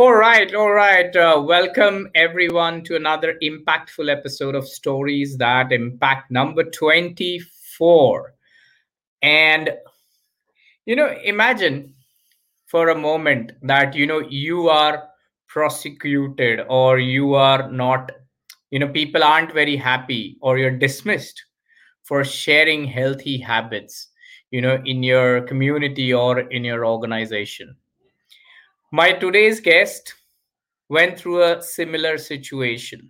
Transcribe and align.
All 0.00 0.14
right, 0.14 0.54
all 0.54 0.72
right. 0.72 1.14
Uh, 1.14 1.42
welcome 1.46 2.08
everyone 2.14 2.82
to 2.84 2.96
another 2.96 3.36
impactful 3.42 4.10
episode 4.10 4.54
of 4.54 4.66
Stories 4.66 5.36
That 5.36 5.72
Impact, 5.72 6.30
number 6.30 6.64
24. 6.64 8.32
And, 9.20 9.68
you 10.86 10.96
know, 10.96 11.14
imagine 11.22 11.92
for 12.64 12.88
a 12.88 12.98
moment 12.98 13.52
that, 13.60 13.94
you 13.94 14.06
know, 14.06 14.20
you 14.20 14.70
are 14.70 15.06
prosecuted 15.48 16.60
or 16.70 16.98
you 16.98 17.34
are 17.34 17.70
not, 17.70 18.10
you 18.70 18.78
know, 18.78 18.88
people 18.88 19.22
aren't 19.22 19.52
very 19.52 19.76
happy 19.76 20.38
or 20.40 20.56
you're 20.56 20.78
dismissed 20.78 21.44
for 22.04 22.24
sharing 22.24 22.86
healthy 22.86 23.36
habits, 23.36 24.08
you 24.50 24.62
know, 24.62 24.80
in 24.86 25.02
your 25.02 25.42
community 25.42 26.10
or 26.10 26.38
in 26.38 26.64
your 26.64 26.86
organization 26.86 27.76
my 28.92 29.12
today's 29.12 29.60
guest 29.60 30.14
went 30.88 31.16
through 31.16 31.42
a 31.44 31.62
similar 31.62 32.18
situation. 32.18 33.08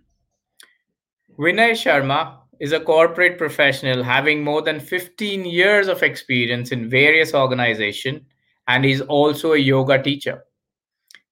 Vinay 1.39 1.71
Sharma 1.71 2.37
is 2.59 2.71
a 2.71 2.79
corporate 2.79 3.39
professional 3.39 4.03
having 4.03 4.43
more 4.43 4.61
than 4.61 4.79
15 4.79 5.43
years 5.43 5.87
of 5.87 6.03
experience 6.03 6.71
in 6.71 6.87
various 6.87 7.33
organizations 7.33 8.21
and 8.67 8.85
he's 8.85 9.01
also 9.01 9.53
a 9.53 9.57
yoga 9.57 10.01
teacher. 10.01 10.43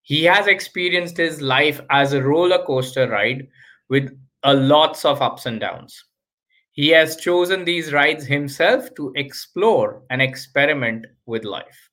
He 0.01 0.23
has 0.23 0.47
experienced 0.47 1.17
his 1.17 1.39
life 1.39 1.79
as 1.91 2.13
a 2.13 2.23
roller 2.23 2.63
coaster 2.65 3.07
ride 3.07 3.47
with 3.89 4.09
a 4.41 4.55
lots 4.55 5.05
of 5.05 5.21
ups 5.21 5.45
and 5.45 5.59
downs. 5.59 6.03
He 6.71 6.87
has 6.89 7.17
chosen 7.17 7.65
these 7.65 7.93
rides 7.93 8.25
himself 8.25 8.89
to 8.95 9.13
explore 9.15 10.01
and 10.09 10.23
experiment 10.23 11.05
with 11.27 11.43
life. 11.43 11.89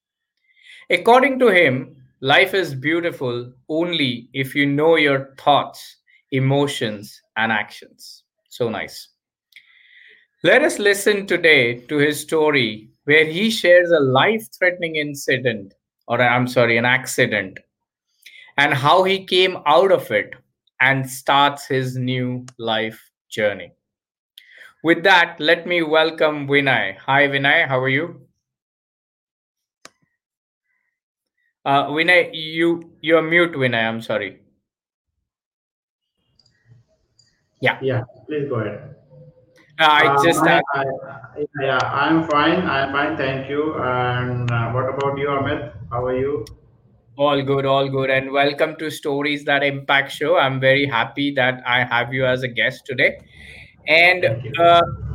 According 0.88 1.38
to 1.40 1.48
him, 1.48 2.05
Life 2.22 2.54
is 2.54 2.74
beautiful 2.74 3.52
only 3.68 4.30
if 4.32 4.54
you 4.54 4.64
know 4.64 4.96
your 4.96 5.34
thoughts, 5.38 5.96
emotions, 6.32 7.20
and 7.36 7.52
actions. 7.52 8.24
So 8.48 8.70
nice. 8.70 9.08
Let 10.42 10.62
us 10.62 10.78
listen 10.78 11.26
today 11.26 11.80
to 11.88 11.96
his 11.98 12.20
story 12.20 12.88
where 13.04 13.26
he 13.26 13.50
shares 13.50 13.90
a 13.90 14.00
life 14.00 14.46
threatening 14.58 14.96
incident, 14.96 15.74
or 16.08 16.20
I'm 16.22 16.46
sorry, 16.46 16.78
an 16.78 16.86
accident, 16.86 17.58
and 18.56 18.72
how 18.72 19.02
he 19.02 19.26
came 19.26 19.58
out 19.66 19.92
of 19.92 20.10
it 20.10 20.34
and 20.80 21.08
starts 21.08 21.66
his 21.66 21.96
new 21.96 22.46
life 22.58 23.10
journey. 23.28 23.72
With 24.82 25.02
that, 25.04 25.36
let 25.38 25.66
me 25.66 25.82
welcome 25.82 26.46
Vinay. 26.46 26.96
Hi, 26.98 27.28
Vinay. 27.28 27.68
How 27.68 27.78
are 27.78 27.88
you? 27.88 28.26
Uh, 31.66 31.88
Vinay, 31.88 32.30
you 32.32 32.92
you're 33.00 33.22
mute, 33.22 33.54
Vinay. 33.54 33.82
I'm 33.88 34.00
sorry. 34.00 34.38
Yeah. 37.60 37.78
Yeah, 37.82 38.02
please 38.28 38.48
go 38.48 38.60
ahead. 38.60 38.94
Uh, 39.80 39.88
I 39.90 40.06
Uh, 40.06 40.22
just 40.24 40.44
I, 40.44 40.58
uh, 40.58 40.62
I, 40.74 40.84
yeah, 41.60 41.78
I'm 41.78 42.22
fine. 42.28 42.62
I'm 42.74 42.92
fine, 42.92 43.16
thank 43.16 43.50
you. 43.50 43.74
And 43.74 44.50
uh, 44.50 44.70
what 44.70 44.88
about 44.94 45.18
you, 45.18 45.26
Amit? 45.26 45.72
How 45.90 46.04
are 46.04 46.16
you? 46.16 46.44
all 47.18 47.42
good, 47.42 47.64
all 47.64 47.88
good, 47.88 48.10
and 48.10 48.30
welcome 48.30 48.76
to 48.76 48.90
Stories 48.90 49.44
That 49.44 49.64
Impact 49.64 50.12
Show. 50.12 50.38
I'm 50.38 50.60
very 50.60 50.86
happy 50.86 51.32
that 51.32 51.62
I 51.66 51.82
have 51.82 52.12
you 52.12 52.26
as 52.26 52.42
a 52.42 52.48
guest 52.48 52.84
today, 52.86 53.18
and 53.88 54.22
Thank 54.22 55.05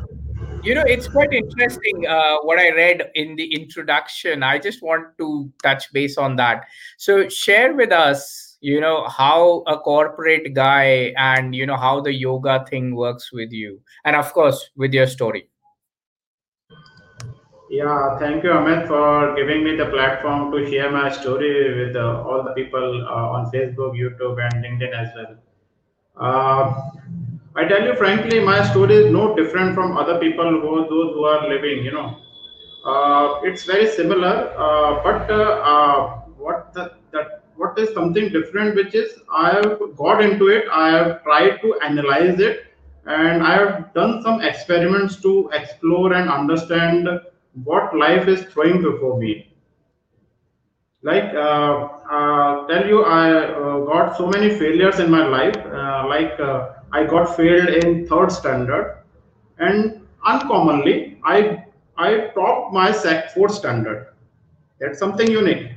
you. 0.63 0.73
uh, 0.73 0.75
know 0.75 0.83
it's 0.87 1.07
quite 1.07 1.33
interesting 1.33 2.05
uh, 2.07 2.37
what 2.43 2.59
I 2.59 2.69
read 2.69 3.09
in 3.15 3.35
the 3.35 3.53
introduction. 3.53 4.43
I 4.43 4.59
just 4.59 4.81
want 4.81 5.17
to 5.17 5.51
touch 5.63 5.91
base 5.93 6.17
on 6.17 6.35
that. 6.37 6.65
So 6.97 7.29
share 7.29 7.73
with 7.73 7.91
us, 7.91 8.57
you 8.61 8.79
know, 8.79 9.07
how 9.07 9.63
a 9.67 9.77
corporate 9.77 10.53
guy 10.53 11.13
and 11.17 11.55
you 11.55 11.65
know 11.65 11.77
how 11.77 12.01
the 12.01 12.13
yoga 12.13 12.65
thing 12.69 12.95
works 12.95 13.31
with 13.31 13.51
you, 13.51 13.79
and 14.05 14.15
of 14.15 14.31
course 14.33 14.69
with 14.75 14.93
your 14.93 15.07
story. 15.07 15.47
Yeah, 17.69 18.19
thank 18.19 18.43
you, 18.43 18.49
Amit, 18.49 18.85
for 18.87 19.33
giving 19.35 19.63
me 19.63 19.77
the 19.77 19.85
platform 19.85 20.51
to 20.51 20.69
share 20.69 20.91
my 20.91 21.09
story 21.09 21.85
with 21.85 21.95
uh, 21.95 22.21
all 22.21 22.43
the 22.43 22.51
people 22.51 23.07
uh, 23.07 23.29
on 23.29 23.49
Facebook, 23.49 23.95
YouTube, 23.97 24.43
and 24.43 24.61
LinkedIn 24.61 24.91
as 24.93 25.07
well. 25.15 25.37
I 27.55 27.65
tell 27.65 27.83
you 27.83 27.95
frankly, 27.95 28.39
my 28.39 28.63
story 28.71 28.95
is 28.95 29.11
no 29.11 29.35
different 29.35 29.75
from 29.75 29.97
other 29.97 30.17
people 30.19 30.49
who 30.61 30.87
those 30.89 31.13
who 31.13 31.25
are 31.25 31.49
living. 31.49 31.83
You 31.83 31.91
know, 31.91 32.17
uh, 32.85 33.41
it's 33.43 33.65
very 33.65 33.87
similar, 33.87 34.53
uh, 34.57 35.03
but 35.03 35.29
uh, 35.29 35.59
uh, 35.73 36.19
what 36.37 36.73
the, 36.73 36.93
that 37.11 37.43
what 37.57 37.77
is 37.77 37.93
something 37.93 38.29
different, 38.31 38.75
which 38.75 38.95
is 38.95 39.19
I 39.29 39.51
have 39.55 39.79
got 39.97 40.23
into 40.23 40.47
it. 40.47 40.65
I 40.71 40.89
have 40.91 41.23
tried 41.23 41.61
to 41.61 41.77
analyze 41.81 42.39
it, 42.39 42.67
and 43.05 43.43
I 43.43 43.53
have 43.55 43.93
done 43.93 44.21
some 44.23 44.41
experiments 44.41 45.21
to 45.21 45.49
explore 45.53 46.13
and 46.13 46.29
understand 46.29 47.09
what 47.65 47.95
life 47.97 48.29
is 48.29 48.45
throwing 48.53 48.81
before 48.81 49.19
me 49.19 49.47
like 51.03 51.33
uh, 51.33 51.89
uh, 52.15 52.67
tell 52.67 52.87
you 52.87 53.03
i 53.03 53.23
got 53.87 54.15
so 54.15 54.27
many 54.27 54.49
failures 54.57 54.99
in 54.99 55.09
my 55.11 55.25
life 55.27 55.57
like 56.07 56.39
i 56.93 57.03
got 57.03 57.35
failed 57.35 57.69
in 57.69 58.07
third 58.07 58.31
standard. 58.31 58.97
And 59.59 60.07
uncommonly 60.25 61.19
i 61.23 61.63
i 61.97 62.27
topped 62.35 62.73
my 62.73 62.91
sec 62.91 63.33
fourth 63.33 63.53
standard. 63.53 64.07
That's 64.79 64.99
something 64.99 65.29
unique. 65.29 65.71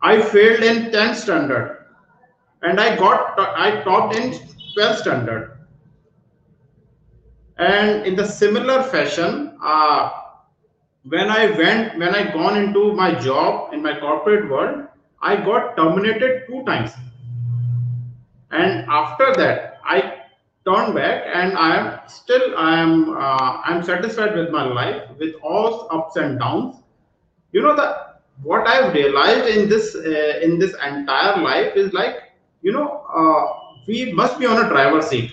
I 0.00 0.22
failed 0.22 0.62
in 0.62 0.90
10th 0.92 1.16
standard. 1.16 1.86
And 2.62 2.80
i 2.80 2.96
got 2.96 3.38
i 3.38 3.82
topped 3.82 4.16
in 4.16 4.32
12th 4.76 4.98
standard. 4.98 5.58
And 7.58 8.06
in 8.06 8.14
the 8.14 8.24
similar 8.24 8.82
fashion 8.84 9.58
uh, 9.62 10.10
when 11.04 11.30
I 11.30 11.46
went, 11.50 11.98
when 11.98 12.14
I 12.14 12.30
gone 12.32 12.56
into 12.56 12.92
my 12.92 13.14
job 13.14 13.72
in 13.72 13.82
my 13.82 13.98
corporate 13.98 14.48
world, 14.48 14.86
I 15.20 15.36
got 15.36 15.76
terminated 15.76 16.44
two 16.46 16.64
times. 16.64 16.92
And 18.50 18.86
after 18.88 19.34
that, 19.34 19.77
turned 20.68 20.94
back 20.94 21.24
and 21.34 21.56
I 21.56 21.76
am 21.76 21.86
still, 22.08 22.56
I 22.56 22.80
am, 22.80 23.16
uh, 23.16 23.62
I'm 23.64 23.82
satisfied 23.82 24.36
with 24.36 24.50
my 24.50 24.64
life 24.64 25.02
with 25.18 25.34
all 25.42 25.88
ups 25.90 26.16
and 26.16 26.38
downs. 26.38 26.76
You 27.54 27.62
know, 27.62 27.74
the 27.74 27.88
what 28.42 28.68
I've 28.68 28.92
realized 28.94 29.48
in 29.48 29.68
this, 29.68 29.94
uh, 29.96 30.38
in 30.42 30.58
this 30.58 30.74
entire 30.86 31.42
life 31.42 31.74
is 31.74 31.92
like, 31.92 32.16
you 32.62 32.72
know, 32.72 33.04
uh, 33.12 33.74
we 33.88 34.12
must 34.12 34.38
be 34.38 34.46
on 34.46 34.64
a 34.64 34.68
driver 34.68 35.02
seat. 35.02 35.32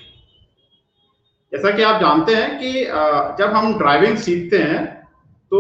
जैसा 1.54 1.72
कि 1.76 1.84
आप 1.84 2.00
जानते 2.02 2.36
हैं 2.36 2.58
कि 2.60 2.72
जब 3.40 3.54
हम 3.56 3.78
driving 3.78 4.18
सीखते 4.18 4.58
हैं 4.58 4.84
तो 5.52 5.60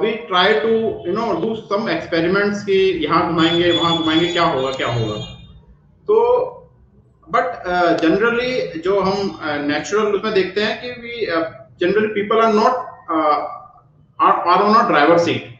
we 0.00 0.12
try 0.30 0.54
to 0.60 0.68
you 1.06 1.12
know 1.12 1.32
do 1.40 1.54
some 1.56 1.88
experiments 1.90 2.64
कि 2.64 2.74
यहाँ 3.04 3.26
घुमाएँगे 3.28 3.70
वहाँ 3.78 3.96
घुमाएँगे 3.98 4.32
क्या 4.32 4.44
होगा 4.44 4.72
क्या 4.72 4.88
होगा 4.94 5.14
तो 6.08 6.18
बट 7.34 7.62
जनरली 8.00 8.80
जो 8.80 9.00
हम 9.00 9.40
नेचुरल 9.66 10.04
uh, 10.04 10.14
उसमें 10.14 10.34
देखते 10.34 10.62
हैं 10.62 10.80
कि 10.82 10.90
we 11.00 11.26
generally 11.80 12.06
people 12.08 12.40
are 12.40 12.52
not 12.52 12.74
are 14.20 14.62
on 14.62 14.74
a 14.74 14.86
driver 14.88 15.18
seat 15.18 15.50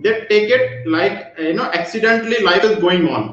they 0.00 0.20
take 0.20 0.52
it 0.52 0.88
like 0.88 1.40
you 1.40 1.52
know 1.52 1.70
accidentally 1.80 2.38
life 2.38 2.64
is 2.64 2.80
going 2.80 3.10
on 3.10 3.28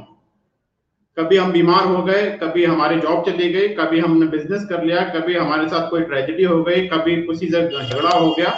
कभी 1.17 1.37
हम 1.37 1.51
बीमार 1.51 1.85
हो 1.85 2.01
गए 2.03 2.29
कभी 2.43 2.65
हमारी 2.65 2.99
जॉब 2.99 3.25
चली 3.25 3.49
गई 3.53 3.67
कभी 3.67 3.99
हमने 3.99 4.27
बिज़नेस 4.27 4.65
कर 4.65 4.83
लिया 4.83 5.01
कभी 5.09 5.35
हमारे 5.35 5.67
साथ 5.67 5.89
कोई 5.89 6.01
ट्रेजेडी 6.01 6.43
हो 6.43 6.63
गई 6.63 6.87
कभी 6.87 7.15
किसी 7.21 7.49
से 7.49 7.61
झगड़ा 7.67 8.09
हो 8.09 8.29
गया 8.31 8.49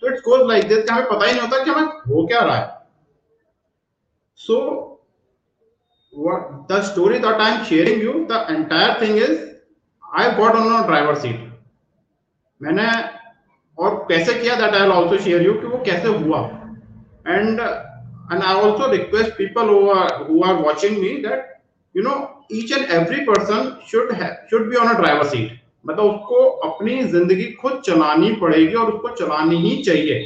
तो 0.00 0.08
इट्स 0.08 0.20
गोज 0.20 0.48
लाइक 0.48 0.68
दिस 0.68 0.90
हमें 0.90 1.04
पता 1.04 1.26
ही 1.26 1.32
नहीं 1.32 1.40
होता 1.40 1.64
कि 1.64 1.70
हमें 1.70 1.88
हो 2.14 2.26
क्या 2.26 2.40
रहा 2.40 2.56
है। 2.56 2.78
सो 4.36 4.58
what 6.18 6.66
the 6.68 6.82
story 6.82 7.18
that 7.18 7.40
I'm 7.40 7.64
sharing 7.64 8.00
you, 8.00 8.26
the 8.26 8.38
entire 8.52 8.98
thing 8.98 9.18
is 9.18 9.54
I 10.02 10.36
got 10.36 10.56
on 10.56 10.72
a 10.78 10.86
driver 10.86 11.14
seat. 11.14 11.38
मैंने 12.60 12.86
और 13.78 13.94
कैसे 14.08 14.34
किया 14.40 14.56
that 14.60 14.74
I'll 14.74 14.92
also 14.92 15.18
share 15.26 15.42
you 15.42 15.52
कि 15.60 15.66
वो 15.66 15.82
कैसे 15.86 16.08
हुआ 16.08 16.40
also 18.64 18.90
request 18.90 19.36
people 19.36 19.70
who 19.74 19.90
are 19.90 20.24
who 20.24 20.42
are 20.42 20.56
watching 20.60 21.00
me 21.04 21.12
that 21.22 21.62
you 21.94 22.02
know 22.02 22.18
each 22.50 22.72
and 22.72 22.90
every 22.98 23.24
person 23.24 23.72
should 23.86 24.12
have 24.12 24.36
should 24.50 24.68
be 24.70 24.76
on 24.76 24.94
a 24.94 24.98
driver 25.02 25.28
seat 25.34 25.56
मतलब 25.86 26.04
उसको 26.04 26.44
अपनी 26.68 27.02
ज़िंदगी 27.10 27.44
खुद 27.60 27.80
चलानी 27.86 28.32
पड़ेगी 28.40 28.74
और 28.74 28.92
उसको 28.92 29.14
चलानी 29.16 29.56
ही 29.68 29.82
चाहिए 29.82 30.16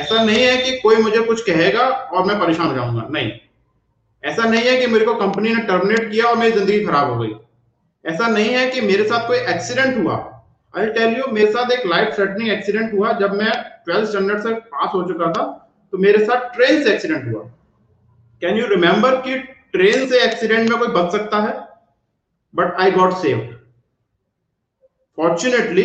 ऐसा 0.00 0.24
नहीं 0.24 0.42
है 0.42 0.56
कि 0.62 0.78
कोई 0.82 1.02
मुझे 1.02 1.22
कुछ 1.22 1.42
कहेगा 1.46 1.88
और 1.88 2.26
मैं 2.26 2.38
परेशान 2.40 2.66
हो 2.66 2.74
जाऊँगा 2.74 3.06
नहीं 3.10 3.32
ऐसा 4.22 4.44
नहीं 4.44 4.64
है 4.64 4.76
कि 4.76 4.86
मेरे 4.86 5.04
को 5.04 5.14
कंपनी 5.16 5.54
ने 5.54 5.62
टर्मिनेट 5.66 6.10
किया 6.10 6.26
और 6.26 6.36
मेरी 6.38 6.52
ज़िंदगी 6.52 6.84
खराब 6.84 7.10
हो 7.10 7.18
गई। 7.18 7.32
ऐसा 8.04 8.26
नहीं 8.28 8.50
है 8.50 8.68
कि 8.70 8.80
मेरे 8.82 9.04
साथ 9.04 9.26
कोई 9.28 9.38
एक्सीडेंट 9.54 9.96
हुआ। 9.98 10.16
आई 10.74 10.86
टेल 10.90 11.16
यू 11.16 11.26
मेरे 11.32 11.50
साथ 11.52 11.72
एक 11.72 11.86
लाइफ 11.86 12.14
थ्रेटनिंग 12.16 12.50
एक्सीडेंट 12.50 12.92
हुआ। 12.94 13.12
जब 13.18 13.34
मैं 13.34 13.50
ट्वेल्थ 13.84 14.08
स्टैंडर्ड 14.10 14.42
से 14.42 14.54
पास 14.54 14.90
हो 14.94 15.02
चुका 15.08 15.30
था 15.32 15.44
तो 15.92 15.98
मेरे 15.98 16.24
साथ 16.24 16.54
ट्रेन 16.54 16.82
से 16.84 16.92
एक्सीडेंट 16.92 17.32
हुआ। 17.32 17.42
कैन 18.42 18.58
यू 18.58 18.66
रिमेम्बर 18.66 19.16
कि 19.22 19.38
ट्रेन 19.72 20.06
से 20.08 20.22
एक्सीडेंट 20.24 20.70
में 20.70 20.78
कोई 20.78 20.88
बच 20.92 21.12
सकता 21.12 21.42
है? 21.42 21.52
But 22.54 22.80
I 22.80 22.90
got 22.90 23.12
saved 23.16 23.50
fortunately 25.18 25.82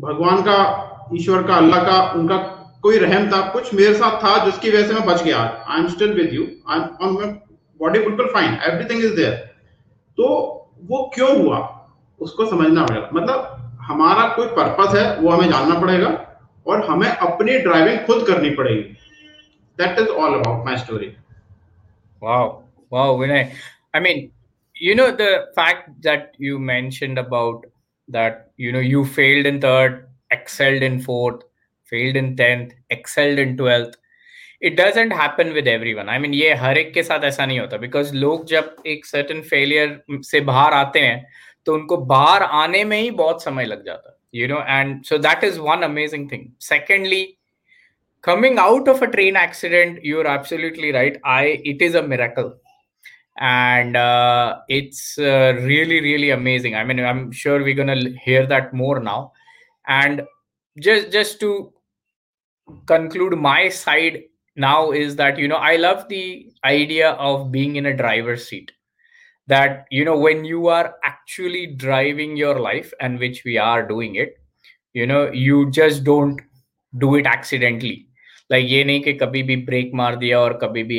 भगवान 0.00 0.42
का, 0.42 0.56
ईश्वर 1.14 1.42
का, 1.42 1.54
अल्लाह 1.56 1.84
का, 1.84 2.00
उनका 2.12 2.36
कोई 2.82 2.98
रहम 2.98 3.30
था 3.32 3.40
कुछ 3.52 3.72
मेरे 3.74 3.94
साथ 3.94 4.18
था 4.24 4.32
जिसकी 4.44 4.70
वजह 4.70 4.86
से 4.88 4.94
मैं 4.94 5.04
बच 5.06 5.22
गया। 5.22 5.38
I 5.68 5.80
am 5.80 5.88
still 5.88 6.12
with 6.14 6.32
you 6.34 6.46
I 6.68 6.78
am 6.78 7.16
body 7.80 7.98
बिल्कुल 7.98 8.26
फाइन 8.34 8.58
एवरीथिंग 8.68 9.04
इज़ 9.04 9.14
देयर 9.16 9.34
तो 10.18 10.26
वो 10.90 11.10
क्यों 11.14 11.30
हुआ? 11.42 11.58
उसको 12.20 12.46
समझना 12.46 12.84
पड़ेगा। 12.86 13.08
मतलब 13.14 13.76
हमारा 13.90 14.26
कोई 14.36 14.46
पर्पस 14.56 14.94
है 14.96 15.04
वो 15.20 15.30
हमें 15.30 15.48
जानना 15.50 15.78
पड़ेगा 15.80 16.08
और 16.66 16.84
हमें 16.86 17.08
अपनी 17.08 17.58
ड्राइविंग 17.58 17.98
खुद 18.06 18.26
करनी 18.26 18.50
पड़ेगी। 18.56 18.82
That 19.78 19.98
is 19.98 20.08
all 20.08 20.38
about 20.40 20.64
my 20.66 20.76
story 20.76 21.14
Wow, 22.22 22.64
wow, 22.90 23.10
Vinay. 23.18 23.42
I 23.94 24.00
mean, 24.06 24.18
you 24.76 24.94
know, 24.94 25.10
the 25.10 25.28
fact 25.54 25.86
that 26.06 26.34
you 26.46 26.58
mentioned 26.58 27.18
about 27.18 27.62
that, 28.08 28.34
you 28.58 28.72
know, 28.74 28.82
you 28.86 29.04
failed 29.06 29.46
in 29.50 29.60
third, 29.62 29.94
excelled 30.30 30.82
in 30.88 30.98
fourth, 31.06 31.38
failed 31.90 32.16
in 32.16 32.36
10th, 32.36 32.72
excelled 32.90 33.38
in 33.38 33.56
12th. 33.56 33.94
It 34.60 34.76
doesn't 34.76 35.10
happen 35.10 35.52
with 35.54 35.66
everyone. 35.66 36.08
I 36.08 36.18
mean, 36.18 36.34
ये 36.34 36.54
हर 36.62 36.78
एक 36.78 36.92
के 36.94 37.02
साथ 37.02 37.24
ऐसा 37.24 37.46
नहीं 37.46 37.60
होता 37.60 37.80
because 37.80 38.12
लोग 38.14 38.46
जब 38.46 38.76
एक 38.86 39.06
certain 39.06 39.42
failure 39.52 40.22
से 40.30 40.40
बाहर 40.52 40.72
आते 40.74 41.00
हैं 41.00 41.26
तो 41.66 41.74
उनको 41.74 41.96
बाहर 42.14 42.42
आने 42.42 42.84
में 42.84 43.00
ही 43.00 43.10
बहुत 43.10 43.42
समय 43.42 43.64
लग 43.64 43.84
जाता 43.86 44.10
है 44.10 44.18
you 44.32 44.46
know 44.46 44.62
and 44.62 45.04
so 45.04 45.18
that 45.18 45.42
is 45.42 45.58
one 45.58 45.82
amazing 45.82 46.28
thing 46.28 46.52
secondly 46.58 47.38
coming 48.22 48.58
out 48.58 48.88
of 48.88 49.02
a 49.02 49.08
train 49.08 49.36
accident 49.36 49.98
you're 50.04 50.26
absolutely 50.26 50.92
right 50.92 51.18
i 51.24 51.60
it 51.64 51.82
is 51.82 51.94
a 51.94 52.02
miracle 52.02 52.54
and 53.38 53.96
uh, 53.96 54.58
it's 54.68 55.18
uh, 55.18 55.54
really 55.62 56.00
really 56.00 56.30
amazing 56.30 56.76
i 56.76 56.84
mean 56.84 57.00
i'm 57.00 57.32
sure 57.32 57.62
we're 57.62 57.74
going 57.74 57.94
to 58.04 58.10
hear 58.18 58.46
that 58.46 58.72
more 58.72 59.00
now 59.00 59.32
and 59.88 60.22
just 60.78 61.10
just 61.10 61.40
to 61.40 61.72
conclude 62.86 63.36
my 63.38 63.68
side 63.68 64.22
now 64.56 64.90
is 64.90 65.16
that 65.16 65.38
you 65.38 65.48
know 65.48 65.56
i 65.56 65.76
love 65.76 66.08
the 66.08 66.52
idea 66.64 67.10
of 67.12 67.50
being 67.52 67.76
in 67.76 67.86
a 67.86 67.96
driver's 67.96 68.46
seat. 68.48 68.72
That 69.46 69.86
you 69.90 70.04
know 70.04 70.16
when 70.16 70.44
you 70.44 70.68
are 70.68 70.94
actually 71.02 71.66
driving 71.66 72.36
your 72.36 72.60
life 72.60 72.92
and 73.00 73.18
which 73.18 73.42
we 73.44 73.58
are 73.58 73.86
doing 73.86 74.14
it 74.14 74.34
you 74.92 75.06
know 75.06 75.30
you 75.32 75.70
just 75.70 76.04
don't 76.04 76.40
do 76.98 77.14
it 77.16 77.26
accidentally. 77.26 78.06
Like 78.48 78.68
ye 78.68 78.84
nahi 78.84 79.04
ki 79.04 79.14
kabhi 79.18 79.46
bhi 79.48 79.66
brake 79.66 79.92
maar 79.92 80.16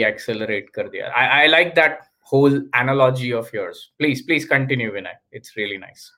accelerate 0.05 0.71
kar 0.73 0.85
diya. 0.85 1.11
I 1.13 1.43
i 1.43 1.47
like 1.47 1.75
that 1.75 2.07
whole 2.21 2.61
analogy 2.73 3.33
of 3.33 3.51
yours. 3.53 3.91
Please 3.99 4.21
please 4.21 4.45
continue 4.45 4.91
vinay. 4.91 5.15
It's 5.31 5.55
really 5.57 5.77
nice. 5.77 6.11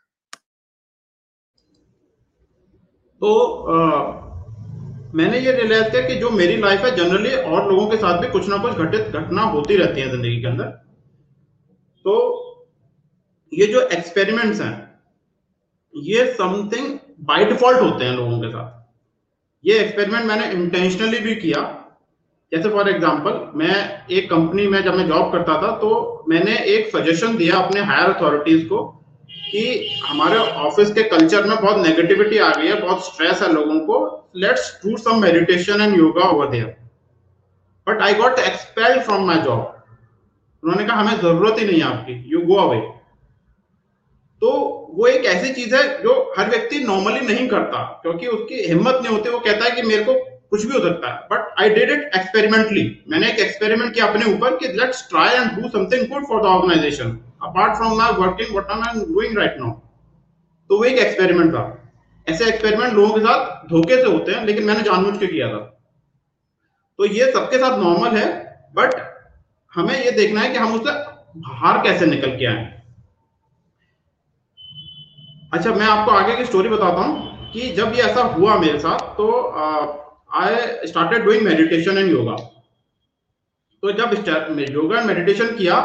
So 3.19 3.67
uh 3.67 4.32
मैंने 5.13 5.39
ये 5.39 5.51
realise 5.51 5.89
किया 5.91 6.01
कि 6.07 6.15
जो 6.15 6.29
मेरी 6.31 6.55
life 6.57 6.85
है 6.85 6.95
generally 6.95 7.31
और 7.31 7.69
लोगों 7.69 7.87
के 7.87 7.97
साथ 7.97 8.21
भी 8.21 8.27
कुछ 8.29 8.47
ना 8.49 8.57
कुछ 8.57 8.77
घटित 8.77 9.15
घटना 9.15 9.41
होती 9.51 9.75
रहती 9.77 10.01
है 10.01 10.09
ज़िंदगी 10.11 10.39
के 10.41 10.47
अंदर। 10.47 10.65
तो 12.05 12.15
ये 13.51 13.65
जो 13.67 13.81
एक्सपेरिमेंट्स 13.89 14.61
हैं, 14.61 14.73
ये 15.93 16.25
समथिंग 16.33 16.97
बाय 17.21 17.45
डिफ़ॉल्ट 17.45 17.81
होते 17.81 18.05
हैं 18.05 18.15
लोगों 18.15 18.39
के 18.41 18.49
साथ। 18.49 18.81
ये 19.63 19.77
एक्सपेरिमेंट 19.79 20.25
मैंने 20.25 20.49
इंटेंशनली 20.53 21.19
भी 21.19 21.35
किया। 21.35 21.61
जैसे 22.51 22.69
फॉर 22.69 22.89
एग्जांपल 22.89 23.39
मैं 23.55 23.75
एक 24.11 24.29
कंपनी 24.29 24.67
में 24.67 24.81
जब 24.83 24.95
मैं 24.95 25.07
जॉब 25.07 25.31
करता 25.31 25.61
था 25.61 25.75
तो 25.77 25.91
मैंने 26.29 26.57
एक 26.73 26.89
सजेशन 26.89 27.37
दिया 27.37 27.57
अपने 27.57 27.81
हायर 27.83 28.09
अथॉरिटीज 28.09 28.65
को 28.65 28.81
कि 29.53 29.63
हमारे 30.03 30.37
ऑफ़िस 30.37 30.91
के 30.93 31.03
कल्चर 31.09 31.43
में 31.45 31.55
बहुत 31.55 31.85
नेगेटिविटी 31.85 32.37
आ 32.37 32.49
गई 32.51 32.67
है, 32.67 32.79
बहुत 32.81 33.05
स्ट्रेस 33.05 33.41
है 33.41 33.51
लोगों 33.53 33.79
को। 33.81 34.29
Let's 34.37 34.71
do 34.85 34.95
some 34.99 35.21
meditation 35.21 35.81
and 35.81 35.97
yoga 35.97 36.29
over 36.29 36.47
there 36.49 36.75
but 37.87 38.01
I 38.01 38.13
got 38.15 38.39
expelled 38.41 39.01
from 39.03 39.25
my 39.27 39.37
job 39.41 39.69
उन्होंने 40.63 40.85
कहा, 40.85 40.97
हमें 40.97 41.19
ज़रूरत 41.21 41.59
ही 41.59 41.65
नहीं 41.65 41.79
है 41.79 41.87
आपकी 41.87 42.13
यू 42.31 42.39
गो 42.43 42.55
अवे 42.57 42.79
तो 44.41 44.49
वो 44.93 45.07
एक 45.07 45.25
ऐसी 45.27 45.53
चीज़ 45.53 45.75
है 45.75 45.83
जो 46.03 46.13
हर 46.37 46.49
व्यक्ति 46.49 46.79
नॉर्मली 46.79 47.19
नहीं 47.23 47.47
करता, 47.49 47.77
क्योंकि 48.01 48.27
उसकी 48.27 48.55
हिम्मत 48.63 48.99
नहीं 49.03 49.15
होती। 49.15 49.29
वो 49.29 49.39
कहता 49.39 49.65
है 49.65 49.71
कि 49.71 49.81
मेरे 49.83 50.03
को 50.03 50.13
कुछ 50.13 50.65
भी 50.65 50.73
हो 50.73 50.79
सकता 50.79 51.11
है। 51.11 51.27
But 51.31 51.61
I 51.61 51.69
did 51.69 51.91
it 51.91 52.11
experimentally 52.15 52.83
मैंने 53.09 53.29
एक 53.29 53.39
एक्सपेरिमेंट 53.39 53.93
किया 53.93 54.05
अपने 54.05 54.33
ऊपर 54.33 54.57
कि 54.57 54.67
let's 54.79 55.07
try 55.09 55.35
and 55.35 55.51
do 55.51 55.69
something 55.69 56.07
good 56.09 56.27
for 56.27 56.41
the 56.41 56.45
organisation 56.47 57.17
apart 57.43 57.75
from 57.77 57.97
my 57.97 58.11
working 58.17 58.51
what 58.51 58.71
I 58.71 58.89
am 58.89 59.13
doing 59.13 59.37
right 59.37 59.55
now 59.59 59.71
तो 60.69 60.77
वो 60.77 60.83
एक 60.85 60.97
एक्सपेरिमेंट 60.99 61.53
था। 61.53 61.63
ऐसे 62.27 62.45
एक्सपेरिमेंट 62.47 62.93
लोगों 62.93 63.13
के 63.13 63.21
साथ 63.21 63.67
धोखे 63.69 63.95
से 63.95 64.05
होते 64.05 64.31
हैं, 64.31 64.45
लेकिन 64.45 64.63
मैंने 64.65 64.83
जानबूझ 64.83 65.17
के 65.19 65.27
किया 65.27 65.47
था। 65.47 65.59
तो 66.99 67.05
ये 67.07 67.31
सबके 67.31 67.57
साथ 67.59 67.77
नॉर्मल 67.79 68.17
है 68.17 68.27
बट 68.75 68.93
हमें 69.73 69.93
ये 69.95 70.11
देखना 70.11 70.41
है 70.41 70.49
कि 70.49 70.57
हम 70.57 70.73
उससे 70.73 70.91
बाहर 71.39 71.81
कैसे 71.83 72.05
निकल 72.05 72.35
के 72.37 72.45
आए। 72.45 72.71
अच्छा 75.53 75.71
मैं 75.71 75.85
आपको 75.87 76.11
आगे 76.11 76.35
की 76.35 76.45
स्टोरी 76.45 76.69
बताता 76.69 77.01
हूँ 77.01 77.51
कि 77.51 77.71
जब 77.73 77.93
ये 77.95 78.03
ऐसा 78.03 78.21
हुआ 78.29 78.57
मेरे 78.59 78.79
साथ 78.79 78.99
तो 79.17 79.25
I 80.35 80.87
started 80.87 81.25
doing 81.25 81.43
meditation 81.43 81.97
and 81.97 82.11
yoga 82.11 82.35
तो 83.83 83.91
जब 83.93 84.13
योगा 84.69 84.99
एंड 84.99 85.07
मेडिटेशन 85.07 85.55
किया 85.57 85.75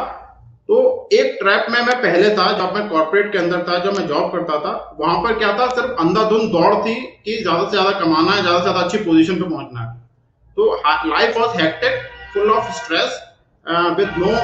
तो 0.69 0.79
एक 1.13 1.37
ट्रैप 1.39 1.65
में 1.69 1.79
मैं 1.85 1.95
पहले 2.01 2.29
था, 2.37 2.51
जब 2.57 2.73
मैं 2.75 2.87
कॉर्पोरेट 2.89 3.31
के 3.31 3.37
अंदर 3.37 3.63
था, 3.67 3.77
जब 3.85 3.97
मैं 3.97 4.07
जॉब 4.07 4.31
करता 4.31 4.57
था, 4.65 4.73
वहाँ 4.99 5.17
पर 5.23 5.37
क्या 5.37 5.51
था, 5.59 5.67
सिर्फ़ 5.69 6.01
अंधाधुंध 6.01 6.51
दौड़ 6.51 6.75
थी 6.85 6.93
कि 7.25 7.37
ज़्यादा 7.41 7.63
से 7.63 7.69
ज़्यादा 7.71 7.91
कमाना 7.99 8.31
है, 8.31 8.41
ज़्यादा 8.41 8.57
से 8.57 8.63
ज़्यादा 8.63 8.79
अच्छी 8.79 8.97
पोजीशन 9.05 9.39
पे 9.39 9.49
पहुँचना 9.49 9.79
है। 9.81 9.87
तो 10.57 10.75
life 11.07 11.37
was 11.37 11.57
hectic 11.61 11.93
full 12.33 12.51
of 12.51 12.71
stress 12.81 13.19
with 13.97 14.13
no 14.17 14.35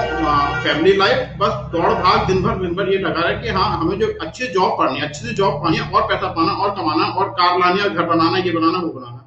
family 0.64 0.96
life 0.98 1.38
बस 1.40 1.54
दौड़ 1.72 1.94
भाग 1.94 2.28
दिन 2.28 2.42
भर 2.44 2.56
दिन 2.58 2.76
भर 2.76 2.90
ये 2.92 2.98
लगा 3.00 3.22
रहा 3.22 3.30
है 3.30 3.42
कि 3.44 3.50
हाँ 3.50 3.70
हमें 3.78 3.98
जो 4.00 4.08
अच्छी 4.22 4.48
जॉब 4.48 4.72
करनी 4.80 5.00
है, 5.00 5.08
अच्छी 5.08 5.26
से 5.26 5.34
जॉब 5.34 5.54
पानी 5.64 5.78
है, 5.78 5.90
और 5.92 6.02
पैसा 6.10 6.28
पाना, 6.32 6.52
और 6.54 6.76
कमाना, 6.76 7.06
और 7.06 7.30
कार 7.40 7.60
लानी 7.60 7.80
है, 7.82 7.90
घर 7.90 8.06
बनाना, 8.06 8.38
ये 8.38 8.52
बनाना, 8.52 8.78
वो 8.80 8.90
बनाना। 8.90 9.22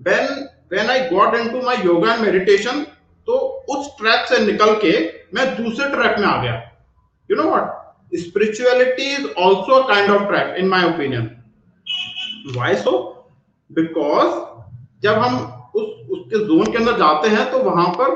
When 0.00 0.26
when 0.70 0.90
I 0.90 0.98
got 1.08 1.34
into 1.34 1.62
my 1.62 1.74
yoga 1.82 2.12
and 2.12 2.22
meditation 2.22 2.84
तो 2.84 2.93
उस 3.68 3.88
ट्रैक 3.98 4.26
से 4.28 4.38
निकल 4.46 4.74
के 4.84 4.92
मैं 5.34 5.46
दूसरे 5.56 5.88
ट्रैक 5.90 6.18
में 6.18 6.26
आ 6.26 6.36
गया। 6.42 6.54
You 7.30 7.36
know 7.36 7.48
what 7.50 8.16
spirituality 8.16 9.10
is 9.14 9.26
also 9.26 9.80
a 9.80 9.88
kind 9.88 10.10
of 10.10 10.22
track 10.22 10.54
in 10.58 10.68
my 10.68 10.84
opinion 10.84 11.30
why 12.56 12.76
so 12.76 12.92
because 13.70 14.34
जब 15.02 15.18
हम 15.18 15.36
उस, 15.76 15.84
उसके 16.10 16.38
जोन 16.38 16.72
के 16.72 16.78
अंदर 16.78 16.96
जाते 16.98 17.28
हैं 17.28 17.50
तो 17.50 17.58
वहाँ 17.58 17.88
पर 17.90 18.12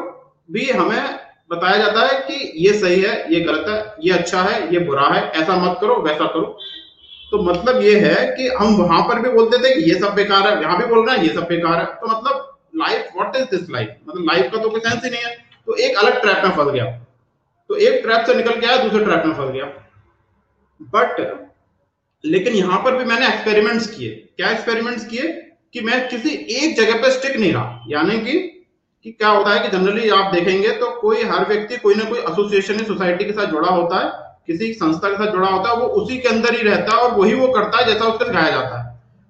भी 0.51 0.71
हमें 0.71 1.19
बताया 1.51 1.77
जाता 1.77 2.01
है 2.07 2.19
कि 2.21 2.53
ये 2.67 2.73
सही 2.73 3.01
है, 3.01 3.35
ये 3.35 3.41
गलत 3.41 3.69
है, 3.69 3.95
ये 4.05 4.13
अच्छा 4.13 4.43
है, 4.43 4.73
ये 4.73 4.79
बुरा 4.79 5.07
है, 5.09 5.23
ऐसा 5.33 5.57
मत 5.57 5.79
करो, 5.81 5.95
वैसा 6.03 6.27
करो। 6.27 6.59
तो 7.31 7.43
मतलब 7.43 7.83
ये 7.83 7.99
है 8.01 8.27
कि 8.37 8.49
हम 8.49 8.75
वहाँ 8.77 9.01
पर 9.03 9.21
भी 9.21 9.31
बोलते 9.31 9.59
थे 9.59 9.75
कि 9.75 9.91
ये 9.91 9.99
सब 9.99 10.15
बेकार 10.15 10.49
है, 10.49 10.63
यहाँ 10.63 10.79
भी 10.79 10.85
बोल 10.85 11.07
रहे 11.07 11.17
हैं, 11.17 11.25
ये 11.25 11.33
सब 11.35 11.47
बेकार 11.49 11.79
है। 11.79 11.85
तो 11.85 12.07
मतलब 12.07 12.48
life 12.79 13.09
what 13.17 13.37
is 13.37 13.45
this 13.45 13.71
life 13.71 13.97
मतलब 14.09 14.25
लाइफ 14.25 14.53
का 14.55 14.63
तो 14.63 14.71
कोई 14.71 14.81
सेंस 14.81 15.05
ही 15.05 15.11
नहीं 15.11 15.23
है। 15.23 15.37
तो 15.67 15.75
एक 15.75 15.97
अलग 15.97 16.21
ट्रैप 16.21 16.45
में 16.45 16.51
फंस 16.51 16.73
गया। 16.73 16.85
तो 17.69 17.77
एक 17.77 18.03
ट्रैप 18.03 18.25
से 18.27 18.35
निकल 18.35 18.69
आया, 18.69 18.83
दूसरे 18.83 19.05
ट्रैप 19.05 19.23
में 19.27 19.35
फंस 19.35 19.51
गया। 19.53 19.65
बट 20.83 21.45
लेकिन 22.25 22.53
यहाँ 22.53 22.85
पर 22.85 22.97
भी 22.97 23.05
मैंने 23.05 23.29
एक्सपेरिमेंट्स 23.29 23.87
किए। 23.91 24.29
क्या 24.37 24.51
एक्सपेरिमेंट्स 24.51 25.07
किए? 25.07 25.45
कि 25.73 25.81
मैं 25.81 26.09
किसी 26.09 26.29
एक 26.59 26.77
जगह 26.77 27.03
पर 27.03 27.11
स्टिक 27.11 27.37
नहीं 27.37 27.53
रहा। 27.53 27.85
यानी 27.89 28.19
कि 28.19 28.39
कि 29.05 29.11
क्या 29.13 29.29
होता 29.29 29.51
है 29.51 29.61
कि 29.61 29.69
जनरली 29.69 30.09
आप 30.11 30.35
देखेंगे 30.35 30.71
तो 30.71 30.91
कोई 31.01 31.23
हर 31.23 31.49
व्यक्ति 31.49 31.77
कोई 31.77 31.95
ना 31.95 32.05
कोई 32.05 32.19
एसोसिएशन 32.19 32.79
सोसाइटी 32.85 33.25
के 33.25 33.33
साथ 33.33 33.47
जुड़ा 33.47 33.69
होता 33.69 33.99
है। 33.99 34.29
किसी 34.47 34.73
संस्था 34.73 35.09
के 35.09 35.17
साथ 35.17 35.33
जुड़ा 35.33 35.49
होता 35.49 35.71
है, 35.71 35.77
वो 35.77 35.87
उसी 35.87 36.19
के 36.19 36.29
अंदर 36.29 36.55
ही 36.55 36.63
रहता 36.63 36.97
है 36.97 37.03
और 37.03 37.11
वही 37.11 37.35
वो 37.35 37.49
करता 37.49 37.79
है 37.79 37.93
जैसा 37.93 38.05
उसको 38.05 38.25
सिखाया 38.25 38.51
जाता 38.51 38.78
है। 38.78 38.78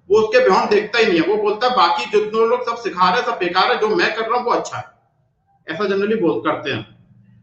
वो 0.09 0.19
उसके 0.19 0.39
बियॉन्ड 0.39 0.69
देखता 0.71 0.99
ही 0.99 1.05
नहीं 1.05 1.19
है। 1.19 1.27
वो 1.27 1.35
बोलता 1.41 1.67
है 1.67 1.75
बाकी 1.75 2.05
जितने 2.11 2.45
लोग 2.49 2.69
सब 2.69 2.77
सिखा 2.83 3.09
रहे 3.09 3.19
हैं 3.19 3.25
सब 3.27 3.37
बेकार 3.39 3.71
है 3.71 3.79
जो 3.79 3.95
मैं 3.95 4.13
कर 4.15 4.29
रहा 4.29 4.37
हूँ 4.37 4.45
वो 4.45 4.51
अच्छा 4.51 4.77
है। 4.77 5.73
ऐसा 5.73 5.87
जनरली 5.87 6.15
बोल 6.21 6.39
करते 6.45 6.71
हैं। 6.71 6.85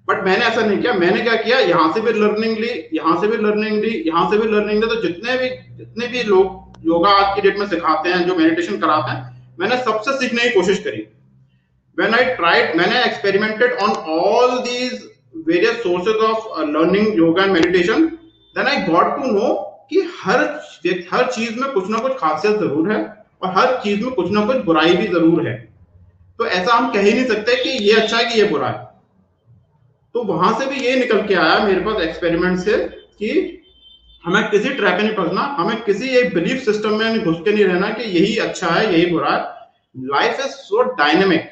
बट 0.08 0.24
मैंने 0.24 0.44
ऐसा 0.44 0.60
नहीं 0.60 0.78
किया। 0.78 0.92
मैंने 0.94 1.20
क्या 1.20 1.36
किया? 1.36 1.58
यहाँ 1.58 1.92
से 1.92 2.00
भी 2.00 2.12
लर्निंग 2.12 2.58
ली 2.58 2.70
यहाँ 2.94 3.20
से 3.20 3.28
भी 3.28 3.36
लर्निंग 3.36 3.82
ली 3.84 4.02
यहाँ 4.06 4.30
से 4.30 4.38
भी 4.38 4.48
लर्निंग 4.48 4.82
ली 4.82 4.88
तो 4.88 5.00
जितने 5.02 5.36
भी 5.38 5.48
जितने 5.76 6.06
भी 6.06 6.22
लोग 6.22 6.86
योगा 6.86 7.10
आज 7.10 7.34
की 7.34 7.48
डेट 7.48 7.58
में 7.58 7.66
सिखाते 7.68 8.08
हैं 8.08 8.26
जो 8.26 8.34
मेडिटेशन 8.36 8.78
कराते 8.78 9.10
हैं 9.10 9.54
मैंने 9.60 9.76
सबसे 9.84 10.18
सीखने 10.18 10.42
की 10.42 10.54
कोशिश 10.54 10.78
करी। 10.84 11.06
When 11.98 12.14
I 12.14 12.24
tried, 12.38 12.74
मैंने 12.76 12.96
on 13.82 13.92
all 14.14 14.62
these 14.62 15.06
various 15.46 15.82
sources 15.82 16.16
of 16.22 16.36
uh, 16.54 16.64
learning 16.64 17.14
yoga 17.14 17.42
and 17.42 17.52
meditation, 17.52 18.18
then 18.54 18.66
I 18.66 18.86
got 18.86 19.16
to 19.16 19.32
know 19.32 19.75
कि 19.90 20.00
हर 20.20 20.44
हर 21.12 21.30
चीज़ 21.32 21.58
में 21.60 21.70
कुछ 21.72 21.88
ना 21.90 21.98
कुछ 21.98 22.12
खासियत 22.18 22.56
ज़रूर 22.58 22.90
है 22.92 22.98
और 23.42 23.52
हर 23.52 23.74
चीज़ 23.84 24.04
में 24.04 24.12
कुछ 24.14 24.30
ना 24.30 24.44
कुछ 24.46 24.56
बुराई 24.64 24.96
भी 24.96 25.06
ज़रूर 25.08 25.46
है। 25.48 25.54
तो 26.38 26.46
ऐसा 26.46 26.74
हम 26.74 26.90
कह 26.92 27.00
ही 27.00 27.12
नहीं 27.12 27.24
सकते 27.24 27.56
कि 27.56 27.70
ये 27.84 27.92
अच्छा 27.92 28.16
है 28.16 28.24
कि 28.24 28.38
ये 28.38 28.48
बुरा 28.48 28.68
है। 28.68 28.84
तो 30.14 30.22
वहाँ 30.24 30.52
से 30.58 30.66
भी 30.66 30.80
ये 30.80 30.94
निकल 30.96 31.22
के 31.22 31.34
आया 31.34 31.58
मेरे 31.64 31.80
पास 31.80 32.02
एक्सपेरिमेंट 32.02 32.58
से 32.58 32.76
कि 33.18 33.62
हमें 34.24 34.48
किसी 34.50 34.68
ट्रैप 34.70 35.00
नहीं 35.00 35.14
फंसना, 35.14 35.42
हमें 35.58 35.82
किसी 35.82 36.08
एक 36.18 36.34
बिलीफ 36.34 36.64
सिस्टम 36.64 36.98
में 36.98 37.24
घुस 37.24 37.36
के 37.44 37.52
नहीं 37.52 37.64
रहना 37.64 37.88
कि 37.90 38.02
यही 38.10 38.36
अच्छा 38.38 38.68
है, 38.68 38.92
यही 38.92 39.06
बुरा 39.06 39.30
है। 39.30 39.54
लाइफ 39.96 40.40
इज़ 40.40 40.52
सो 40.52 40.82
डायनेमिक 40.94 41.50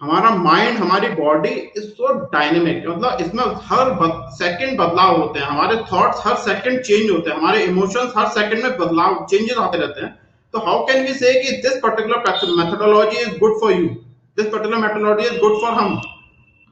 हमारा 0.00 0.30
माइंड 0.36 0.76
हमारी 0.78 1.08
बॉडी 1.14 1.48
इज़ 1.48 1.84
सो 1.86 2.12
डायनेमिक 2.32 2.86
मतलब 2.88 3.18
इसमें 3.20 3.42
हर 3.64 3.90
बद, 3.94 4.12
सेकंड 4.34 4.78
बदलाव 4.78 5.16
होते 5.16 5.38
हैं 5.38 5.46
हमारे 5.46 5.76
थॉट्स 5.92 6.26
हर 6.26 6.36
सेकंड 6.44 6.80
चेंज 6.82 7.10
होते 7.10 7.30
हैं 7.30 7.36
हमारे 7.36 7.62
इमोशंस 7.64 8.12
हर 8.16 8.28
सेकंड 8.36 8.62
में 8.64 8.78
बदलाव 8.78 9.26
चेंजेस 9.30 9.58
आते 9.58 9.78
रहते 9.78 10.00
हैं। 10.00 10.18
तो 10.54 10.58
हाउ 10.58 10.84
कैन 10.86 11.04
वी 11.06 11.14
से 11.14 11.32
कि 11.42 11.50
this 11.62 11.76
particular 11.82 12.56
methodology 12.56 13.18
is 13.18 13.38
good 13.38 13.60
for 13.60 13.72
you 13.72 13.86
this 13.86 14.46
particular 14.46 14.78
methodology 14.78 15.26
is 15.26 15.38
good 15.40 15.60
for 15.60 15.72
हम 15.72 15.96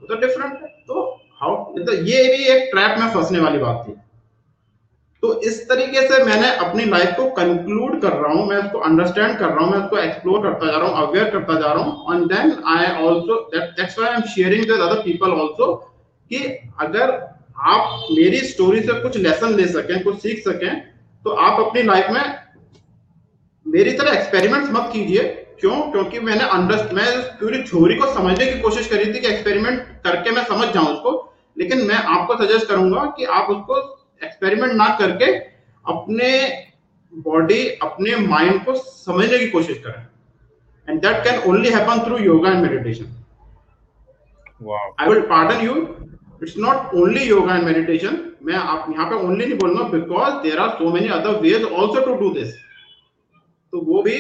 तो 0.03 0.21
डिफरेंट 0.21 0.53
है। 0.53 0.69
तो 0.89 1.07
हाउ 1.41 1.55
मतलब 1.75 2.09
ये 2.09 2.23
भी 2.29 2.45
एक 2.53 2.71
ट्रैप 2.71 2.99
में 2.99 3.09
फंसने 3.15 3.41
वाली 3.41 3.59
बात 3.59 3.85
थी। 3.89 3.93
तो 5.23 5.33
इस 5.43 5.63
तरीके 5.69 6.07
से 6.09 6.23
मैंने 6.25 6.51
अपनी 6.57 6.85
लाइफ 6.87 7.15
को 7.17 7.25
कंक्लूड 7.37 8.01
कर 8.03 8.13
रहा 8.13 8.33
हूँ, 8.33 8.47
मैं 8.49 8.57
उसको 8.57 8.79
अंडरस्टैंड 8.81 9.39
कर 9.39 9.49
रहा 9.49 9.65
हूँ, 9.65 9.71
मैं 9.71 9.79
उसको 9.79 9.99
एक्सप्लोर 9.99 10.43
करता 10.43 10.67
जा 10.67 10.79
रहा 10.79 10.89
हूँ 10.89 11.09
अवेयर 11.09 11.31
करता 11.31 11.59
जा 11.61 11.73
रहा 11.73 11.83
हूँ। 11.85 12.15
And 12.15 12.27
then 12.33 12.53
I 12.67 12.85
also 12.85 13.41
that's 13.55 13.99
I 14.01 14.15
am 14.15 14.21
sharing 14.35 14.61
with 14.63 14.81
other 14.81 15.03
people 15.03 15.33
also 15.33 15.75
कि 16.31 16.39
अगर 16.81 17.11
आप 17.69 18.07
मेरी 18.11 18.41
स्टोरी 18.47 18.81
से 18.81 19.01
कुछ 19.03 19.17
लेसन 19.19 19.55
ले 19.57 19.67
सकें, 19.69 20.03
कुछ 20.03 20.19
सीख 20.19 20.43
सकें 20.43 20.81
तो 21.25 21.31
आप 21.31 21.61
अपनी 21.61 21.83
लाइफ 21.83 22.11
में 22.11 22.23
मेरी 23.67 23.93
तरह 23.93 24.13
एक्सपेरिमेंट्स 24.13 24.71
मत 24.73 24.91
कीजिए। 24.93 25.23
क्यों? 25.61 25.77
क्योंकि 25.93 26.21
मैंने 26.21 26.45
अंडर 26.51 26.91
मैं 26.95 27.07
पूरी 27.39 27.63
थ्योरी 27.63 27.95
को 27.95 28.13
समझने 28.15 28.47
की 28.47 28.61
कोशिश 28.61 28.89
करी 28.89 29.13
थी 29.15 29.21
कि 29.21 29.29
एक्सपेरिमेंट 29.29 29.81
करके 30.05 30.31
मैं 30.31 30.45
समझ 30.47 30.69
जाऊँ 30.75 30.87
उसको। 30.87 31.13
लेकिन 31.57 31.87
मैं 31.87 31.97
आपको 32.09 32.37
सजेस्ट 32.37 32.69
करूँगा 32.69 33.05
कि 33.17 33.25
आप 33.37 33.51
उसको 33.51 33.81
एक्सपेरिमेंट 34.23 34.73
ना 34.73 34.89
करके 34.99 35.33
अपने 35.85 36.31
बॉडी 37.13 37.67
अपने 37.83 38.17
माइंड 38.27 38.65
को 38.65 38.75
समझने 38.77 39.39
की 39.39 39.49
कोशिश 39.51 39.79
करें। 39.87 40.07
And 40.89 41.01
that 41.03 41.25
can 41.25 41.39
only 41.51 41.71
happen 41.71 42.05
through 42.07 42.19
yoga 42.19 42.51
and 42.51 42.63
meditation 42.63 43.15
I 45.01 45.09
will 45.09 45.21
pardon 45.27 45.65
you 45.65 45.75
it's 46.43 46.57
not 46.59 46.95
only 46.95 47.25
yoga 47.25 47.55
and 47.55 47.65
meditation 47.65 48.19
मैं 48.43 48.55
आप 48.55 48.87
यहाँ 48.91 49.07
पे 49.11 49.15
ओनली 49.17 49.47
नहीं 49.47 49.59
बोलूँगा 49.59 49.89
because 49.89 50.43
there 50.43 50.59
are 50.59 50.69
so 50.71 50.91
many 50.93 51.09
other 51.15 51.41
ways 51.41 51.63
also 51.65 52.05
to 52.05 52.15
do 52.21 52.33
this 52.35 52.55
तो 53.73 53.81
वो 53.85 54.03
भी 54.03 54.19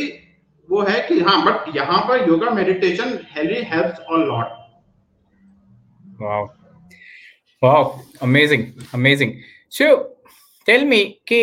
वो 0.68 0.82
है 0.82 1.00
कि 1.08 1.20
हाँ 1.20 1.44
बट 1.44 1.76
यहाँ 1.76 2.00
पर 2.08 2.28
yoga 2.28 2.50
meditation 2.50 3.18
highly 3.36 3.62
helps 3.68 4.00
all 4.02 4.26
lot 4.28 4.56
wow 6.20 6.46
wow 7.62 7.84
amazing 8.22 8.64
amazing 8.94 9.32
so 9.72 9.96
tell 10.66 10.84
me 10.84 11.04
कि 11.28 11.40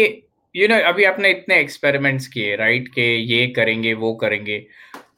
यू 0.56 0.68
नो 0.68 0.76
अभी 0.88 1.04
आपने 1.04 1.30
इतने 1.32 1.60
एक्सपेरिमेंट्स 1.60 2.28
किए 2.28 2.56
राइट 2.56 2.88
के 2.88 3.16
ये 3.16 3.48
करेंगे, 3.48 3.94
वो 3.94 4.14
करेंगे। 4.16 4.66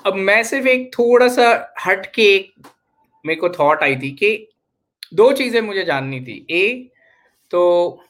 अब 0.05 0.15
मैं 0.15 0.41
सिर्फ़ 0.43 0.67
एक 0.67 0.89
थोड़ा 0.93 1.27
सा 1.27 1.73
हट 1.85 2.05
के 2.13 2.29
मेरे 3.25 3.39
को 3.39 3.49
थॉट 3.49 3.83
आई 3.83 3.95
थी 3.95 4.11
कि 4.13 4.47
दो 5.13 5.31
चीज़ें 5.31 5.59
मुझे 5.61 5.83
जाननी 5.83 6.19
थी। 6.21 6.45
ए 6.51 6.89
तो 7.51 8.03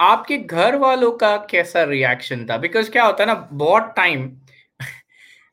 आपके 0.00 0.36
घर 0.38 0.76
वालों 0.76 1.10
का 1.12 1.36
कैसा 1.50 1.82
रिएक्शन 1.84 2.46
था? 2.46 2.56
बिकॉज़ 2.56 2.90
क्या 2.90 3.04
होता 3.04 3.24
है 3.24 3.26
ना, 3.26 3.48
बहुत 3.52 3.92
टाइम 3.96 4.28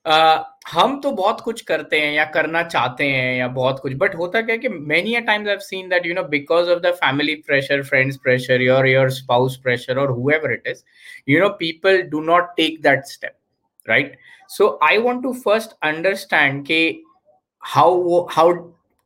हम 0.09 0.99
तो 1.01 1.11
बहुत 1.11 1.41
कुछ 1.41 1.61
करते 1.61 1.99
हैं 1.99 2.11
या 2.13 2.23
करना 2.27 2.61
चाहते 2.63 3.05
हैं 3.05 3.35
या 3.37 3.47
बहुत 3.49 3.79
कुछ 3.79 3.93
बट 3.97 4.15
होता 4.15 4.41
क्या 4.41 4.55
कि 4.57 4.69
many 4.69 5.13
a 5.15 5.19
times 5.21 5.49
I 5.49 5.57
seen 5.61 5.89
that 5.89 6.05
you 6.05 6.13
know 6.13 6.23
because 6.29 6.69
of 6.69 6.79
the 6.79 6.91
family 6.95 7.35
pressure 7.47 7.83
friends 7.83 8.17
pressure 8.17 8.61
your 8.61 8.87
your 8.87 9.09
spouse 9.11 9.57
pressure 9.63 9.99
और 9.99 10.11
however 10.11 10.53
it 10.53 10.67
is 10.67 10.83
you 11.27 11.39
know 11.39 11.49
people 11.59 12.01
do 12.09 12.21
not 12.23 12.49
take 12.57 12.81
that 12.81 13.05
step 13.05 13.35
right 13.87 14.17
so 14.49 14.77
I 14.83 14.97
want 14.99 15.23
to 15.23 15.33
first 15.35 15.75
understand 15.83 16.65
के 16.65 16.83
how 17.63 18.25
how 18.31 18.53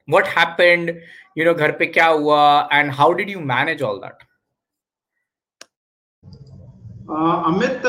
what 0.08 0.28
happened 0.38 0.98
you 1.38 1.46
know 1.46 1.54
घर 1.54 1.72
पे 1.72 1.86
क्या 1.88 2.08
हुआ 2.08 2.70
and 2.74 2.92
how 2.92 3.14
did 3.14 3.30
you 3.30 3.40
manage 3.48 3.82
all 3.82 3.98
that 3.98 4.24
Amit 7.04 7.86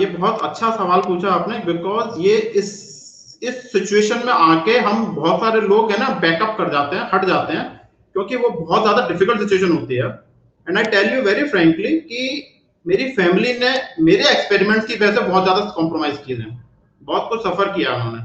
ये 0.00 0.06
बहुत 0.08 0.42
अच्छा 0.42 0.70
सवाल 0.76 1.00
पूछा 1.02 1.28
आपने 1.30 1.58
बिकॉज़ 1.64 2.20
ये 2.20 2.36
इस 2.36 2.68
इस 3.42 3.70
सिचुएशन 3.72 4.18
में 4.26 4.32
आके 4.32 4.76
हम 4.78 5.04
बहुत 5.14 5.40
सारे 5.40 5.60
लोग 5.60 5.90
है 5.92 5.98
ना 5.98 6.08
बैकअप 6.20 6.56
कर 6.58 6.70
जाते 6.72 6.96
हैं, 6.96 7.08
हट 7.14 7.24
जाते 7.26 7.52
हैं, 7.52 7.64
क्योंकि 8.14 8.36
वो 8.36 8.48
बहुत 8.50 8.82
ज़्यादा 8.82 9.06
डिफ़िकल्ट 9.08 9.40
सिचुएशन 9.40 9.72
होती 9.72 9.94
है। 9.96 10.06
And 10.66 10.78
I 10.78 10.84
tell 10.86 11.14
you 11.14 11.22
very 11.22 11.44
frankly 11.48 11.96
कि 12.00 12.42
मेरी 12.84 13.08
फैमिली 13.12 13.52
ने 13.58 13.72
मेरे 14.00 14.28
एक्सपेरिमेंट्स 14.30 14.86
की 14.86 14.94
वजह 14.94 15.14
से 15.14 15.20
बहुत 15.20 15.42
ज़्यादा 15.44 15.60
कॉम्प्रोमाइज 15.76 16.18
किए 16.26 16.36
हैं। 16.36 16.50
बहुत 17.02 17.28
कुछ 17.28 17.40
सफ़र 17.42 17.72
किया 17.72 17.94
उन्होंने। 17.94 18.20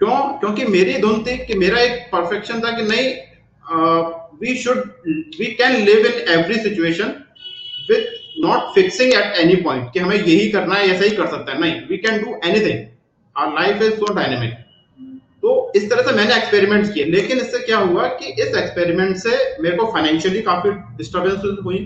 क्यों? 0.00 0.16
क्योंकि 0.40 0.64
मेरी 0.66 0.98
धुन 1.00 1.22
थी 1.24 1.36
कि 1.38 1.54
मेरा 1.58 1.80
एक 1.80 2.08
परफेक्शन 2.12 2.60
था 2.60 2.70
कि 2.76 2.82
नहीं 2.84 3.06
we 4.40 4.56
should 4.58 4.78
we 5.38 5.46
can 5.54 5.76
live 5.84 6.06
in 6.06 6.28
every 6.38 6.58
situation 6.60 7.14
with 7.90 8.18
not 8.40 8.74
fixing 8.74 9.12
at 9.12 9.36
any 9.38 9.56
point 9.62 9.92
कि 9.92 10.00
हमें 10.00 10.16
यही 10.16 10.48
करना 10.50 10.74
है, 10.74 10.86
ऐसा 10.86 11.04
ही 11.04 11.10
कर 11.10 11.26
सकता 11.26 11.52
है। 11.52 11.60
नहीं 11.60 11.80
we 11.88 11.96
can 11.98 12.22
do 12.22 12.34
anything 12.44 12.86
our 13.36 13.60
life 13.60 13.82
is 13.82 13.94
so 13.94 14.12
dynamic 14.14 14.58
तो 15.42 15.50
इस 15.76 15.88
तरह 15.90 16.02
से 16.02 16.12
मैंने 16.16 16.34
एक्सपेरिमेंट्स 16.36 16.92
किए। 16.92 17.04
लेकिन 17.06 17.38
इससे 17.38 17.58
क्या 17.58 17.78
हुआ 17.78 18.06
कि 18.16 18.32
इस 18.42 18.54
एक्सपेरिमेंट 18.56 19.16
से 19.16 19.30
मेरे 19.62 19.76
को 19.76 19.86
फाइनेंशियली 19.92 20.40
काफ़ी 20.42 20.70
डिस्टर्बेंस 20.96 21.62
हुई। 21.64 21.78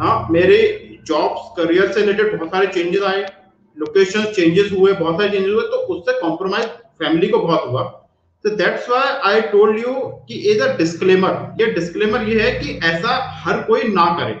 हाँ 0.00 0.26
मेरे 0.30 0.58
जॉब्स 1.06 1.48
करियर 1.56 1.92
से 1.92 2.00
रिलेटेड 2.00 2.36
बहुत 2.36 2.50
सारे 2.50 2.66
चेंजेस 2.66 3.02
आए। 3.02 3.22
लोकेशन 3.76 4.24
चेंजेस 4.32 4.70
हुए, 4.72 4.92
बहुत 4.92 5.16
सारे 5.16 5.30
चेंजेस 5.30 5.54
हुए। 5.54 5.62
तो 5.64 5.76
उससे 5.94 6.20
कॉम्प्रोमाइज 6.20 6.64
फैमिली 6.98 7.28
को 7.28 7.38
बहुत 7.38 7.64
हुआ। 7.68 7.82
तो 8.44 8.50
that's 8.56 8.88
why 8.90 9.32
I 9.32 9.40
told 9.50 9.78
you 9.78 9.94
कि 10.28 10.42
एज 10.50 10.60
अ 10.60 10.76
डिस्क्लेमर 10.76 11.56
ये 11.60 11.66
डिस्क्लेमर 11.72 12.28
ये 12.28 12.40
है 12.40 12.52
कि 12.60 12.78
ऐसा 12.86 13.18
हर 13.40 13.62
कोई 13.62 13.82
ना 13.88 14.04
करे। 14.20 14.38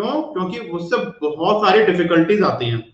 क्यों? 0.00 0.22
क्योंकि 0.32 0.58
उससे 0.70 0.96
बहुत 1.20 1.66
सारी 1.66 1.84
डिफिकल्टीज 1.84 2.42
आती 2.44 2.70
हैं। 2.70 2.84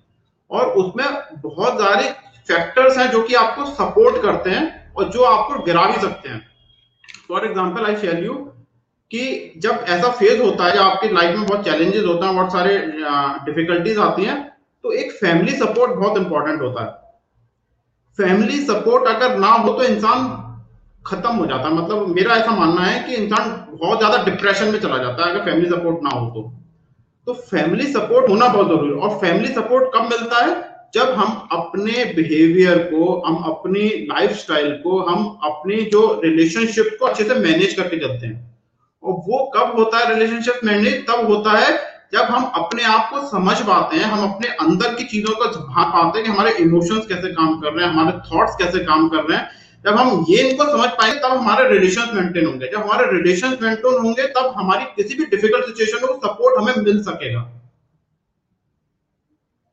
और 0.51 0.67
उसमें 0.81 1.07
बहुत 1.43 1.81
सारे 1.81 2.09
फैक्टर्स 2.49 2.99
हैं 2.99 3.11
जो 3.13 3.23
कि 3.23 3.35
आपको 3.37 3.65
सपोर्ट 3.67 4.21
करते 4.23 4.51
हैं 4.51 4.93
और 4.97 5.09
जो 5.11 5.23
आपको 5.25 5.63
गिरा 5.65 5.85
भी 5.87 6.01
सकते 6.01 6.29
हैं। 6.29 6.45
For 7.29 7.45
example 7.47 7.85
I 7.87 7.97
share 7.97 8.25
you 8.25 8.35
कि 9.11 9.53
जब 9.59 9.85
ऐसा 9.89 10.11
फ़ेज़ 10.11 10.43
होता 10.43 10.67
है 10.67 10.79
आपकी 10.81 11.09
लाइफ 11.09 11.37
में 11.39 11.47
बहुत 11.47 11.65
चैलेंजेस 11.65 12.05
होते 12.05 12.27
हैं, 12.27 12.35
बहुत 12.35 12.53
सारे 12.53 12.79
डिफिकल्टीज 13.47 13.99
आती 14.01 14.25
हैं 14.25 14.37
तो 14.85 14.93
एक 14.95 15.13
फैमिली 15.15 15.57
सपोर्ट 15.57 15.93
बहुत 15.93 16.19
इंपॉर्टेंट 16.19 16.61
होता 16.63 16.85
है। 16.85 16.91
फैमिली 18.19 18.59
सपोर्ट 18.63 19.09
अगर 19.09 19.37
ना 19.39 19.49
हो 19.49 19.73
तो 19.73 19.85
इंसान 19.85 20.29
खत्म 21.05 21.31
हो 21.31 21.47
जाता 21.47 21.69
है। 21.69 21.75
मतलब 21.75 22.07
मेरा 22.11 22.35
ऐसा 22.37 22.53
मानना 22.53 22.83
है 22.83 23.03
कि 23.03 23.15
इंसान 23.15 23.51
बहुत 23.73 23.99
ज़्यादा 23.99 24.23
डिप्रेशन 24.25 24.69
में 24.69 24.79
चला 24.81 24.99
जाता 24.99 25.25
है 25.25 25.31
अगर 25.31 25.45
फैमिली 25.45 25.69
सपोर्ट 25.71 26.03
ना 26.03 26.11
हो 26.11 26.27
तो। 26.31 26.43
तो 27.27 27.33
फैमिली 27.35 27.87
सपोर्ट 27.87 28.29
होना 28.29 28.49
बहुत 28.49 28.67
ज़रूरी 28.67 28.89
है। 28.89 28.95
और 28.95 29.19
फैमिली 29.19 29.49
सपोर्ट 29.49 29.95
कब 29.95 30.03
मिलता 30.03 30.45
है? 30.45 30.77
जब 30.95 31.09
हम 31.13 31.49
अपने 31.53 32.05
बिहेवियर 32.05 32.79
को, 32.79 33.23
हम 33.27 33.37
अपनी 33.37 33.89
लाइफस्टाइल 34.13 34.71
को, 34.73 34.99
हम 35.01 35.39
अपनी 35.45 35.77
जो 35.83 36.21
रिलेशनशिप 36.25 36.97
को 37.01 37.07
अच्छे 37.07 37.25
से 37.25 37.35
मैनेज 37.35 37.75
करके 37.75 37.97
चलते 37.97 38.27
हैं। 38.27 38.61
और 39.03 39.13
वो 39.13 39.53
कब 39.57 39.73
होता 39.79 39.99
है 39.99 40.15
रिलेशनशिप 40.15 40.61
मैनेज 40.65 41.07
तब 41.07 41.27
होता 41.27 41.51
है 41.51 41.97
जब 42.13 42.23
हम 42.23 42.45
अपने 42.55 42.83
आप 42.83 43.11
को 43.11 43.21
समझ 43.29 43.61
पाते 43.61 43.97
हैं, 43.97 44.05
हम 44.05 44.33
अपने 44.33 44.49
अंदर 44.49 44.95
की 44.95 45.05
चीज़ों 45.05 45.35
को 45.35 45.45
भाग 45.45 45.87
पाते 45.87 46.19
हैं 46.19 46.27
कि 46.27 46.33
हमारे 46.33 46.53
इमोशंस 46.53 47.07
कैसे 47.07 47.29
काम 47.29 47.61
कर 47.61 47.73
रहे 47.73 47.87
हैं, 47.87 47.93
हमारे 47.93 48.19
थॉट्स 48.19 48.57
कैसे 48.57 48.79
काम 48.79 49.09
कर 49.09 49.23
रहे 49.23 49.39
हैं। 49.39 49.49
जब 49.87 49.97
हम 49.97 50.25
ये 50.29 50.49
इनको 50.49 50.65
समझ 50.67 50.89
पाएँगे, 50.91 51.19
तब 51.19 51.33
हमारे 51.33 51.69
रिलेशन 51.69 52.15
मेंटेन 52.15 52.47
होंगे। 52.47 52.69
जब 52.69 52.79
हमारे 52.79 53.11
रिलेशन 53.13 53.57
मेंटेन 53.63 53.99
होंगे, 54.05 54.27
तब 54.29 54.55
हमारी 54.57 54.85
किसी 54.97 55.15
भी 55.15 55.25
डिफ़िकल्ट 55.27 55.67
सिचुएशन 55.67 56.07
में 56.07 56.19
सपोर्ट 56.19 56.59
हमें 56.59 56.83
मिल 56.85 57.03
सकेगा। 57.03 57.43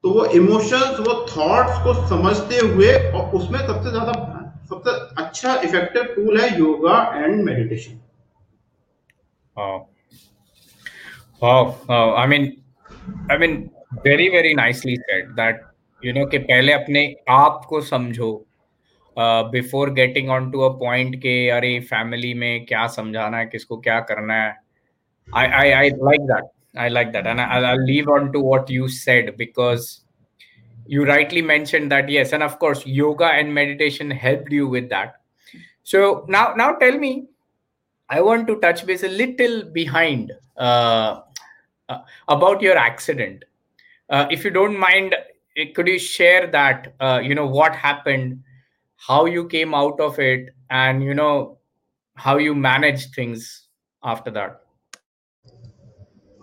तो 0.04 0.10
वो 0.10 0.26
इमोशंस 0.38 1.00
वो 1.00 1.14
थॉट्स 1.28 1.84
को 1.84 1.94
समझते 2.08 2.58
हुए 2.60 2.94
और 2.94 3.36
उसमें 3.38 3.60
सबसे 3.60 3.92
ज़्यादा, 3.92 4.14
सबसे 4.70 4.92
अच्छा 5.24 5.54
इफ़ेक्टिव 5.62 6.04
टूल 6.16 6.40
है 6.40 6.48
yoga 6.60 6.98
and 7.16 7.44
meditation 7.46 8.00
I 12.16 12.28
mean 12.28 12.52
I 13.32 13.38
mean 13.38 13.54
very 14.06 14.28
very 14.30 14.54
nicely 14.54 14.96
said 14.98 15.30
that 15.36 15.62
you 16.02 16.14
know 16.14 16.26
कि 16.26 16.38
पहले 16.40 16.74
अपने 16.74 17.06
आप 17.32 17.62
को 17.70 17.82
समझो 17.84 18.32
Before 19.53 19.91
getting 19.95 20.29
on 20.31 20.51
to 20.51 20.61
a 20.61 20.69
point 20.79 21.17
के 21.23 21.35
अरे 21.51 21.79
फैमिली 21.91 22.33
में 22.43 22.65
क्या 22.67 22.87
समझाना 22.97 23.39
है 23.39 23.47
किसको 23.47 23.77
क्या 23.87 23.99
करना 24.11 24.35
है 24.35 24.57
I 25.29 25.47
I 25.47 25.71
I 25.81 25.91
like 25.91 26.31
that 26.33 26.55
I 26.83 26.85
like 26.95 27.09
that, 27.13 27.27
and 27.29 27.41
I'll, 27.43 27.65
I'll 27.69 27.85
leave 27.87 28.09
on 28.15 28.27
to 28.33 28.41
what 28.47 28.69
you 28.73 28.89
said 28.97 29.31
because 29.39 29.87
you 30.95 31.07
rightly 31.07 31.41
mentioned 31.51 31.95
that 31.95 32.11
yes, 32.17 32.35
and 32.39 32.47
of 32.47 32.59
course, 32.65 32.83
yoga 32.99 33.31
and 33.39 33.53
meditation 33.55 34.13
helped 34.27 34.53
you 34.59 34.69
with 34.75 34.87
that. 34.91 35.17
so 35.91 36.27
now 36.29 36.55
now 36.61 36.73
tell 36.81 36.97
me 37.03 37.11
i 38.17 38.21
want 38.29 38.47
to 38.49 38.57
touch 38.65 38.85
base 38.89 39.05
a 39.09 39.13
little 39.21 39.55
behind 39.77 40.33
uh, 40.57 41.21
uh, 41.89 42.01
about 42.37 42.61
your 42.67 42.77
accident 42.77 43.45
uh, 44.11 44.27
if 44.31 44.45
you 44.45 44.51
don't 44.51 44.79
mind 44.79 45.17
eh, 45.57 45.67
could 45.75 45.89
you 45.89 45.99
share 45.99 46.47
that 46.59 46.93
uh, 47.01 47.21
you 47.29 47.35
know 47.39 47.47
what 47.47 47.75
happened 47.75 48.43
how 49.10 49.26
you 49.26 49.46
came 49.48 49.74
out 49.74 50.00
of 50.00 50.20
it 50.20 50.50
and, 50.70 51.04
you 51.04 51.14
know, 51.14 51.58
how 52.18 52.38
you 52.38 52.54
managed 52.56 53.16
things 53.16 53.48
after 54.04 54.32
that? 54.32 54.60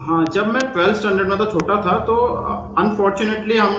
हाँ 0.01 0.25
जब 0.35 0.47
मैं 0.47 0.61
twelfth 0.73 0.97
standard 0.99 1.29
में 1.29 1.39
तो 1.39 1.47
छोटा 1.53 1.75
था 1.87 1.99
तो 2.07 2.15
unfortunately 2.83 3.57
हम 3.57 3.73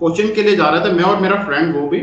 coaching 0.00 0.34
के 0.34 0.42
लिए 0.42 0.56
जा 0.56 0.68
रहे 0.68 0.84
थे, 0.84 0.92
मैं 0.92 1.04
और 1.04 1.20
मेरा 1.20 1.42
फ्रेंड 1.44 1.74
वो 1.76 1.86
भी, 1.88 2.00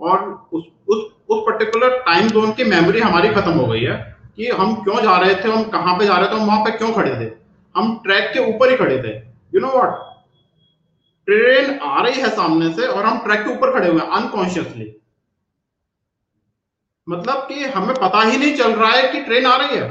और 0.00 0.48
उस 0.52 0.64
उस 0.88 1.04
उस 1.30 1.42
पर्टिकुलर 1.46 1.96
टाइम 2.06 2.28
जोन 2.28 2.52
की 2.52 2.64
मेमोरी 2.64 3.00
हमारी 3.00 3.28
खत्म 3.34 3.52
हो 3.52 3.66
गई 3.66 3.82
है, 3.82 3.96
कि 4.36 4.48
हम 4.50 4.74
क्यों 4.84 5.02
जा 5.02 5.16
रहे 5.18 5.34
थे, 5.34 5.48
हम 5.52 5.64
कहाँ 5.70 5.96
पे 5.98 6.06
जा 6.06 6.16
रहे 6.18 6.28
थे, 6.28 6.40
हम 6.40 6.46
वहाँ 6.46 6.64
पे 6.64 6.70
क्यों 6.78 6.92
खड़े 6.92 7.14
थे? 7.20 7.30
हम 7.74 7.96
ट्रैक 8.04 8.32
के 8.34 8.46
ऊपर 8.52 8.70
ही 8.70 8.76
खड़े 8.76 8.98
थे। 9.02 9.14
यू 9.54 9.60
नो 9.60 9.72
व्हाट 9.72 10.04
ट्रेन 11.28 11.78
आ 11.78 12.02
रही 12.02 12.20
है 12.20 12.30
सामने 12.36 12.72
से, 12.72 12.86
और 12.86 13.04
हम 13.04 13.18
ट्रैक 13.24 13.44
के 13.44 13.52
ऊपर 13.56 13.72
खड़े 13.78 13.88
हुए 13.88 14.00
हैं 14.00 14.08
अनकॉन्शियसली 14.20 14.92
मतलब 17.06 17.46
कि 17.48 17.64
हमें 17.66 17.94
पता 17.94 18.20
ही 18.20 18.36
नहीं 18.38 18.54
चल 18.56 18.72
रहा 18.72 18.90
है 18.90 19.08
कि 19.12 19.20
ट्रेन 19.20 19.46
आ 19.46 19.56
रही 19.56 19.76
है। 19.76 19.88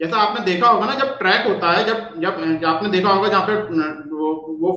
जैसा 0.00 0.16
आपने 0.18 0.44
देखा 0.44 0.68
होगा 0.68 0.86
ना 0.86 0.94
जब 0.94 1.18
ट्रैक 1.18 1.46
होता 1.46 1.70
है 1.72 1.84
जब 1.84 2.20
जब 2.20 2.64
आपने 2.66 2.88
देखा 2.88 3.10
होगा 3.10 3.28
जहाँ 3.28 3.46
पे 3.46 3.54
वो, 3.54 4.32
वो 4.60 4.72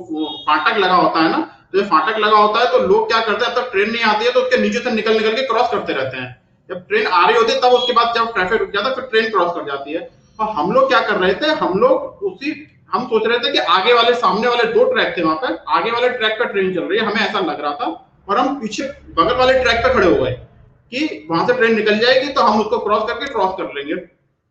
फाटक 0.46 0.78
लगा 0.78 0.94
होता 0.94 1.22
है 1.22 1.30
ना 1.30 1.38
तो 1.72 1.78
जब 1.78 1.86
फाटक 1.88 2.18
लगा 2.18 2.38
होता 2.38 2.60
है 2.60 2.70
तो 2.72 2.78
लोग 2.86 3.06
क्या 3.08 3.20
करते 3.20 3.46
हैं 3.46 3.54
तब 3.54 3.70
ट्रेन 3.72 3.90
नहीं 3.90 4.02
आती 4.04 4.24
है 4.24 4.32
तो 4.32 4.40
उसके 4.40 4.60
नीचे 4.62 4.78
से 4.78 4.90
निकल 4.90 5.16
निकल 5.16 5.36
के 5.36 5.46
क्रॉस 5.46 5.70
करते 5.70 5.92
रहते 5.92 6.16
हैं। 6.16 6.30
जब 6.70 6.86
ट्रेन 6.88 7.06
आ 7.06 7.24
रही 7.26 7.36
होती 7.36 7.52
है 7.52 7.60
तब 7.60 7.72
उसके 7.72 7.92
बाद 7.92 8.14
जब 8.14 8.32
ट्रैफ़िक 8.34 8.60
रुक 8.60 8.70
जाता 8.70 8.88
है 8.88 8.94
फिर 8.94 9.04
ट्रेन 9.04 9.30
क्रॉस 9.30 9.52
कर 9.52 9.64
जाती 9.66 9.92
है। 9.92 10.08
और 10.38 10.48
हम 10.50 10.72
लोग 10.72 10.88
क्या 10.88 11.00
कर 11.00 11.16
रहे 11.16 11.34
थे 11.34 11.50
हम 11.56 11.78
लोग 11.78 12.22
उसी 12.24 12.54
हम 12.92 13.04
सोच 13.06 13.26
रहे 13.26 13.38
थे 13.38 13.52
कि 13.52 13.58
आगे 13.74 13.92
वाले 13.94 14.14
सामने 14.14 14.48
वाले 14.48 14.64
दो 14.72 14.84
ट्रैक 14.84 15.16
थे 15.16 15.22
वहाँ 15.22 15.36
पर 15.36 15.62
आगे 15.70 15.90
वाले 15.90 16.08
ट्रैक 16.10 16.38
पर 16.38 16.52
ट्रेन 16.52 16.74
चल 16.74 16.82
रही 16.82 16.98
है 16.98 17.04
हमें 17.06 17.20
ऐसा 17.20 17.40
लग 17.40 17.60
रहा 17.60 17.72
था 17.72 17.86
और 18.28 18.38
हम 18.38 18.60
पीछे 18.60 18.88
बगल 19.18 19.36
वाले 19.36 19.58
ट्रैक 19.62 19.84
पर 19.84 19.94
खड़े 19.94 20.06
हो 20.06 20.24
गए। 20.24 20.38
कि 20.92 21.26
वहाँ 21.30 21.46
से 21.46 21.54
ट्रेन 21.54 21.74
निकल 21.76 21.98
जाएगी 21.98 22.28
तो 22.28 22.40
हम 22.40 22.60
उसको 22.60 22.78
क्रॉस 22.78 23.02
करके 23.02 23.26
क्रॉस 23.26 23.54
कर 23.58 23.74
लेंगे। 23.74 23.94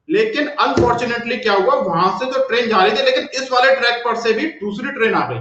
लेकिन 0.09 0.47
अनफॉर्चुनेटली 0.47 1.37
क्या 1.37 1.53
हुआ? 1.53 1.75
वहाँ 1.77 2.17
से 2.19 2.25
तो 2.25 2.47
ट्रेन 2.47 2.69
जा 2.69 2.77
रही 2.77 2.91
थी, 2.91 3.03
लेकिन 3.03 3.27
इस 3.33 3.51
वाले 3.51 3.75
ट्रैक 3.75 4.01
पर 4.05 4.15
से 4.15 4.33
भी 4.33 4.45
दूसरी 4.59 4.91
ट्रेन 4.91 5.13
आ 5.13 5.25
गई। 5.27 5.39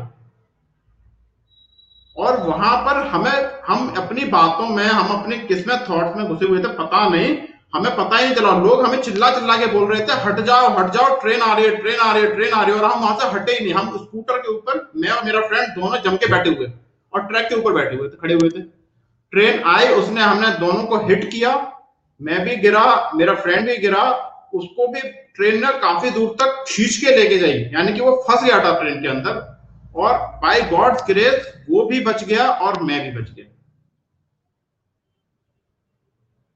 और 2.16 2.36
वहाँ 2.38 2.76
पर 2.76 3.06
हमें, 3.06 3.32
हम 3.66 3.94
अपनी 3.96 4.24
बातों 4.30 4.66
में, 4.66 4.84
हम 4.84 5.18
अपनी 5.18 5.36
किस्मत 5.38 5.84
थॉट्स 5.90 6.16
में 6.16 6.26
घुसे 6.26 6.46
हुए 6.46 6.58
थे, 6.58 6.72
पता 6.74 7.08
नहीं, 7.08 7.36
हमें 7.74 7.94
पता 7.96 8.16
ही 8.16 8.24
नहीं 8.24 8.34
चला। 8.34 8.50
लोग 8.58 8.84
हमें 8.84 9.00
चिल्ला 9.02 9.30
चिल्ला 9.30 9.56
के 9.56 9.66
बोल 9.68 9.92
रहे 9.92 10.06
थे, 10.06 10.12
हट 10.22 10.40
जाओ 10.40 10.68
हट 10.68 10.90
जाओ 10.92 11.18
ट्रेन 11.20 11.40
आ 11.40 11.52
रही 11.54 11.64
है 11.64 11.76
ट्रेन 11.76 12.00
आ 12.00 12.12
रही 12.12 12.22
है 12.22 12.34
ट्रेन 12.34 12.52
आ 12.52 12.62
रही 12.62 12.74
है। 12.74 12.80
और 12.80 12.90
हम 12.90 13.00
वहाँ 13.00 13.16
से 13.18 13.28
हटे 13.28 13.52
ही 13.52 13.64
नहीं। 13.64 13.74
हम 13.74 13.96
स्कूटर 13.96 14.38
के 14.38 14.48
ऊपर, 14.48 14.90
मैं 14.96 15.10
और 15.10 15.24
मेरा 15.24 15.40
फ्रेंड 15.40 15.68
दोनों 15.74 16.02
जम 16.02 16.16
के 16.16 16.26
बैठे 16.26 16.50
हुए, 16.50 16.70
और 17.12 17.22
ट्रैक 17.22 17.48
के 17.48 17.54
ऊपर 17.54 17.72
बैठे 17.72 17.96
हुए 17.96 18.08
थे, 18.08 18.16
खड़े 18.16 18.34
हुए 18.34 18.48
थे। 18.50 18.62
ट्रेन 19.32 19.62
आई, 19.66 19.88
उसने 19.88 20.20
हमने 20.20 20.48
दोनों 20.58 20.84
को 20.84 20.96
हिट 21.06 21.30
किया। 21.30 21.54
मैं 22.20 22.44
भी 22.44 22.56
गिरा, 22.56 23.10
मेरा 23.14 23.34
फ्रेंड 23.34 23.66
भी 23.66 23.76
गिरा, 23.76 24.02
उसको 24.54 24.86
भी 24.88 25.00
ट्रेन 25.34 25.60
ने 25.60 25.72
काफ़ी 25.78 26.10
दूर 26.10 26.34
तक 26.40 26.64
खींच 26.68 26.96
के 26.96 27.16
लेके 27.16 27.38
गई 27.38 27.58
यानी 27.74 27.92
कि 27.92 28.00
वो 28.00 28.12
फंस 28.28 28.44
गया 28.44 28.58
था 28.64 28.78
ट्रेन 28.80 29.00
के 29.02 29.08
अंदर। 29.08 29.38
और 29.96 30.18
बाय 30.42 30.60
गॉड्स 30.62 31.02
ग्रेस 31.06 31.52
वो 31.70 31.84
भी 31.84 32.00
बच 32.00 32.24
गया 32.24 32.48
और 32.48 32.82
मैं 32.82 33.00
भी 33.02 33.20
बच 33.20 33.30
गया। 33.30 33.46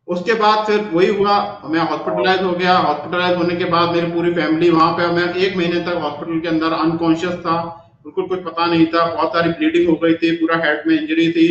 उसके 0.09 0.35
बाद 0.35 0.67
फिर 0.67 0.81
वही 0.81 1.07
हुआ, 1.09 1.37
मैं 1.65 1.81
हॉस्पिटलाइज 1.81 2.43
हो 2.43 2.51
गया। 2.53 2.77
हॉस्पिटलाइज 2.77 3.37
होने 3.37 3.57
के 3.57 3.65
बाद 3.65 3.95
मेरी 3.95 4.07
पूरी 4.07 4.35
फैमिली 4.35 4.71
वहाँ 4.71 4.93
पे, 4.93 5.07
मैं 5.07 5.35
एक 5.35 5.57
महीने 5.57 5.81
तक 5.81 6.01
हॉस्पिटल 6.03 6.41
के 6.41 6.49
अंदर 6.49 6.73
अनकॉन्शियस 6.73 7.35
था। 7.35 7.57
बिल्कुल 8.05 8.27
कुछ 8.27 8.45
पता 8.45 8.67
नहीं 8.67 8.87
था। 8.87 9.05
बहुत 9.15 9.33
सारी 9.33 9.51
ब्लीडिंग 9.51 9.89
हो 9.91 9.97
गई 9.97 10.15
थी, 10.15 10.37
पूरा 10.37 10.57
हेड 10.57 10.87
में 10.87 11.01
इंजरी 11.01 11.31
थी। 11.33 11.49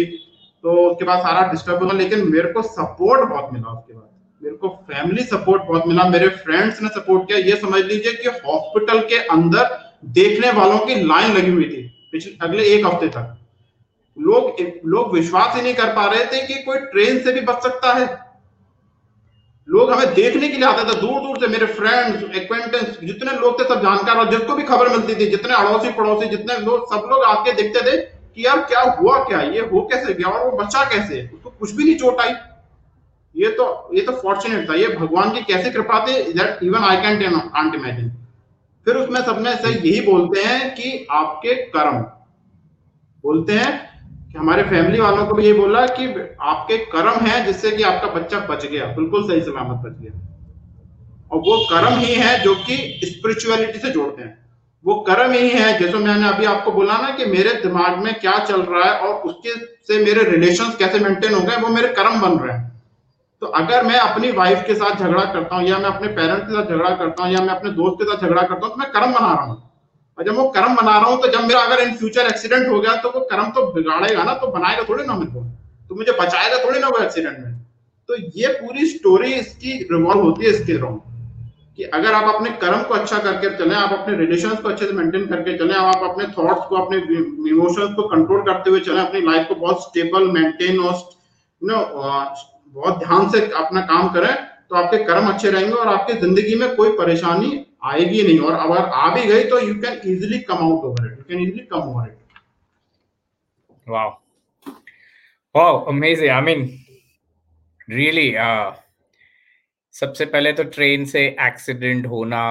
तो 0.64 0.74
उसके 0.82 1.06
बाद 1.06 1.20
सारा 1.20 1.42
डिस्टर्ब 1.52 1.84
हुआ, 1.84 1.92
लेकिन 1.94 2.28
मेरे 2.32 2.52
को 2.52 2.62
सपोर्ट 2.64 3.30
बहुत 3.30 3.54
मिला 3.54 3.68
उसके 3.70 3.94
बाद। 3.94 4.10
मेरे 4.42 4.56
को 4.58 4.70
फैमिली 4.88 5.24
सपोर्ट 5.24 5.62
बहुत 5.64 5.88
मिला, 5.88 6.04
मेरे 6.10 6.28
फ्रेंड्स 6.30 6.82
ने 6.82 6.90
सपोर्ट 6.90 7.28
किया। 7.28 7.38
ये 7.40 7.56
समझ 7.58 7.82
लीजिए 7.84 8.14
कि 8.14 8.30
हॉस्पिटल 8.42 9.00
के 9.08 9.18
अंदर 9.30 9.80
देखने 10.14 10.52
वालों 10.52 10.78
की 10.80 10.96
लाइन 11.04 11.34
लगी 11.34 11.52
हुई 11.52 11.66
थी 11.66 11.82
पिछले 12.12 12.34
अगले 12.42 12.64
एक 12.66 12.86
हफ़्ते 12.86 13.08
तक। 13.10 13.38
लोग 14.18 14.56
लोग 14.88 15.14
विश्वास 15.14 15.56
ही 15.56 15.62
नहीं 15.62 15.74
कर 15.74 15.94
पा 15.94 16.06
रहे 16.06 16.26
थे 16.26 16.42
कि 16.48 16.62
कोई 16.64 16.78
ट्रेन 16.88 17.20
से 17.20 17.32
भी 17.34 17.42
बच 17.44 17.64
सकता 17.64 17.94
है। 17.94 18.08
लोग 19.68 19.92
हमें 19.92 20.14
देखने 20.14 20.48
के 20.48 20.58
लिए 20.58 20.68
आते 20.68 20.84
थे 20.84 21.00
दूर 21.02 21.22
दूर 21.22 21.38
से 21.40 21.48
मेरे 21.48 21.66
फ्रेंड्स 21.74 22.36
एक्वेंटेंस 22.36 22.98
जितने 23.02 23.32
लोग 23.34 23.60
थे 23.60 23.64
सब 23.66 23.82
जानकार, 23.82 24.18
और 24.18 24.30
जिसको 24.32 24.56
भी 24.56 24.64
खबर 24.64 24.90
मिलती 24.90 25.16
थी, 25.16 25.30
जितने 25.30 25.54
अड़ोसी 25.56 25.92
पड़ोसी 25.94 26.30
जितने 26.30 26.58
लोग, 26.60 26.94
सब 26.94 27.08
लोग 27.10 27.24
आके 27.26 27.52
देखते 27.54 27.82
थे 27.82 27.98
कि 28.36 28.46
यार 28.46 28.60
क्या 28.64 28.82
हुआ 28.92 29.24
क्या? 29.24 29.42
ये 29.42 29.60
हो 29.62 29.82
कैसे 29.92 30.14
गया 30.14 30.28
और 30.28 30.50
वो 30.50 30.58
बचा 30.58 30.84
कैसे? 30.84 31.30
उसको 31.34 31.50
कुछ 31.50 31.72
भी 31.72 31.84
नहीं 31.84 31.96
चोट 31.96 32.22
आई। 32.22 32.34
ये 33.36 33.50
तो 33.50 33.90
ये 33.94 34.02
तो 34.02 34.12
फॉर्चुनेट 34.12 34.70
था। 34.70 34.74
ये 34.74 34.88
भगवान 34.88 35.32
की 35.32 35.42
कैसे 35.44 35.70
कृपा 35.72 36.06
थी 36.08 36.22
that 36.34 36.64
even 36.64 36.84
I 36.84 36.98
can 36.98 37.40
can't 37.40 37.76
imagine 37.76 38.10
फिर 38.88 38.96
उसमें 38.96 39.22
सबने 39.22 39.56
से 39.56 39.70
यही 39.70 40.02
बोलते 40.02 40.44
हैं 40.44 40.74
कि 40.76 41.08
आपके 41.12 41.54
कर्म। 41.56 42.00
बोलते 43.24 43.54
हैं 43.54 43.72
कि 44.32 44.38
हमारे 44.38 44.64
फैमिली 44.64 45.00
वालों 45.00 45.26
को 45.26 45.36
भी 45.36 45.44
यही 45.44 45.54
बोला 45.54 45.86
कि 45.88 46.06
आपके 46.42 46.78
कर्म 46.78 47.26
है 47.26 47.46
जिससे 47.46 47.72
कि 47.72 47.84
आपका 47.84 48.08
बच्चा 48.08 48.40
बच 48.40 48.66
गया। 48.66 48.86
बिल्कुल 48.86 49.28
सही 49.28 49.42
सलामत 49.42 49.78
बच 49.78 50.00
गया। 50.02 50.20
और 51.32 51.40
वो 51.40 51.58
कर्म 51.66 51.98
ही 51.98 52.14
है 52.14 52.40
जो 52.44 52.56
कि 52.56 53.00
स्पिरिचुअलिटी 53.04 53.80
से 53.80 53.90
जोड़ते 53.90 54.22
हैं। 54.22 54.43
वो 54.86 54.96
कर्म 55.02 55.32
ही 55.32 55.50
है, 55.50 55.80
जैसे 55.80 55.98
मैंने 56.00 56.28
अभी 56.28 56.46
आपको 56.46 56.72
बोला 56.72 56.98
ना 56.98 57.10
कि 57.18 57.26
मेरे 57.26 57.54
दिमाग 57.62 57.98
में 57.98 58.14
क्या 58.20 58.38
चल 58.40 58.62
रहा 58.64 58.84
है 58.84 59.00
और 59.00 59.22
उसके 59.24 59.54
से 59.88 60.04
मेरे 60.06 60.24
रिलेशन 60.24 60.72
कैसे 60.80 61.00
मेंटेन 61.00 61.34
हो 61.34 61.42
गए 61.42 61.58
वो 61.58 61.68
मेरे 61.70 61.88
कर्म 61.94 62.20
बन 62.22 62.38
रहे 62.40 62.58
हैं। 62.58 62.72
तो 63.42 63.48
अगर 63.60 63.84
मैं 63.84 64.00
अपनी 64.00 64.32
वाइफ 64.32 64.64
के 64.68 64.76
साथ 64.76 65.00
झगड़ा 65.00 65.24
करता 65.26 65.56
हूँ 65.56 65.68
या 65.68 65.78
मैं 65.78 65.90
अपने 65.90 66.08
पेरेंट्स 66.10 66.46
के 66.48 66.54
साथ 66.54 66.66
झगड़ा 66.66 66.90
करता 66.96 67.24
हूँ 67.24 67.34
या 67.34 67.42
मैं 67.42 67.54
अपने 67.54 67.72
दोस्त 67.72 67.98
के 68.00 68.06
साथ 68.06 68.28
झगड़ा 68.28 68.42
करता 68.42 68.66
हूँ 68.66 68.70
तो 68.70 68.80
मैं 68.80 68.90
कर्म 68.92 69.14
बना 69.14 69.34
रहा 69.34 69.44
हूँ। 69.44 69.58
और 70.18 70.26
जब 70.26 70.36
वो 70.36 70.48
कर्म 70.50 70.76
बना 70.76 70.98
रहा 71.00 71.10
हूँ 71.10 71.22
तो 71.22 71.32
जब 71.32 71.48
मेरा 71.48 71.60
अगर 71.62 71.80
इन 71.80 71.96
फ्यूचर 71.98 72.28
एक्सीडेंट 72.28 72.68
हो 72.68 72.80
गया 72.80 72.96
तो 72.98 73.10
वो 73.10 73.20
कर्म 73.32 73.50
तो 73.52 73.66
बिगाड़ेगा 73.74 74.24
ना 74.24 74.34
तो 74.34 74.48
बनाएगा 74.50 74.84
थोड़ी 74.90 75.06
ना 75.06 75.16
मेरे 75.16 75.32
को। 75.32 75.44
तो 75.90 75.96
मुझे 75.96 76.12
बचाएगा 76.12 76.64
थोड़ी 76.66 76.80
ना 76.80 76.88
वो 76.88 77.04
एक्सीडेंट 77.04 77.40
में। 77.40 77.52
तो 78.10 78.16
ये 78.38 78.54
पूरी 78.54 78.86
स्टोरी 78.88 79.34
इसकी 79.34 79.78
रिवॉल्व 79.92 80.22
होती 80.22 80.46
है 80.46 80.52
इसके 80.52 80.78
रॉन्ग 80.78 81.00
कि 81.78 81.84
अगर 81.98 82.14
आप 82.14 82.34
अपने 82.34 82.50
कर्म 82.62 82.82
को 82.84 82.94
अच्छा 82.94 83.18
करके 83.20 83.50
चलें, 83.58 83.76
आप 83.76 83.92
अपने 83.94 84.16
रिलेशंस 84.18 84.60
को 84.62 84.70
अच्छे 84.70 84.86
से 84.86 84.94
मेंटेन 84.94 85.26
करके 85.28 85.58
चलें, 85.58 85.76
आप 85.76 86.04
अपने 86.10 86.26
थॉट्स 86.38 86.66
को, 86.68 86.76
अपने 86.76 86.98
इमोशंस 87.52 87.96
को 87.96 88.08
कंट्रोल 88.10 88.42
करते 88.44 88.70
हुए 88.70 88.80
चलें, 88.80 89.02
अपनी 89.02 89.22
लाइफ 89.22 89.48
को 89.48 89.56
बहुत 89.56 89.84
स्टेबल 89.84 90.28
मेंटेन 90.32 90.80
और 90.80 90.94
नो 91.62 91.78
बहुत 92.74 92.98
ध्यान 93.00 93.30
से 93.30 93.40
अपना 93.58 93.82
काम 93.88 94.08
करें 94.14 94.34
तो 94.70 94.76
आपके 94.76 94.98
कर्म 95.04 95.28
अच्छे 95.32 95.50
रहेंगे 95.52 95.74
और 95.74 95.88
आपकी 95.88 96.14
ज़िंदगी 96.20 96.56
में 96.56 96.76
कोई 96.76 96.90
परेशानी 96.98 97.66
आएगी 97.86 98.22
नहीं। 98.24 98.40
और 98.40 98.54
अगर 98.54 98.78
आ 98.78 99.14
भी 99.16 99.24
गई 99.28 99.44
तो 99.50 99.60
you 99.60 99.74
can 99.82 100.00
easily 100.12 100.40
come 100.50 100.64
out 100.66 100.84
over 100.86 101.06
it 101.06 101.18
you 101.18 101.24
can 101.30 101.42
easily 101.42 101.66
come 101.72 101.80
over 101.80 102.08
it 102.08 102.18
wow, 105.56 105.86
amazing. 105.88 106.32
I 106.32 106.42
mean, 106.42 106.62
really 107.88 108.38
uh 108.38 108.72
सबसे 110.01 110.25
पहले 110.33 110.53
तो 110.53 110.65
ट्रेन 110.77 111.05
से 111.13 111.21
एक्सीडेंट 111.41 112.07
होना 112.07 112.45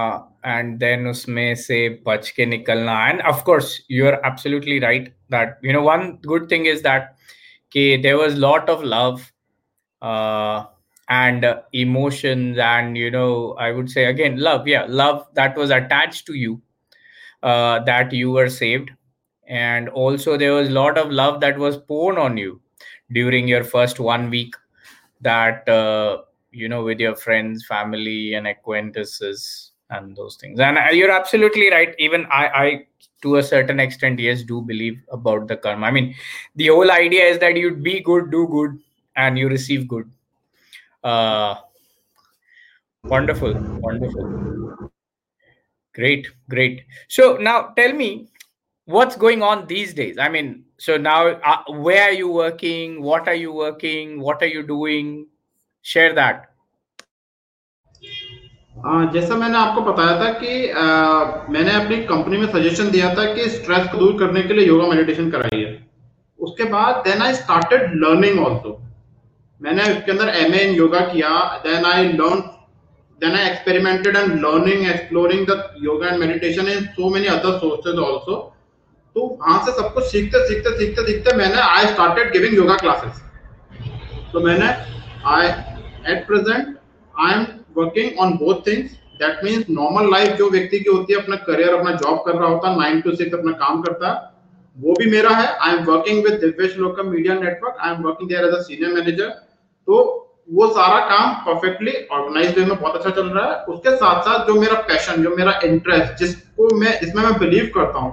एंड 0.45 0.77
देन 0.80 1.08
उसमें 1.08 1.56
से 1.56 1.88
बच 2.08 2.30
के 2.38 2.45
निकलना 2.45 3.08
and 3.08 3.21
of 3.32 3.41
course 3.45 3.80
you 3.91 4.08
are 4.08 4.21
absolutely 4.25 4.80
right 4.80 5.08
that 5.32 5.58
you 5.65 5.73
know 5.73 5.82
one 5.82 6.08
good 6.27 6.51
thing 6.51 6.67
is 6.67 6.82
that 6.88 7.10
कि 7.71 7.86
there 8.03 8.15
was 8.15 8.38
lot 8.39 8.69
of 8.69 8.84
love 8.86 9.19
uh, 10.01 10.65
and 11.10 11.45
uh, 11.45 11.62
emotions 11.73 12.58
and 12.58 12.97
you 12.97 13.10
know 13.10 13.56
i 13.58 13.71
would 13.71 13.89
say 13.89 14.06
again 14.06 14.38
love 14.38 14.67
yeah 14.67 14.86
love 14.88 15.25
that 15.34 15.58
was 15.58 15.69
attached 15.69 16.25
to 16.25 16.34
you 16.34 16.62
uh, 17.43 17.80
that 17.80 18.12
you 18.12 18.32
were 18.32 18.49
saved 18.49 18.91
and 19.47 19.88
also 19.89 20.36
there 20.38 20.53
was 20.53 20.67
a 20.67 20.71
lot 20.71 20.97
of 20.97 21.10
love 21.10 21.39
that 21.39 21.58
was 21.58 21.77
poured 21.77 22.17
on 22.17 22.36
you 22.36 22.60
during 23.12 23.47
your 23.47 23.63
first 23.63 23.99
one 23.99 24.30
week 24.30 24.53
that 25.21 25.67
uh, 25.69 26.17
you 26.52 26.68
know 26.68 26.84
with 26.84 27.00
your 27.00 27.16
friends 27.16 27.64
family 27.66 28.34
and 28.34 28.46
acquaintances 28.46 29.72
and 29.90 30.16
those 30.16 30.36
things. 30.36 30.60
And 30.60 30.78
uh, 30.78 30.88
you're 30.92 31.10
absolutely 31.10 31.70
right. 31.70 31.94
Even 31.98 32.26
i 32.30 32.46
i 32.64 32.86
to 33.22 33.36
a 33.36 33.42
certain 33.42 33.78
extent 33.78 34.18
yes 34.18 34.42
do 34.42 34.60
believe 34.60 35.00
about 35.10 35.48
the 35.48 35.56
karma. 35.56 35.86
I 35.86 35.90
mean 35.90 36.14
the 36.56 36.68
whole 36.68 36.90
idea 36.90 37.24
is 37.24 37.38
that 37.38 37.56
you'd 37.56 37.82
be 37.82 38.00
good 38.00 38.30
do 38.30 38.46
good 38.48 38.78
and 39.16 39.38
you 39.38 39.48
receive 39.48 39.88
good. 39.88 40.10
Uh, 41.02 41.56
wonderful 43.04 43.54
wonderful. 43.80 44.90
Great 45.94 46.28
great. 46.48 46.84
So 47.08 47.36
now 47.36 47.72
tell 47.76 47.92
me 47.92 48.28
what's 48.86 49.16
going 49.16 49.42
on 49.42 49.66
these 49.66 49.94
days? 49.94 50.18
I 50.18 50.28
mean 50.28 50.64
so 50.78 50.96
now 50.96 51.28
uh, 51.28 51.62
where 51.68 52.04
are 52.04 52.12
you 52.12 52.30
working? 52.30 53.02
What 53.02 53.28
are 53.28 53.34
you 53.34 53.52
working? 53.52 54.20
What 54.20 54.42
are 54.42 54.46
you 54.46 54.66
doing 54.66 55.26
share 55.85 56.14
that. 56.14 56.49
जैसा 59.12 59.35
मैंने 59.37 59.57
आपको 59.59 59.81
बताया 59.83 60.21
था 60.21 60.31
कि 60.38 60.68
आ, 60.68 60.85
मैंने 61.51 61.73
अपनी 61.75 61.97
company 62.05 62.37
में 62.38 62.47
suggestion 62.53 62.90
दिया 62.90 63.14
था 63.14 63.25
कि 63.35 63.49
स्ट्रेस 63.51 63.88
को 63.88 63.99
दूर 63.99 64.18
करने 64.18 64.42
के 64.42 64.55
लिए 64.55 64.66
योगा 64.66 64.87
मेडिटेशन 64.87 65.31
कराइए 65.31 65.66
उसके 66.38 66.64
बाद 66.73 67.03
then 67.09 67.23
I 67.23 67.35
started 67.35 67.92
learning 67.97 68.40
also 68.45 68.79
मैंने 69.61 69.83
उसके 69.92 70.12
अंदर 70.12 70.29
एम 70.37 70.55
इन 70.55 70.75
योगा 70.75 71.01
किया 71.12 71.31
then 71.64 71.85
I 71.87 72.09
learn 72.12 72.40
then 73.21 73.37
I 73.37 73.47
experimented 73.47 74.16
and 74.16 74.33
learning 74.45 74.87
exploring 74.87 75.47
the 75.47 75.59
yoga 75.83 76.09
and 76.09 76.18
meditation 76.21 76.68
in 76.68 76.85
so 76.97 77.11
many 77.14 77.27
other 77.35 77.59
sources 77.59 77.99
also 78.07 78.38
तो 79.16 79.27
वहाँ 79.27 79.59
से 79.64 79.73
सब 79.73 79.92
कुछ 79.95 80.05
सीखते 80.07 80.47
सीखते 80.49 80.79
सीखते 80.79 81.07
सीखते 81.07 81.37
मैंने 81.37 81.61
I 81.62 81.87
started 81.88 82.33
giving 82.33 82.55
yoga 82.55 82.77
classes 82.77 83.23
तो 84.33 84.40
मैंने 84.40 84.73
I 85.27 85.49
at 86.06 86.26
present 86.26 86.76
I 87.14 87.32
am 87.32 87.46
working 87.76 88.18
on 88.20 88.32
both 88.38 88.66
things 88.66 88.90
that 89.20 89.44
means 89.44 89.64
normal 89.70 90.10
life 90.10 90.36
जो 90.38 90.48
व्यक्ति 90.50 90.80
की 90.80 90.90
होती 90.90 91.12
है, 91.12 91.20
अपना 91.20 91.36
करियर 91.46 91.74
अपना 91.74 91.90
जॉब 91.92 92.22
कर 92.26 92.34
रहा 92.34 92.48
होता 92.48 92.70
है 92.70 92.78
नाइन 92.78 93.00
टू 93.00 93.14
सिक्स 93.16 93.34
अपना 93.34 93.52
काम 93.58 93.82
करता 93.82 94.08
है 94.08 94.30
वो 94.76 94.92
भी 94.98 95.10
मेरा 95.10 95.30
है। 95.30 95.46
I 95.46 95.72
am 95.72 95.84
working 95.84 96.24
with 96.24 96.40
Divyash 96.40 96.76
Lokam 96.78 97.08
media 97.10 97.34
network 97.36 97.76
I 97.80 97.94
am 97.94 98.02
working 98.02 98.28
there 98.28 98.44
as 98.44 98.54
a 98.54 98.60
senior 98.62 98.92
manager 98.92 99.28
तो 99.88 99.96
वो 100.50 100.66
सारा 100.70 100.98
काम 101.08 101.34
परफेक्टली 101.44 101.92
ऑर्गेनाइज 102.12 102.58
वे 102.58 102.64
में 102.64 102.76
बहुत 102.76 102.94
अच्छा 102.96 103.10
चल 103.10 103.26
रहा 103.28 103.44
है। 103.46 103.64
उसके 103.72 103.90
साथ 103.96 104.22
साथ 104.22 104.46
जो 104.46 104.54
मेरा 104.60 104.80
पैशन 104.88 105.22
जो 105.22 105.34
मेरा 105.36 105.52
इंटरेस्ट 105.64 106.18
जिसको 106.18 106.74
मैं, 106.76 106.98
जिसमें 107.00 107.22
मैं 107.22 107.38
बिलीव 107.38 107.70
करता 107.74 107.98
हूँ 107.98 108.12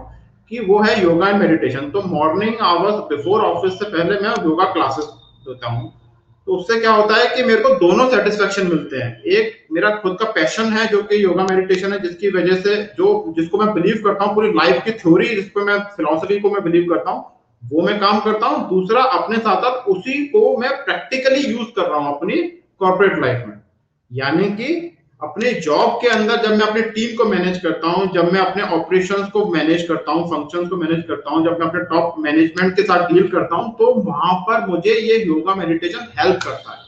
कि 0.51 0.59
वो 0.59 0.81
है 0.81 1.01
योगा 1.03 1.29
एंड 1.29 1.39
मेडिटेशन 1.39 1.89
तो 1.91 2.01
मॉर्निंग 2.07 2.59
आवर्स 2.65 2.95
बिफोर 3.09 3.41
ऑफ़िस 3.45 3.73
से 3.79 3.85
पहले 3.87 4.19
मैं 4.19 4.35
योगा 4.45 4.65
क्लासेस 4.73 5.05
देता 5.47 5.69
हूँ। 5.69 5.91
तो 6.49 6.55
उससे 6.55 6.79
क्या 6.79 6.91
होता 6.91 7.15
है 7.15 7.35
कि 7.35 7.43
मेरे 7.43 7.61
को 7.61 7.69
दोनों 7.69 8.09
सेटिस्फेक्शन 8.09 8.67
मिलते 8.67 8.97
हैं। 8.97 9.23
एक, 9.23 9.67
मेरा 9.71 9.89
खुद 9.95 10.17
का 10.19 10.25
पैशन 10.25 10.63
है, 10.63 10.87
जो 10.87 11.01
कि 11.03 11.23
योगा 11.23 11.43
मेडिटेशन 11.43 11.93
है, 11.93 11.99
जिसकी 11.99 12.29
वजह 12.29 12.55
से 12.55 12.75
जो, 12.97 13.33
जिसको 13.37 13.57
मैं 13.57 13.73
बिलीव 13.73 14.01
करता 14.05 14.25
हूँ, 14.25 14.35
पूरी 14.35 14.49
लाइफ 14.49 14.83
की 14.85 14.91
थ्योरी 14.91 15.27
जिसको 15.27 15.65
मैं 15.65 15.79
फिलोसफी 15.79 16.39
को 16.39 16.49
मैं 16.49 16.63
बिलीव 16.63 16.89
करता 16.89 17.11
हूँ, 17.11 17.23
वो 17.63 17.81
मैं 17.81 17.99
काम 17.99 18.19
करता 18.19 18.47
हूँ। 18.47 18.69
दूसरा, 18.69 19.01
अपने 19.01 19.37
साथ 19.37 19.61
साथ 19.61 19.87
उसी 19.87 20.25
को 20.25 20.57
मैं 20.57 20.71
प्रैक्टिकली 20.85 21.39
यूज़ 21.39 21.69
कर 21.75 21.89
रहा 21.89 21.99
हूँ 21.99 22.17
अपनी 22.17 22.35
कॉर्पोरेट 22.79 23.19
लाइफ 23.19 23.45
में। 23.47 23.61
यानी 24.13 24.49
कि 24.49 24.97
अपने 25.21 25.51
जॉब 25.61 25.97
के 26.01 26.07
अंदर 26.07 26.37
जब 26.43 26.51
मैं 26.57 26.65
अपने 26.67 26.81
टीम 26.81 27.15
को 27.17 27.23
मैनेज 27.29 27.59
करता 27.61 27.87
हूँ, 27.87 28.05
जब 28.13 28.31
मैं 28.33 28.39
अपने 28.41 28.63
ऑपरेशंस 28.75 29.29
को 29.31 29.45
मैनेज 29.53 29.87
करता 29.87 30.11
हूँ 30.11 30.27
फ़ंक्शंस 30.29 30.69
को 30.69 30.77
मैनेज 30.77 31.03
करता 31.07 31.31
हूँ, 31.31 31.43
जब 31.45 31.59
मैं 31.59 31.67
अपने 31.67 31.81
टॉप 31.85 32.15
मैनेजमेंट 32.19 32.75
के 32.75 32.83
साथ 32.83 33.07
डील 33.11 33.27
करता 33.27 33.55
हूँ 33.55 33.73
तो 33.79 33.93
वहाँ 34.03 34.33
पर 34.47 34.65
मुझे 34.67 34.93
ये 34.93 35.23
योगा 35.23 35.55
मेडिटेशन 35.55 36.07
हेल्प 36.19 36.39
करता 36.43 36.71
है। 36.71 36.87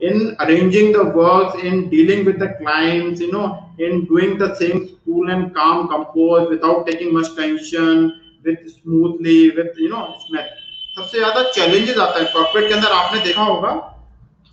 In 0.00 0.36
arranging 0.44 0.92
the 0.92 1.04
works, 1.12 1.62
in 1.62 1.88
dealing 1.88 2.26
with 2.26 2.38
the 2.38 2.48
clients, 2.56 3.20
you 3.20 3.28
know, 3.32 3.44
in 3.78 4.04
doing 4.04 4.36
the 4.36 4.48
things 4.56 4.90
cool 5.06 5.30
and 5.30 5.54
calm 5.54 5.88
composed 5.88 6.50
without 6.50 6.84
taking 6.86 7.14
much 7.14 7.30
tension, 7.34 8.02
with 8.44 8.58
smoothly, 8.72 9.38
with, 9.56 9.78
you 9.78 9.88
know 9.88 10.02
सबसे 10.28 11.18
ज़्यादा 11.18 11.42
चैलेंजेस 11.52 11.98
आता 11.98 12.18
है। 12.18 12.24
Corporate 12.34 12.68
के 12.68 12.74
अंदर 12.74 12.92
आपने 12.92 13.20
देखा 13.24 13.42
होगा, 13.42 13.72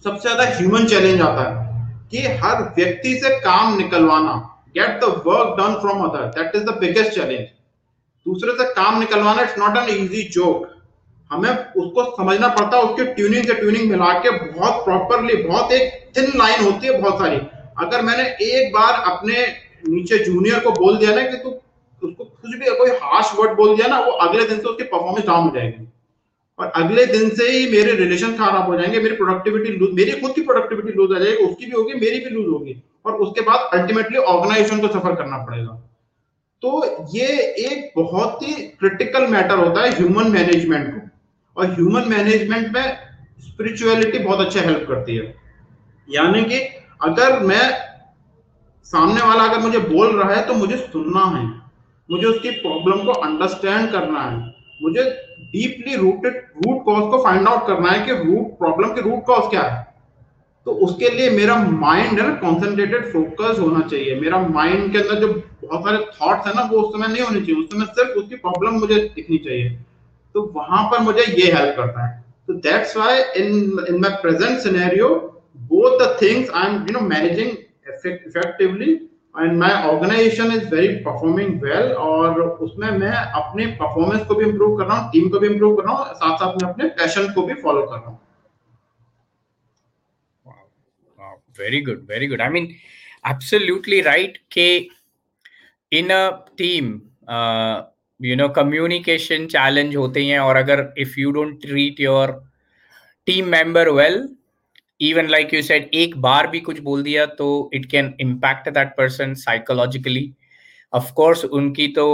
सबसे 0.05 0.29
ज़्यादा 0.29 0.49
ह्यूमन 0.55 0.85
चैलेंज 0.93 1.21
आता 1.21 1.49
है। 1.49 1.72
कि 2.13 2.21
हर 2.43 2.61
व्यक्ति 2.75 3.15
से 3.19 3.29
काम 3.39 3.77
निकलवाना 3.77 4.33
get 4.77 4.99
the 5.01 5.05
work 5.27 5.55
done 5.59 5.73
from 5.81 6.03
other 6.03 6.25
that 6.35 6.55
is 6.55 6.63
the 6.63 6.77
biggest 6.79 7.11
challenge 7.11 7.47
दूसरे 8.25 8.51
से 8.53 8.71
काम 8.73 8.99
निकलवाना 8.99 9.41
it's 9.41 9.57
not 9.57 9.77
an 9.77 9.89
easy 9.95 10.21
joke 10.29 10.69
हमें 11.31 11.49
उसको 11.49 12.03
समझना 12.17 12.47
पड़ता 12.47 12.77
है 12.77 12.83
उसके 12.83 13.05
ट्यूनिंग 13.13 13.45
से 13.45 13.53
ट्यूनिंग 13.53 13.89
मिला 13.89 14.11
के 14.19 14.31
बहुत 14.31 14.83
प्रॉपरली 14.85 15.35
बहुत 15.43 15.71
एक 15.71 16.11
थिन 16.17 16.31
लाइन 16.35 16.63
होती 16.63 16.87
है 16.87 17.01
बहुत 17.01 17.19
सारी। 17.19 17.37
अगर 17.85 18.01
मैंने 18.01 18.23
एक 18.23 18.73
बार 18.73 19.01
अपने 19.11 19.45
नीचे 19.87 20.17
जूनियर 20.25 20.59
को 20.59 20.71
बोल 20.71 20.97
दिया 20.97 21.15
ना 21.15 21.21
कि 21.21 21.37
तू, 21.37 21.49
उसको 22.01 22.23
कुछ 22.23 22.55
भी 22.55 22.75
कोई 22.77 22.89
हार्श 23.03 23.31
वर्ड 23.39 23.55
बोल 23.57 23.75
दिया 23.75 23.87
ना, 23.87 23.99
वो 23.99 24.11
अगले 24.11 24.47
दिन 24.47 24.57
से 24.57 24.63
उसकी 24.63 24.83
परफॉर्मेंस 24.83 25.25
डाउन 25.25 25.47
हो 25.47 25.55
जाएगी। 25.55 25.87
और 26.59 26.67
अगले 26.75 27.05
दिन 27.05 27.29
से 27.29 27.51
ही 27.51 27.71
मेरे 27.71 27.91
रिलेशन 27.91 28.33
खराब 28.33 28.65
हो 28.65 28.75
जाएँगे, 28.75 28.99
मेरी 28.99 29.15
प्रोडक्टिविटी 29.15 29.71
लूज 29.71 29.89
मेरी 29.93 30.11
खुद 30.11 30.31
की 30.31 30.41
प्रोडक्टिविटी 30.41 30.91
लूज 30.93 31.15
आ 31.15 31.19
जाएगी, 31.19 31.37
उसकी 31.37 31.65
भी 31.65 31.71
होगी, 31.71 31.93
मेरी 31.93 32.19
भी 32.19 32.29
लूज 32.29 32.47
होगी। 32.47 32.83
और 33.05 33.13
उसके 33.13 33.41
बाद 33.41 33.79
अल्टीमेटली 33.79 34.17
ऑर्गेनाइजेशन 34.17 34.79
को 34.79 34.87
सफ़र 34.87 35.15
करना 35.15 35.37
पड़ेगा। 35.37 35.89
तो 36.61 36.97
ये 37.15 37.27
एक 37.41 38.01
बहुत 38.01 38.39
ही 38.43 38.53
क्रिटिकल 38.53 39.27
मैटर 39.27 39.57
होता 39.57 39.81
है 39.81 39.89
ह्यूमन 39.91 40.31
मैनेजमेंट 40.31 40.87
को। 40.87 41.09
और 41.61 41.67
ह्यूमन 41.73 42.03
मैनेजमेंट 42.07 42.73
में 42.73 42.97
स्पिरिचुअलिटी 43.39 44.19
बहुत 44.19 44.39
अच्छा 44.39 44.61
हेल्प 44.61 44.85
करती 44.87 45.15
है। 45.15 45.35
यानी 46.09 46.43
कि 46.43 46.59
अगर 47.03 47.39
मैं 47.39 47.77
सामने 48.83 49.21
वाला 49.21 49.43
अगर 49.43 49.59
मुझे 49.59 49.79
बोल 49.79 50.21
रहा 50.21 50.35
है 50.35 50.47
तो 50.47 50.53
मुझे 50.53 50.77
सुनना 50.77 51.25
है। 51.25 51.45
मुझे 52.11 52.27
उसकी 52.27 52.49
प्रॉब्लम 52.49 53.03
को 53.03 53.11
अंडरस्टैंड 53.11 53.91
करना 53.91 54.19
है। 54.19 54.55
मुझे 54.81 55.03
डीपली 55.51 55.95
रूटेड 55.95 56.35
रूट 56.35 56.83
कॉज 56.85 57.11
को 57.11 57.23
फाइंड 57.23 57.47
आउट 57.47 57.67
करना 57.67 57.89
है 57.89 58.05
कि 58.05 58.11
रूट 58.11 58.57
प्रॉब्लम 58.59 58.87
के 58.87 59.01
रूट 59.01 59.23
कॉज 59.25 59.49
क्या 59.49 59.61
है। 59.61 59.93
तो 60.65 60.71
उसके 60.71 61.09
लिए 61.09 61.29
मेरा 61.29 61.55
माइंड 61.63 62.19
है 62.19 62.27
ना 62.27 62.33
कॉन्सेंट्रेटेड 62.35 63.05
फोकस 63.13 63.59
होना 63.59 63.87
चाहिए। 63.87 64.19
मेरा 64.19 64.39
माइंड 64.39 64.91
के 64.91 64.97
अंदर 64.97 65.19
जो 65.19 65.27
बहुत 65.27 65.81
सारे 65.81 65.97
थॉट्स 65.97 66.47
है 66.47 66.53
ना, 66.55 66.61
वो 66.61 66.81
उस 66.81 66.95
समय 66.95 67.07
नहीं 67.07 67.23
होने 67.23 67.39
चाहिए। 67.39 67.63
उस 67.63 67.71
समय 67.71 67.85
सिर्फ़ 67.85 68.09
उसकी 68.09 68.35
प्रॉब्लम 68.35 68.79
मुझे 68.79 68.95
दिखनी 69.15 69.37
चाहिए। 69.37 69.69
तो 70.35 70.51
वहाँ 70.55 70.83
पर 70.91 70.99
मुझे 70.99 71.21
ये 71.21 71.51
हेल्प 71.51 71.75
करता 71.77 72.07
है। 72.07 72.23
तो 72.47 72.53
that's 72.53 72.97
why 72.97 73.19
in 73.37 73.85
in 73.89 74.01
my 74.01 74.17
present 74.21 74.59
scenario 74.59 75.29
both 75.71 75.93
the 75.99 76.05
things 76.19 76.49
i'm 76.59 76.73
you 76.87 76.93
know, 76.93 77.01
managing 77.01 77.51
effectively 77.87 78.93
and 79.35 79.57
my 79.59 79.73
organisation 79.89 80.51
is 80.51 80.65
very 80.73 80.95
performing 81.05 81.61
well 81.61 81.91
और 82.07 82.41
उसमें 82.41 82.89
मैं 82.97 83.11
अपने 83.41 83.65
परफॉर्मेंस 83.79 84.25
को 84.27 84.35
भी 84.35 84.45
इम्प्रूव 84.45 84.77
कर 84.77 84.85
रहा 84.85 84.97
हूँ 84.97 85.11
टीम 85.11 85.29
को 85.29 85.39
भी 85.39 85.47
इम्प्रूव 85.47 85.75
कर 85.77 85.83
रहा 85.83 85.93
हूँ 85.93 86.13
साथ 86.15 86.37
साथ 86.37 86.61
में 86.61 86.69
अपने 86.69 86.87
पैशन 86.99 87.33
को 87.33 87.43
भी 87.47 87.53
फॉलो 87.61 87.81
कर 87.81 87.97
रहा 87.97 88.09
हूँ 88.09 88.19
good 91.57 92.07
very 92.07 92.27
good 92.27 92.41
i 92.41 92.49
mean 92.49 92.75
absolutely 93.31 94.01
right 94.05 94.37
ke 94.49 94.67
in 95.91 96.11
a 96.11 96.21
team 96.57 96.87
uh, 97.27 97.83
you 98.19 98.35
know 98.35 98.49
communication 98.49 99.47
challenge 99.47 99.95
होते 99.95 100.23
हैं 100.25 100.39
और 100.39 100.55
अगर 100.55 100.83
if 100.97 101.17
you 101.23 101.33
don't 101.37 101.59
treat 101.65 101.99
your 101.99 102.27
team 103.27 103.51
member 103.55 103.85
well 103.93 104.17
even 105.03 105.27
like 105.29 105.53
you 105.53 105.61
said 105.61 105.89
एक 105.93 106.15
बार 106.21 106.47
भी 106.47 106.59
कुछ 106.59 106.79
बोल 106.79 107.03
दिया 107.03 107.25
तो 107.37 107.47
it 107.73 107.85
can 107.91 108.13
impact 108.21 108.69
that 108.69 108.95
person 108.97 109.33
psychologically 109.41 110.31
of 110.93 111.11
course 111.13 111.45
उनकी 111.45 111.87
तो 111.95 112.07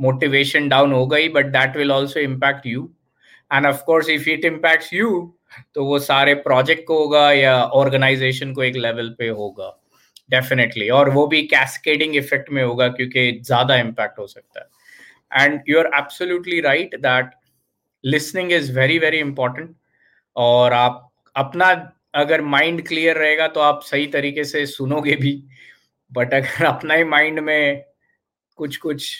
मोटिवेशन 0.00 0.68
डाउन 0.68 0.92
हो 0.92 1.06
गई 1.06 1.28
but 1.28 1.46
that 1.52 1.76
will 1.76 1.92
also 1.92 2.20
impact 2.20 2.66
you 2.66 2.88
and 3.50 3.66
of 3.66 3.82
course 3.84 4.08
if 4.10 4.28
it 4.30 4.44
impacts 4.44 4.92
you 4.94 5.10
तो 5.74 5.84
वो 5.84 5.98
सारे 5.98 6.34
प्रोजेक्ट 6.42 6.86
को 6.86 6.98
होगा 6.98 7.30
या 7.32 7.54
ऑर्गेनाइजेशन 7.76 8.52
को 8.54 8.62
एक 8.62 8.76
लेवल 8.76 9.08
पे 9.18 9.28
होगा. 9.28 9.76
डेफिनेटली 10.30 10.88
और 10.88 11.10
वो 11.10 11.26
भी 11.26 11.42
कैस्केडिंग 11.46 12.14
इफ़ेक्ट 12.16 12.50
में 12.52 12.62
होगा 12.62 12.88
क्योंकि 12.88 13.30
ज़्यादा 13.44 13.76
इम्पैक्ट 13.76 14.18
हो 14.18 14.26
सकता 14.26 14.60
है. 14.60 15.44
And 15.44 15.60
you 15.68 15.78
are 15.78 15.90
absolutely 15.98 16.60
right 16.60 16.94
that 17.00 17.30
listening 18.04 18.52
is 18.52 18.72
very 18.78 18.98
very 18.98 19.18
important 19.18 19.74
और 20.36 20.72
आप 20.72 21.06
अपना 21.36 21.72
अगर 22.14 22.40
माइंड 22.42 22.86
क्लियर 22.88 23.16
रहेगा 23.16 23.46
तो 23.48 23.60
आप 23.60 23.80
सही 23.84 24.06
तरीके 24.06 24.44
से 24.44 24.64
सुनोगे 24.66 25.16
भी। 25.16 25.32
बट 26.10 26.34
अगर 26.34 26.64
अपना 26.64 26.94
ही 26.94 27.04
माइंड 27.04 27.40
में 27.40 27.84
कुछ 28.58 28.76
कुछ 28.76 29.14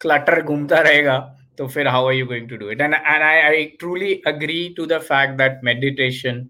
क्लटर 0.00 0.42
घूमता 0.42 0.80
रहेगा 0.80 1.18
तो 1.58 1.66
फिर 1.68 1.88
how 1.88 2.06
are 2.06 2.14
you 2.14 2.26
going 2.26 2.48
to 2.48 2.56
do 2.56 2.70
it 2.70 2.80
and 2.80 2.94
and 2.94 3.22
I 3.22 3.40
I 3.40 3.64
truly 3.78 4.14
agree 4.26 4.74
to 4.76 4.86
the 4.86 4.98
fact 5.02 5.36
that 5.38 5.60
meditation 5.64 6.46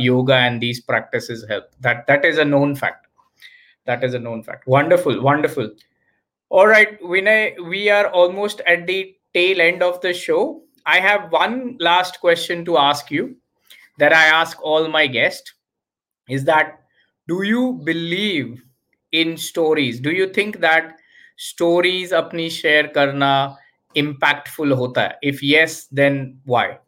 yoga 0.00 0.38
and 0.46 0.60
these 0.60 0.82
practice 0.84 1.30
help 1.50 1.68
that 1.82 1.96
that 2.10 2.24
is 2.24 2.40
a 2.40 2.44
known 2.44 2.74
fact 2.74 3.06
that 3.86 4.04
is 4.04 4.16
a 4.16 4.20
known 4.20 4.42
fact 4.42 4.64
wonderful 4.68 5.18
wonderful 5.18 5.74
और 6.50 6.68
right 6.68 6.98
Vinay 7.10 7.54
we 7.60 7.86
are 7.88 8.04
almost 8.22 8.60
at 8.60 8.86
the 8.86 9.02
tail 9.34 9.60
end 9.60 9.82
of 9.82 10.06
the 10.06 10.12
show 10.12 10.40
I 10.86 11.00
have 11.00 11.28
one 11.34 11.60
last 11.80 12.20
question 12.20 12.64
to 12.64 12.74
ask 12.74 13.12
you 13.12 13.28
that 14.00 14.12
I 14.12 14.26
ask 14.40 14.62
all 14.62 14.88
my 14.88 15.06
guests 15.06 15.54
is 16.28 16.44
that 16.44 16.80
do 17.28 17.42
you 17.42 17.80
believe 17.84 18.62
in 19.12 19.36
stories? 19.36 20.00
Do 20.00 20.10
you 20.10 20.28
think 20.28 20.60
that 20.60 20.96
stories 21.36 22.12
apni 22.12 22.50
share 22.50 22.88
karna 22.88 23.56
impactful 23.94 24.76
hota 24.76 25.00
hai? 25.00 25.14
If 25.22 25.42
yes, 25.42 25.86
then 25.86 26.40
why? 26.44 26.78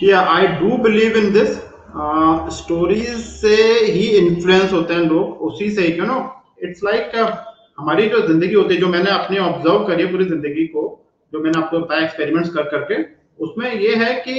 Yeah, 0.00 0.28
I 0.28 0.58
do 0.60 0.78
believe 0.78 1.16
in 1.16 1.32
this. 1.32 1.62
Stories 1.96 3.10
uh, 3.10 3.20
से 3.20 3.56
ही 3.92 4.06
influence 4.16 4.72
होते 4.72 4.94
हैं 4.94 5.00
लोग 5.02 5.42
उसी 5.42 5.70
से 5.74 5.86
you 5.98 6.04
know 6.06 6.16
it's 6.64 6.82
like 6.84 7.14
हमारी 7.78 8.08
जो 8.08 8.20
ज़िंदगी 8.26 8.54
होती 8.54 8.74
है 8.74 8.80
जो 8.80 8.88
मैंने 8.88 9.10
अपनी 9.10 9.38
ऑब्ज़र्व 9.38 9.86
करी 9.86 10.02
है 10.02 10.10
पूरी 10.10 10.24
ज़िंदगी 10.24 10.66
को 10.74 10.82
जो 11.32 11.40
मैंने 11.42 11.60
आपको 11.60 11.78
बताया 11.78 12.04
एक्सपेरिमेंट्स 12.04 12.50
कर 12.54 12.68
करके 12.74 13.02
उसमें 13.44 13.72
ये 13.72 13.94
है 14.04 14.12
कि 14.20 14.36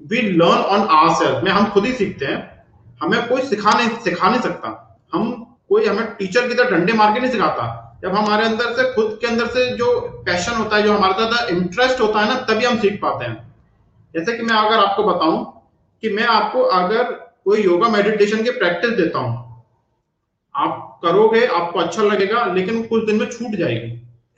we 0.00 0.20
learn 0.22 0.62
on 0.68 0.86
our 0.90 1.14
self 1.14 1.44
में, 1.44 1.50
हम 1.50 1.68
खुद 1.70 1.84
ही 1.84 1.92
सीखते 1.92 2.26
हैं। 2.26 2.66
हमें 3.00 3.26
कोई 3.28 3.42
सिखा 3.42 3.78
नहीं 3.78 3.88
सिखा 4.00 4.30
नहीं 4.30 4.40
सकता। 4.40 4.98
हम 5.12 5.32
कोई 5.68 5.86
हमें 5.86 6.06
टीचर 6.14 6.48
की 6.48 6.54
तरह 6.54 6.70
डंडे 6.70 6.92
मार 6.92 7.12
के 7.14 7.20
नहीं 7.20 7.30
सिखाता। 7.30 7.98
जब 8.02 8.14
हमारे 8.14 8.44
अंदर 8.44 8.72
से, 8.72 8.92
खुद 8.94 9.18
के 9.20 9.26
अंदर 9.26 9.46
से 9.46 9.66
जो 9.76 10.00
पैशन 10.26 10.52
होता 10.52 10.76
है, 10.76 10.82
जो 10.82 10.92
हमारे 10.92 11.14
ज़्यादा 11.14 11.46
इंटरेस्ट 11.46 12.00
होता 12.00 12.20
है 12.20 12.28
ना, 12.28 12.34
तभी 12.40 12.64
हम 12.64 12.78
सीख 12.78 13.00
पाते 13.02 13.24
हैं। 13.24 13.52
जैसे 14.14 14.32
कि 14.32 14.42
मैं 14.42 14.56
अगर 14.56 14.76
आपको 14.78 15.04
बताऊँ 15.04 15.62
कि 16.02 16.08
मैं 16.08 16.26
आपको 16.26 16.62
अगर 16.62 17.02
कोई 17.44 17.62
योगा 17.62 17.88
मेडिटेशन 17.88 18.42
की 18.42 18.50
प्रैक्टिस 18.50 18.90
देता 18.90 19.18
हूँ, 19.18 19.62
आप 20.54 21.00
करोगे, 21.04 21.44
आपको 21.46 21.78
अच्छा 21.78 22.02
लगेगा, 22.02 22.44
लेकिन 22.44 22.82
कुछ 22.82 23.04
दिन 23.04 23.16
में 23.16 23.26
छूट 23.30 23.56
जाएगी। 23.56 23.88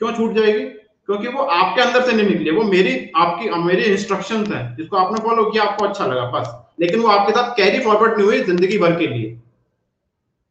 क्यों 0.00 0.12
छूट 0.12 0.34
जाएगी? 0.34 0.64
क्योंकि 1.08 1.28
वो 1.28 1.42
आपके 1.42 1.80
अंदर 1.82 2.02
से 2.06 2.12
नहीं 2.12 2.28
निकली, 2.28 2.50
वो 2.50 2.62
मेरी, 2.64 2.94
आपकी, 3.16 3.48
मेरी 3.64 3.82
इंस्ट्रक्शन 3.84 4.44
है, 4.52 4.76
जिसको 4.76 4.96
आपने 4.96 5.20
फॉलो 5.24 5.44
किया, 5.50 5.64
आपको 5.64 5.84
अच्छा 5.84 6.06
लगा, 6.06 6.24
बस। 6.30 6.54
लेकिन 6.80 7.00
वो 7.00 7.08
आपके 7.08 7.32
साथ 7.32 7.54
कैरी 7.56 7.78
फॉरवर्ड 7.80 8.18
नहीं 8.18 8.26
हुई 8.26 8.40
ज़िंदगी 8.44 8.78
भर 8.78 8.96
के 8.98 9.06
लिए। 9.06 9.28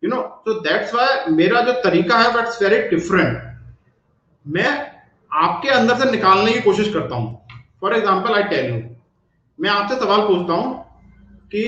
यू 0.04 0.10
नो 0.10 0.22
तो 0.46 0.54
दैट्स 0.62 0.94
वाई 0.94 1.32
मेरा 1.34 1.62
जो 1.62 1.74
तरीका 1.82 2.18
है 2.20 2.32
दैट्स 2.34 2.62
वेरी 2.62 2.78
डिफरेंट 2.90 3.44
मैं 4.46 4.70
आपके 5.32 5.70
अंदर 5.70 5.98
से 6.00 6.10
निकालने 6.12 6.54
की 6.54 6.62
कोशिश 6.62 6.94
करता 6.94 7.16
हूँ। 7.16 7.48
For 7.82 7.96
example 7.96 8.34
I 8.34 8.44
tell 8.50 8.74
you 8.74 8.82
मैं 9.60 9.70
आपसे 9.70 9.96
सवाल 9.96 10.22
पूछता 10.28 10.54
हूँ 10.54 10.74
कि 11.52 11.64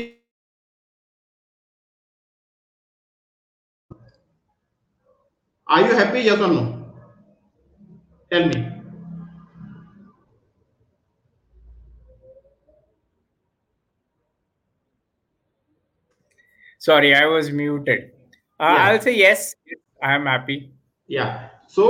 आर 5.68 5.88
यू 5.88 5.96
हैप्पी 5.96 6.28
यस 6.28 6.40
और 6.40 6.52
no 6.52 6.66
tell 8.32 8.48
me 8.48 8.77
Sorry, 16.88 17.14
I 17.16 17.26
was 17.26 17.52
muted. 17.52 18.12
Uh, 18.60 18.74
Yeah. 18.76 18.84
I'll 18.88 19.02
say 19.06 19.16
yes. 19.18 19.56
I 20.02 20.14
am 20.16 20.26
happy. 20.32 20.58
Yeah. 21.18 21.50
So 21.78 21.86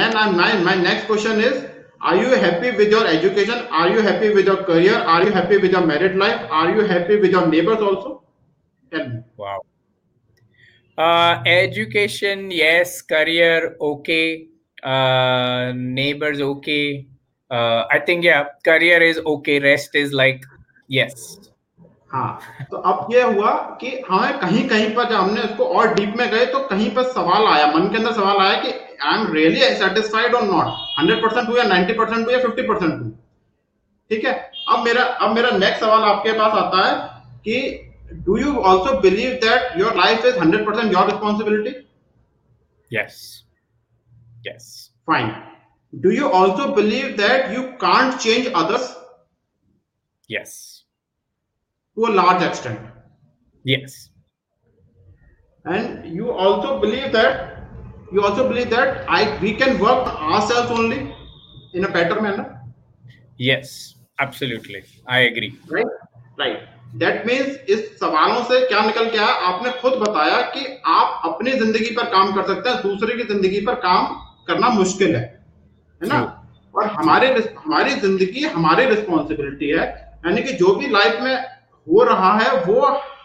then 0.00 0.16
I- 0.24 0.30
my 0.40 0.50
my 0.68 0.74
next 0.86 1.06
question 1.12 1.40
is: 1.48 1.58
Are 2.10 2.16
you 2.22 2.30
happy 2.44 2.70
with 2.80 2.94
your 2.96 3.04
education? 3.16 3.60
Are 3.82 3.88
you 3.96 4.02
happy 4.08 4.30
with 4.38 4.50
your 4.52 4.58
career? 4.70 4.96
Are 5.16 5.20
you 5.28 5.32
happy 5.38 5.58
with 5.66 5.76
your 5.78 5.84
married 5.92 6.16
life? 6.24 6.40
Are 6.62 6.70
you 6.78 6.86
happy 6.94 7.20
with 7.26 7.36
your 7.38 7.46
neighbors 7.54 7.86
also? 7.90 8.14
Tell 8.90 9.08
me. 9.14 9.20
Wow. 9.44 9.60
Uh, 10.96 11.42
education, 11.46 12.50
yes. 12.50 13.02
Career, 13.02 13.76
okay. 13.80 14.48
Uh, 14.82 15.72
neighbors, 15.74 16.40
okay. 16.40 17.06
Uh, 17.50 17.84
I 17.90 17.98
think 18.00 18.24
yeah, 18.24 18.46
career 18.64 19.00
is 19.02 19.18
okay. 19.18 19.58
Rest 19.60 19.94
is 19.94 20.12
like 20.12 20.44
yes. 20.88 21.38
हाँ 22.14 22.66
तो 22.70 22.76
अब 22.88 23.06
ये 23.12 23.22
हुआ 23.24 23.52
कि 23.80 23.90
हमें 24.10 24.38
कहीं 24.40 24.68
कहीं 24.68 24.94
पर 24.94 25.08
जब 25.10 25.16
हमने 25.16 25.42
इसको 25.42 25.64
और 25.78 25.94
डीप 25.94 26.14
में 26.18 26.28
गए 26.30 26.44
तो 26.46 26.58
कहीं 26.66 26.90
पर 26.94 27.10
सवाल 27.12 27.46
आया 27.46 27.66
मन 27.68 27.88
के 27.88 27.96
अंदर 27.96 28.12
सवाल 28.12 28.36
आया 28.38 28.60
कि 28.62 28.72
आई 29.04 29.20
एम 29.20 29.32
रियली 29.32 29.60
सेटिस्फाइड 29.78 30.34
और 30.34 30.42
नॉट 30.42 30.66
हंड्रेड 30.98 31.22
परसेंट 31.22 31.48
हूँ 31.48 31.56
या 31.56 31.64
नाइन्टी 31.64 31.92
परसेंट 31.92 32.26
हूँ 32.26 32.32
या 32.32 32.38
फिफ्टी 32.38 32.62
परसेंट 32.68 32.92
हूँ 32.92 33.10
ठीक 34.10 34.24
है 34.24 34.32
अब 34.68 34.84
मेरा 34.84 35.02
अब 35.02 35.34
मेरा 35.34 35.50
नेक्स्ट 35.56 35.80
सवाल 35.80 36.02
आपके 36.04 36.32
पास 36.38 36.52
आता 36.58 36.86
है 36.88 36.94
कि 37.40 37.56
do 38.26 38.36
you 38.36 38.54
also 38.64 39.00
believe 39.00 39.32
that 39.44 39.76
your 39.78 39.96
life 39.96 40.24
is 40.26 40.38
hundred 40.38 40.66
percent 40.66 40.92
your 40.92 41.06
responsibility 41.06 41.74
Yes. 42.90 43.42
Yes. 44.44 44.64
Fine 45.08 45.32
do 45.92 46.10
you 46.10 46.28
also 46.32 46.66
believe 46.74 47.06
that 47.16 47.50
you 47.54 47.62
can't 47.80 48.14
change 48.16 48.46
others 48.46 48.92
Yes. 50.28 50.52
To 51.96 52.02
a 52.02 52.14
large 52.14 52.42
extent 52.42 52.90
Yes. 53.64 53.92
and 55.64 56.06
you 56.14 56.30
also 56.30 56.78
believe 56.80 57.12
that 57.12 57.36
you 58.12 58.22
also 58.22 58.42
believe 58.48 58.66
that 58.70 59.06
i 59.10 59.20
we 59.44 59.52
can 59.54 59.78
work 59.78 60.10
ourselves 60.30 60.72
only 60.72 60.98
in 61.74 61.84
a 61.84 61.92
better 61.94 62.18
manner 62.20 62.44
Yes. 63.40 63.70
Absolutely. 64.18 64.80
I 65.08 65.20
agree. 65.22 65.48
right 65.68 65.94
right 66.38 66.60
that 66.96 67.24
means 67.26 67.56
इस 67.70 67.80
सवालों 68.00 68.42
से 68.50 68.60
क्या 68.66 68.84
निकल 68.86 69.08
के 69.10 69.18
आया 69.18 69.32
आपने 69.48 69.70
खुद 69.80 69.94
बताया 70.02 70.40
कि 70.50 70.66
आप 70.96 71.22
अपनी 71.30 71.52
ज़िंदगी 71.62 71.94
पर 71.96 72.10
काम 72.10 72.34
कर 72.34 72.46
सकते 72.48 72.68
हैं 72.70 72.82
दूसरे 72.82 73.16
की 73.16 73.24
ज़िंदगी 73.32 73.60
पर 73.66 73.74
काम 73.86 74.06
करना 74.48 74.68
मुश्किल 74.76 75.16
है 75.16 75.22
है 76.00 76.08
ना 76.08 76.20
और 76.74 76.86
हमारे 77.00 77.32
हमारी 77.64 77.94
ज़िंदगी 78.06 78.44
हमारी 78.60 78.84
रिस्पॉन्सिबिलिटी 78.94 79.70
है 79.70 79.88
यानी 80.26 80.42
कि 80.42 80.52
जो 80.62 80.74
भी 80.76 80.88
लाइफ 80.90 81.20
में 81.22 81.34
हो 81.86 82.02
रहा 82.04 82.32
है 82.38 82.64
वो 82.64 82.80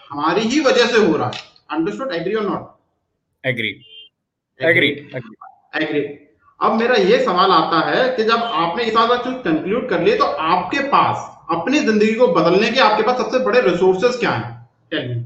हमारी 0.09 0.41
ही 0.41 0.59
वजह 0.59 0.85
से 0.85 1.05
हो 1.05 1.15
रहा 1.17 1.27
है। 1.27 1.41
अंडरस्टूड 1.71 2.11
एग्री 2.13 2.33
और 2.33 2.49
नॉट. 2.49 2.67
Agree. 3.43 3.73
Agree. 4.59 4.95
एग्री 5.73 6.01
अब 6.59 6.73
मेरा 6.73 6.95
ये 6.95 7.23
सवाल 7.25 7.51
आता 7.51 7.79
है 7.89 8.07
कि 8.15 8.23
जब 8.23 8.41
आपने 8.61 8.89
सारा 8.91 9.15
चीज़ 9.17 9.35
कंक्लूड 9.43 9.89
कर 9.89 10.01
लिए 10.03 10.17
तो 10.17 10.25
आपके 10.53 10.79
पास 10.89 11.27
अपनी 11.51 11.79
ज़िंदगी 11.79 12.13
को 12.13 12.27
बदलने 12.27 12.71
के 12.71 12.79
आपके 12.79 13.03
पास 13.03 13.17
सबसे 13.17 13.39
बड़े 13.45 13.61
रिसोर्सेज 13.61 14.15
क्या 14.19 14.31
हैं? 14.31 14.69
Tell 14.91 15.07
me 15.09 15.23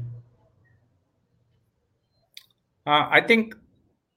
I 2.86 3.20
think 3.28 3.54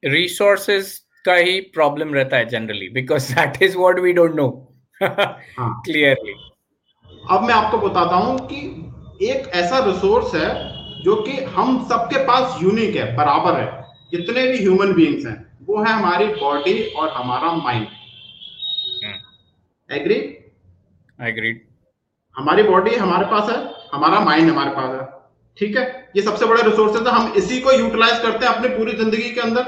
resources 0.03 0.87
का 1.25 1.33
ही 1.35 1.59
problem 1.77 2.13
रहता 2.13 2.37
है 2.37 2.45
generally 2.49 2.89
because 2.89 3.33
that 3.35 3.61
is 3.63 3.77
what 3.77 3.99
we 3.99 4.13
don't 4.13 4.35
know 4.35 4.49
clearly 5.03 6.33
अब 7.31 7.43
मैं 7.43 7.53
आपको 7.53 7.77
बताता 7.77 8.15
हूँ 8.15 8.37
कि 8.47 8.57
एक 9.21 9.47
ऐसा 9.55 9.77
रिसोर्स 9.85 10.33
है 10.35 10.49
जो 11.03 11.15
कि 11.23 11.31
हम 11.55 11.83
सबके 11.89 12.23
पास 12.25 12.57
यूनिक 12.61 12.95
है 12.95 13.15
बराबर 13.15 13.59
है। 13.59 13.65
जितने 14.11 14.47
भी 14.47 14.57
ह्यूमन 14.57 14.93
बीइंग्स 14.93 15.25
हैं 15.25 15.35
वो 15.67 15.83
है 15.83 15.91
हमारी 15.93 16.25
बॉडी 16.33 16.83
और 16.91 17.09
हमारा 17.11 17.51
माइंड 17.55 17.87
एग्री 19.89 20.15
एग्री 21.19 21.51
हमारी 22.35 22.63
बॉडी 22.63 22.95
हमारे 22.95 23.25
पास 23.25 23.49
है 23.49 23.57
हमारा 23.93 24.19
माइंड 24.19 24.49
हमारे 24.49 24.71
पास 24.71 24.91
है। 24.91 25.05
ठीक 25.57 25.77
है? 25.77 25.83
ये 26.15 26.21
सबसे 26.21 26.45
बड़ा 26.45 26.61
रिसोर्स 26.61 26.95
है 26.95 27.03
तो 27.03 27.09
हम 27.11 27.33
इसी 27.37 27.59
को 27.61 27.71
यूटिलाइज 27.71 28.19
करते 28.21 28.45
हैं 28.45 28.53
अपनी 28.53 28.69
पूरी 28.69 28.91
ज़िंदगी 28.93 29.29
के 29.29 29.41
अंदर. 29.41 29.63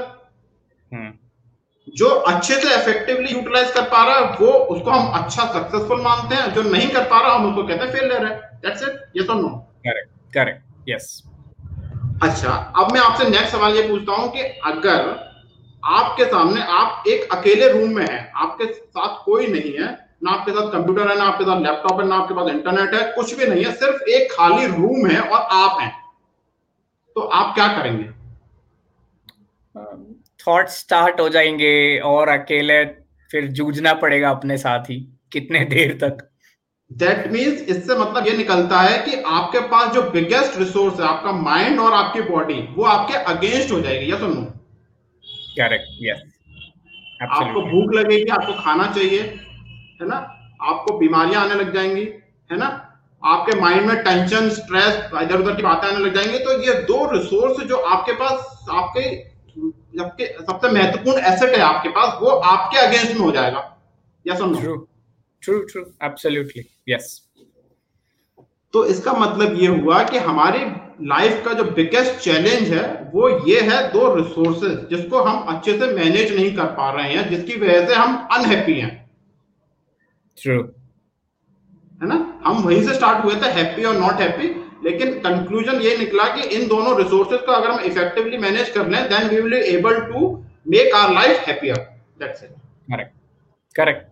जो 1.96 2.08
अच्छे 2.08 2.54
से 2.54 2.74
इफेक्टिवली 2.74 3.32
यूटिलाइज 3.32 3.70
कर 3.74 3.82
पा 3.90 4.04
रहा 4.04 4.18
है 4.18 4.36
वो 4.40 4.52
उसको 4.74 4.90
हम 4.90 5.22
अच्छा 5.22 5.44
सक्सेसफुल 5.52 6.00
मानते 6.02 6.34
हैं 6.34 6.52
जो 6.54 6.62
नहीं 6.64 6.88
कर 6.88 7.04
पा 7.04 7.20
रहा 7.20 7.34
हम 7.34 7.48
उसको 7.48 7.62
कहते 7.62 7.84
हैं 7.84 7.92
फेलियर 7.92 8.26
है 8.26 8.34
दैट्स 8.62 8.82
इट 8.82 9.02
ये 9.16 9.22
तो 9.22 9.34
नो 9.34 9.48
Correct. 9.84 10.08
Correct. 10.32 10.62
Yes. 10.86 11.04
अच्छा 12.22 12.52
अब 12.78 12.92
मैं 12.92 13.00
आपसे 13.00 13.28
नेक्स्ट 13.30 13.52
सवाल 13.52 13.76
ये 13.76 13.86
पूछता 13.88 14.12
हूँ 14.12 14.30
कि 14.32 14.40
अगर 14.66 15.08
आपके 15.82 16.24
सामने 16.24 16.62
आप 16.70 17.04
एक 17.08 17.32
अकेले 17.32 17.68
रूम 17.72 17.94
में 17.96 18.04
हैं 18.04 18.20
आपके 18.36 18.66
साथ 18.72 19.16
कोई 19.24 19.46
नहीं 19.46 19.72
है 19.74 19.88
ना 20.24 20.30
आपके 20.30 20.52
साथ 20.52 20.70
कंप्यूटर 20.72 21.08
है 21.08 21.16
ना 21.18 21.24
आपके 21.24 21.44
साथ 21.44 21.60
लैपटॉप 21.62 22.00
है 22.00 22.06
ना 22.08 22.16
आपके 22.16 22.34
पास 22.34 22.50
इंटरनेट 22.50 22.94
है 22.94 23.02
कुछ 23.14 23.34
भी 23.34 23.46
नहीं 23.46 23.64
है 23.64 23.72
सिर्फ़ 23.74 24.10
एक 24.10 24.32
खाली 24.32 24.66
रूम 24.66 25.06
है 25.06 25.20
और 25.20 25.46
आप 25.54 25.80
हैं 25.80 25.92
तो 27.16 27.20
आप 27.34 27.54
क्या 27.54 27.68
करेंगे 27.68 28.08
थॉट 30.46 30.68
स्टार्ट 30.68 31.20
हो 31.20 31.28
जाएँगे 31.28 31.98
और 31.98 32.28
अकेले 32.28 32.84
फिर 33.30 33.46
जूझना 33.46 33.92
पड़ेगा 33.94 34.30
अपने 34.30 34.56
साथ 34.58 34.90
ही 34.90 34.96
कितने 35.32 35.64
देर 35.64 35.92
तक? 35.92 36.26
दैट 36.92 37.26
मीन्स 37.32 37.60
इससे 37.62 37.98
मतलब 37.98 38.26
ये 38.26 38.36
निकलता 38.36 38.80
है 38.80 38.98
कि 38.98 39.22
आपके 39.26 39.60
पास 39.60 39.92
जो 39.94 40.02
बिगेस्ट 40.02 40.58
रिसोर्स 40.58 41.00
है 41.00 41.06
आपका 41.06 41.32
माइंड 41.32 41.80
और 41.80 41.92
आपकी 41.92 42.20
बॉडी 42.22 42.54
वो 42.54 42.84
आपके 42.84 43.14
अगेंस्ट 43.14 43.72
हो 43.72 43.80
जाएगी 43.80 44.12
या 44.12 44.18
सुनो 44.18 44.42
करेक्ट 45.58 45.98
यस 46.02 46.22
आपको 47.22 47.62
भूख 47.62 47.94
लगेगी 47.94 48.28
आपको 48.30 48.52
खाना 48.52 48.92
चाहिए 48.92 49.20
है 49.20 50.08
ना? 50.08 50.16
आपको 50.62 50.98
बीमारियाँ 50.98 51.44
आने 51.44 51.54
लग 51.54 51.74
जाएँगी 51.74 52.02
है 52.52 52.58
ना? 52.58 52.86
आपके 53.24 53.60
माइंड 53.60 53.86
में 53.86 53.96
टेंशन 53.96 54.48
स्ट्रेस 54.50 55.10
इधर 55.22 55.40
उधर 55.40 55.54
की 55.54 55.62
बातें 55.62 55.88
आने 55.88 56.04
लग 56.04 56.14
जाएँगी 56.14 56.38
तो 56.38 56.62
ये 56.62 56.74
दो 56.82 57.10
रिसोर्स 57.12 57.64
जो 57.66 57.76
आपके 57.76 58.12
पास 58.12 58.66
आपके 58.70 59.29
सबके 59.94 60.26
सबसे 60.36 60.72
महत्वपूर्ण 60.72 61.20
एसेट 61.26 61.54
है 61.56 61.60
आपके 61.62 61.88
पास 61.88 62.18
वो 62.22 62.28
आपके 62.28 62.78
अगेंस्ट 62.78 63.12
में 63.14 63.20
हो 63.20 63.30
जाएगा। 63.30 63.64
या 64.24 64.34
सुनो 64.36 64.60
true 64.60 64.76
true 65.42 65.58
true 65.62 65.82
absolutely 66.02 66.64
yes 66.88 67.20
तो 68.74 68.84
इसका 68.86 69.12
मतलब 69.12 69.54
ये 69.60 69.66
हुआ 69.68 70.02
कि 70.04 70.18
हमारी 70.20 70.60
लाइफ 71.08 71.42
का 71.44 71.52
जो 71.52 71.64
बिगेस्ट 71.72 72.18
चैलेंज 72.22 72.68
है 72.68 72.82
वो 73.14 73.28
ये 73.48 73.60
है 73.60 73.80
दो 73.92 74.14
रिसोर्सेज 74.14 74.88
जिसको 74.90 75.22
हम 75.22 75.54
अच्छे 75.54 75.78
से 75.78 75.86
मैनेज 75.94 76.34
नहीं 76.36 76.54
कर 76.56 76.66
पा 76.74 76.90
रहे 76.92 77.12
हैं 77.14 77.28
जिसकी 77.30 77.58
वजह 77.60 77.86
से 77.86 77.94
हम 77.94 78.28
अनहैप्पी 78.32 78.78
हैं। 78.80 78.92
ट्रू 80.38 80.60
है 82.00 82.08
ना? 82.08 82.16
हम 82.44 82.62
वहीं 82.62 82.82
से 82.84 82.94
स्टार्ट 82.94 83.24
हुए 83.24 83.34
थे 83.36 83.50
हैप्पी 83.52 83.84
और 83.84 83.96
नॉट 83.96 84.20
हैप्पी 84.20 84.48
लेकिन 84.84 85.12
कंक्लूजन 85.20 85.80
ये 85.80 85.96
निकला 85.96 86.24
कि 86.36 86.48
इन 86.56 86.68
दोनों 86.68 86.96
रिसोर्सेज 86.98 87.40
को 87.46 87.52
अगर 87.52 87.70
हम 87.70 87.80
इफेक्टिवली 87.86 88.38
मैनेज 88.38 88.70
कर 88.70 88.88
लें 88.88 89.02
then 89.08 89.28
we 89.28 89.40
will 89.40 89.54
able 89.54 90.00
to 90.02 90.28
make 90.68 90.94
our 90.94 91.14
life 91.14 91.48
happier 91.48 91.76
that's 92.20 92.42
it 92.44 92.50
correct 92.88 93.12
correct 93.76 94.06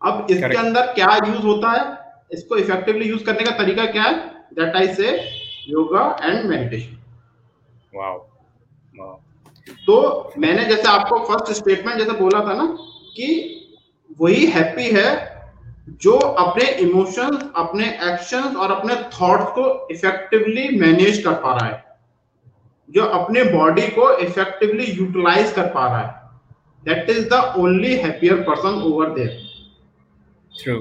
अब 0.00 0.26
इसके 0.30 0.40
Correct. 0.42 0.58
अंदर 0.58 0.92
क्या 0.92 1.14
यूज़ 1.26 1.46
होता 1.46 1.70
है? 1.70 1.84
इसको 2.32 2.56
इफेक्टिवली 2.56 3.08
यूज़ 3.08 3.24
करने 3.24 3.44
का 3.44 3.56
तरीका 3.58 3.84
क्या 3.92 4.02
है? 4.02 4.14
दैट 4.54 4.76
आई 4.76 4.94
से 4.94 5.10
yoga 5.68 6.04
and 6.22 6.44
meditation 6.44 6.96
wow 7.94 8.18
wow 8.94 9.16
तो 9.86 10.32
मैंने 10.38 10.64
जैसे 10.64 10.88
आपको 10.88 11.18
फ़र्स्ट 11.24 11.52
स्टेटमेंट 11.56 11.98
जैसे 11.98 12.12
बोला 12.18 12.40
था 12.40 12.54
ना 12.54 12.66
कि 13.16 13.26
वही 14.20 14.46
हैप्पी 14.52 14.90
है 14.90 15.08
जो 16.02 16.12
अपने 16.12 16.68
इमोशंस 16.70 17.50
अपने 17.56 17.88
एक्शंस 17.88 18.56
और 18.56 18.72
अपने 18.72 18.94
थॉट्स 18.94 19.50
को 19.52 19.88
इफेक्टिवली 19.90 20.68
मैनेज 20.78 21.22
कर 21.24 21.32
पा 21.32 21.54
रहा 21.56 21.66
है। 21.66 21.84
जो 22.90 23.04
अपने 23.04 23.44
बॉडी 23.44 23.88
को 23.88 24.10
इफेक्टिवली 24.18 24.84
यूटिलाइज 24.84 25.52
कर 25.52 25.66
पा 25.66 25.86
रहा 25.86 25.98
है। 25.98 26.16
That 26.84 27.10
is 27.10 27.28
the 27.28 27.54
only 27.58 27.94
happier 27.96 28.40
person 28.40 28.82
over 28.82 29.10
there 29.10 29.42
true 30.52 30.76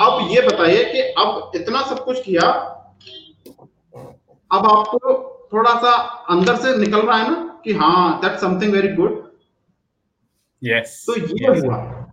अब 0.00 0.28
ये 0.30 0.40
बताइए 0.40 0.84
कि 0.84 1.00
अब 1.00 1.52
इतना 1.54 1.82
सब 1.82 2.04
कुछ 2.04 2.22
किया 2.22 2.42
अब 4.50 4.66
आपको 4.66 5.14
थोड़ा 5.52 5.74
सा 5.74 5.92
अंदर 6.30 6.56
से 6.56 6.76
निकल 6.76 7.00
रहा 7.00 7.18
है 7.18 7.30
ना 7.30 7.60
कि 7.64 7.72
हाँ 7.72 8.20
that 8.20 8.38
something 8.38 8.72
very 8.72 8.88
good 8.88 9.22
yes 10.62 11.04
तो 11.06 11.16
ये 11.16 11.46
yes. 11.46 11.64
हुआ। 11.64 12.05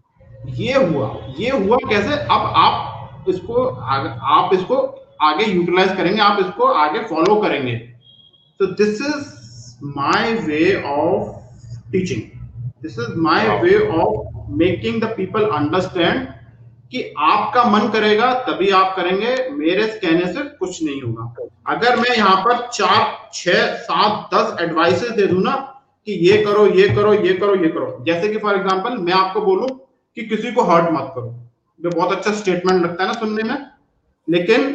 ये 0.46 0.74
हुआ 0.76 1.08
ये 1.38 1.50
हुआ 1.50 1.78
कैसे? 1.90 2.14
अब 2.14 2.52
आप 2.58 3.26
इसको 3.30 3.64
आगे, 3.64 4.10
आप 4.24 4.54
इसको 4.54 4.76
आगे 5.22 5.46
यूटिलाइज 5.46 5.96
करेंगे 5.98 6.22
आप 6.22 6.40
इसको 6.40 6.66
आगे 6.66 7.00
फॉलो 7.08 7.36
करेंगे। 7.42 7.76
तो 8.60 8.66
this 8.74 9.02
is 9.02 9.32
my 9.98 10.34
way 10.46 10.62
of 10.88 11.92
teaching 11.92 12.22
this 12.84 13.00
is 13.00 13.18
my 13.18 13.48
Wow. 13.48 13.62
Way 13.64 13.78
of 13.98 14.52
making 14.54 15.02
the 15.02 15.06
people 15.18 15.46
understand 15.50 16.28
कि 16.92 17.04
आपका 17.20 17.64
मन 17.64 17.88
करेगा 17.90 18.34
तभी 18.48 18.70
आप 18.72 18.96
करेंगे 18.96 19.36
मेरे 19.52 19.86
कहने 20.00 20.26
से 20.34 20.44
कुछ 20.58 20.84
नहीं 20.84 21.02
होगा। 21.02 21.48
अगर 21.68 21.96
मैं 21.96 22.16
यहाँ 22.18 22.36
पर 22.36 22.68
चार 22.68 23.30
छह 23.34 23.74
सात 23.84 24.30
दस 24.34 24.56
एडवाइसेस 24.62 25.12
दे 25.12 25.28
दू 25.28 25.40
ना 25.40 25.56
कि 26.08 26.14
ये 26.28 26.38
करो 26.44 26.66
ये 26.68 26.88
करो 26.90 27.14
ये 27.14 27.34
करो 27.34 27.56
ये 27.56 27.70
करो। 27.70 28.04
जैसे 28.06 28.28
कि 28.28 28.38
फॉर 28.38 28.56
एग्जांपल 28.56 28.98
मैं 28.98 29.14
आपको 29.14 29.42
बोलूँ 29.42 29.68
कि 30.18 30.26
किसी 30.26 30.52
को 30.52 30.64
हर्ट 30.64 30.92
मत 30.92 31.12
करो। 31.16 31.30
ये 31.80 31.90
बहुत 31.90 32.12
अच्छा 32.12 32.32
स्टेटमेंट 32.34 32.84
लगता 32.84 33.04
है 33.04 33.08
ना 33.10 33.14
सुनने 33.14 33.44
में। 33.44 33.58
लेकिन 34.28 34.72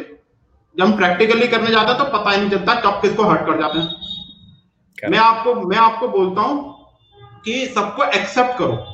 जब 0.75 0.83
हम 0.83 0.95
प्रैक्टिकली 0.97 1.47
करने 1.47 1.71
जाते 1.71 1.91
हैं 1.91 1.97
तो 1.97 2.17
पता 2.17 2.31
ही 2.31 2.37
नहीं 2.37 2.49
चलता 2.49 2.73
कब 2.81 3.01
किसको 3.01 3.23
हर्ट 3.23 3.41
कर 3.41 3.59
जाते 3.61 3.79
हैं। 3.79 5.09
मैं 5.11 5.19
आपको 5.19 5.53
मैं 5.61 5.77
आपको 5.77 6.07
बोलता 6.07 6.41
हूँ 6.41 6.87
कि 7.45 7.65
सबको 7.75 8.03
एक्सेप्ट 8.03 8.57
करो। 8.59 8.85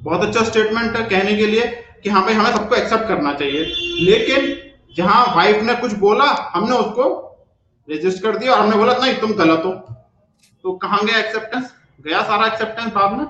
बहुत 0.00 0.24
अच्छा 0.24 0.44
स्टेटमेंट 0.44 0.96
है 0.96 1.02
कहने 1.04 1.36
के 1.36 1.46
लिए 1.46 1.66
कि 2.02 2.10
हाँ 2.10 2.22
भाई 2.22 2.34
हमें 2.34 2.50
सबको 2.52 2.74
एक्सेप्ट 2.74 3.08
करना 3.08 3.32
चाहिए। 3.34 3.64
लेकिन 4.00 4.54
जहाँ 4.96 5.24
वाइफ 5.36 5.62
ने 5.62 5.74
कुछ 5.74 5.92
बोला 5.98 6.24
हमने 6.54 6.76
उसको 6.76 7.08
रजिस्ट 7.88 8.22
कर 8.22 8.36
दिया 8.36 8.52
और 8.52 8.60
हमने 8.60 8.76
बोला 8.76 8.92
नहीं 8.94 9.14
तुम 9.14 9.32
गलत 9.32 9.62
हो। 9.64 9.72
तो 10.64 10.72
कहाँ 10.76 11.04
गया 11.04 11.18
एक्सेप्टेंस 11.18 11.74
गया 12.00 12.22
सारा 12.22 12.46
एक्सेप्टेंस 12.46 12.92
बाद 12.92 13.12
में? 13.12 13.26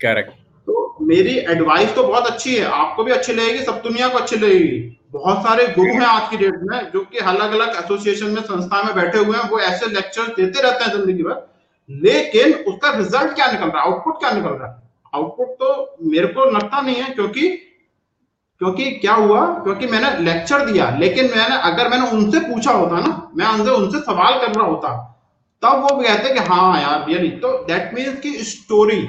करेक्ट 0.00 0.30
तो 0.66 0.96
मेरी 1.02 1.36
एडवाइस 1.50 1.94
तो 1.94 2.02
बहुत 2.02 2.26
अच्छी 2.26 2.54
है। 2.54 2.64
आपको 2.64 3.04
भी 3.04 3.12
अच्छी 3.12 3.32
लगेगी 3.32 3.64
सब 3.64 3.80
दुनिया 3.82 4.08
को 4.08 4.18
अच्छी 4.18 4.36
लगेगी। 4.36 4.78
बहुत 5.12 5.42
सारे 5.42 5.66
गुरु 5.68 5.92
हैं 5.92 6.06
आज 6.06 6.30
की 6.30 6.36
डेट 6.36 6.54
में, 6.62 6.90
जो 6.92 7.00
कि 7.02 7.18
अलग 7.18 7.52
अलग 7.52 7.76
एसोसिएशन 7.76 8.26
में, 8.26 8.40
संस्था 8.42 8.82
में 8.82 8.94
बैठे 8.94 9.18
हुए 9.18 9.36
हैं। 9.36 9.48
वो 9.50 9.60
ऐसे 9.60 9.86
लेक्चर 9.86 10.26
देते 10.36 10.62
रहते 10.62 10.84
हैं 10.84 10.92
ज़िंदगी 10.92 11.22
भर। 11.22 11.46
लेकिन 11.88 12.54
उसका 12.64 12.90
रिज़ल्ट 12.90 13.34
क्या 13.34 13.46
निकल 13.52 13.66
रहा 13.66 13.82
है? 13.82 13.92
आउटपुट 13.92 14.18
क्या 14.18 14.30
निकल 14.30 14.48
रहा 14.48 14.68
है? 14.68 14.82
आउटपुट 15.14 15.48
तो 15.60 15.96
मेरे 16.02 16.26
को 16.26 16.44
लगता 16.50 16.80
नहीं 16.80 16.96
है, 16.96 17.12
क्योंकि 17.14 17.48
क्योंकि 18.60 18.90
क्या 18.90 19.14
हुआ? 19.14 19.40
क्योंकि 19.54 19.86
मैंने 19.86 20.10
लेक्चर 20.22 20.64
दिया। 20.64 20.88
लेकिन 20.98 21.24
मैंने, 21.26 21.56
अगर 21.62 21.88
मैंने 21.88 22.10
उनसे 22.10 22.38
पूछा 22.40 22.72
होता 22.72 23.00
ना, 23.00 23.30
मैं 23.36 23.46
उनसे 23.48 23.70
उनसे 23.72 23.98
सवाल 24.00 24.38
कर 24.40 24.52
रहा 24.52 24.66
होता, 24.66 24.90
तब 25.62 25.82
वो 25.82 25.96
कहते 25.96 26.32
कि 26.34 26.40
हाँ 26.42 26.80
यार 26.80 27.04
रियली 27.08 27.28
तो 27.38 27.52
दैट 27.64 27.94
मीन्स 27.94 28.20
की 28.20 28.32
स्टोरी 28.44 29.00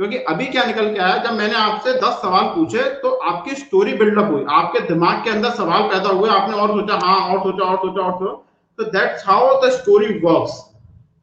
क्योंकि 0.00 0.16
अभी 0.28 0.44
क्या 0.46 0.62
निकल 0.64 0.86
के 0.92 0.98
आया, 0.98 1.16
जब 1.16 1.32
मैंने 1.36 1.54
आपसे 1.54 1.92
दस 1.94 2.12
सवाल 2.20 2.44
पूछे 2.52 2.82
तो 3.00 3.08
आपकी 3.30 3.54
स्टोरी 3.56 3.92
बिल्डअप 3.94 4.30
हुई। 4.30 4.44
आपके 4.50 4.80
दिमाग 4.84 5.24
के 5.24 5.30
अंदर 5.30 5.50
सवाल 5.52 5.82
पैदा 5.88 6.08
हुए, 6.10 6.28
आपने 6.30 6.56
और 6.56 6.68
सोचा 6.70 6.94
हाँ 7.02 7.18
और 7.22 7.40
सोचा 7.40 7.64
और 7.64 7.76
सोचा 7.78 8.02
और 8.02 8.12
सोचा। 8.12 8.32
तो 8.78 8.84
that's 8.90 9.24
how 9.26 9.60
the 9.62 9.70
story 9.72 10.06
works 10.20 10.52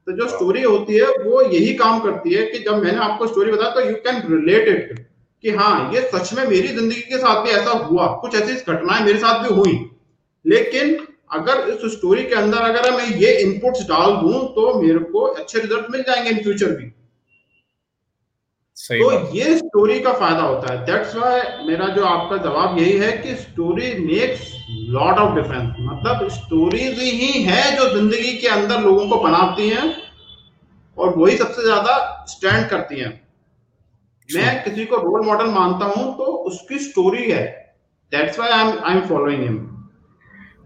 तो 0.07 0.11
जो 0.11 0.27
स्टोरी 0.27 0.61
होती 0.63 0.95
है, 0.95 1.07
वो 1.07 1.41
यही 1.43 1.73
काम 1.75 1.99
करती 1.99 2.33
है 2.33 2.43
कि 2.45 2.59
जब 2.59 2.83
मैंने 2.83 2.97
आपको 2.99 3.27
स्टोरी 3.27 3.51
बताया 3.51 3.71
तो 3.71 3.81
यू 3.81 3.95
कैन 4.05 4.21
रिलेट 4.27 4.67
इट 4.67 4.93
कि 5.43 5.51
हाँ 5.51 5.91
ये 5.93 6.01
सच 6.13 6.33
में 6.33 6.43
मेरी 6.45 6.67
ज़िंदगी 6.67 7.01
के 7.01 7.17
साथ 7.17 7.43
भी 7.43 7.49
ऐसा 7.51 7.71
हुआ। 7.81 8.07
कुछ 8.21 8.35
ऐसी 8.35 8.53
घटनाएँ 8.73 9.03
मेरे 9.05 9.19
साथ 9.19 9.43
भी 9.43 9.55
हुई। 9.55 9.73
लेकिन 10.45 10.97
अगर 11.31 11.67
इस 11.69 11.91
स्टोरी 11.95 12.23
के 12.23 12.35
अंदर 12.35 12.69
अगर 12.69 12.91
मैं 12.91 13.09
ये 13.17 13.33
इनपुट्स 13.39 13.87
डाल 13.89 14.15
दूँ 14.17 14.45
तो 14.55 14.79
मेरे 14.81 14.99
को 15.09 15.25
अच्छे 15.25 15.59
रिज़ल्ट 15.59 15.91
मिल 15.91 16.03
जाएँगे 16.03 16.29
इन 16.29 16.41
फ्यूचर 16.43 16.75
भी। 16.75 16.91
सही 18.89 18.99
तो 18.99 19.09
बात। 19.09 19.29
ये 19.35 19.55
स्टोरी 19.57 19.99
का 19.99 20.11
फ़ायदा 20.13 20.41
होता 20.43 20.73
है। 20.73 20.85
दैट्स 20.85 21.15
वाई 21.15 21.39
मेरा 21.67 21.87
जो 21.95 22.03
आपका 22.05 22.37
जवाब 22.43 22.77
यही 22.79 22.97
है 22.99 23.11
कि 23.17 23.35
story 23.37 23.93
makes 24.01 24.51
lot 24.89 25.17
of 25.19 25.35
difference 25.35 25.75
मतलब 25.81 26.27
स्टोरीज 26.31 26.99
ही 26.99 27.31
है 27.43 27.75
जो 27.77 27.89
ज़िंदगी 27.89 28.33
के 28.37 28.47
अंदर 28.49 28.79
लोगों 28.81 29.07
को 29.09 29.19
बनाती 29.23 29.69
हैं 29.69 29.93
और 30.97 31.13
वही 31.17 31.37
सबसे 31.37 31.63
ज़्यादा 31.63 31.95
स्टैंड 32.29 32.67
करती 32.69 32.99
हैं। 32.99 33.13
मैं 34.29 34.63
किसी 34.63 34.85
को 34.85 34.95
रोल 34.99 35.25
मॉडल 35.25 35.49
मानता 35.51 35.85
हूँ 35.87 36.05
तो 36.17 36.23
उसकी 36.47 36.79
स्टोरी 36.79 37.29
है। 37.31 37.43
That's 38.11 38.39
why 38.39 38.49
I 38.49 38.67
am 38.67 38.79
I 38.79 38.95
am 38.95 39.01
following 39.07 39.43
him 39.43 39.57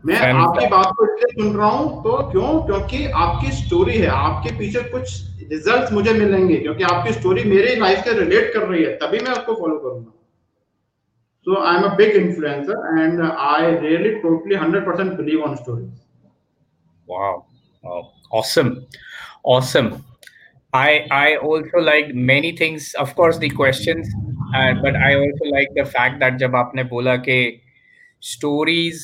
मैं 0.06 0.16
Fantastic. 0.20 0.48
आपकी 0.48 0.68
बात 0.68 0.94
को 0.98 1.06
इसलिए 1.06 1.44
सुन 1.44 1.58
रहा 1.58 1.70
हूँ 1.70 2.04
तो 2.04 2.18
क्यों 2.32 2.62
क्योंकि 2.68 3.06
आपकी 3.24 3.52
स्टोरी 3.52 3.98
है 3.98 4.08
आपके 4.08 4.58
पीछे 4.58 4.82
कुछ 4.90 5.12
रिजल्ट्स 5.52 5.92
मुझे 5.94 6.14
मिलेंगे 6.14 6.58
क्योंकि 6.58 6.84
आपकी 6.84 7.14
स्टोरी 7.14 7.44
मेरी 7.44 7.76
लाइफ 7.82 8.04
से 8.06 8.14
रिलेट 8.20 8.54
कर 8.54 8.68
रही 8.68 8.84
है 8.84 8.96
तभी 9.04 9.20
मैं 9.26 9.32
उसको 9.32 9.56
फॉलो 9.56 9.78
करूँगा 9.80 10.12
so 11.48 11.62
I 11.64 11.76
am 11.78 11.84
a 11.84 11.94
big 11.96 12.16
influencer 12.16 13.02
and 13.02 13.22
I 13.22 13.76
really 13.88 14.16
totally 14.26 14.56
100% 14.56 15.16
believe 15.22 15.44
on 15.44 15.56
stories 15.56 15.90
Wow. 17.08 17.46
wow. 17.84 18.02
Awesome. 18.32 18.88
Awesome. 19.44 19.88
I 20.74 21.06
I 21.12 21.36
also 21.36 21.80
liked 21.80 22.14
many 22.16 22.52
things. 22.60 22.94
Of 22.96 23.16
course, 23.16 23.38
the 23.38 23.50
questions, 23.50 24.12
uh, 24.56 24.74
but 24.84 24.96
I 24.96 25.16
also 25.16 25.50
like 25.56 25.74
the 25.80 25.86
fact 25.96 26.22
that 26.22 26.38
जब 26.44 26.56
आपने 26.56 26.84
बोला 26.94 27.16
कि 27.28 27.38
stories 28.24 29.02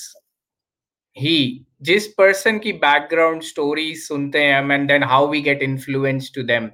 ही 1.17 1.67
जिस 1.83 2.09
person 2.21 2.61
की 2.63 2.73
background 2.81 3.43
stories 3.43 4.07
सुनते 4.09 4.43
हैं 4.45 4.59
हम 4.59 4.73
and 4.77 4.91
then 4.91 5.03
how 5.03 5.25
we 5.27 5.43
get 5.43 5.63
influenced 5.63 6.35
to 6.35 6.43
them 6.43 6.71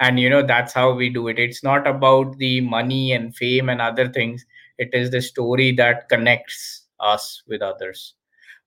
and 0.00 0.18
you 0.18 0.30
know 0.30 0.42
that's 0.42 0.72
how 0.72 0.92
we 0.92 1.08
do 1.08 1.28
it 1.28 1.38
it's 1.38 1.62
not 1.62 1.86
about 1.86 2.36
the 2.38 2.60
money 2.60 3.12
and 3.12 3.36
fame 3.36 3.68
and 3.68 3.80
other 3.80 4.08
things 4.08 4.44
it 4.78 4.90
is 4.92 5.10
the 5.10 5.20
story 5.20 5.70
that 5.72 6.08
connects 6.08 6.86
us 7.00 7.42
with 7.46 7.62
others 7.62 8.14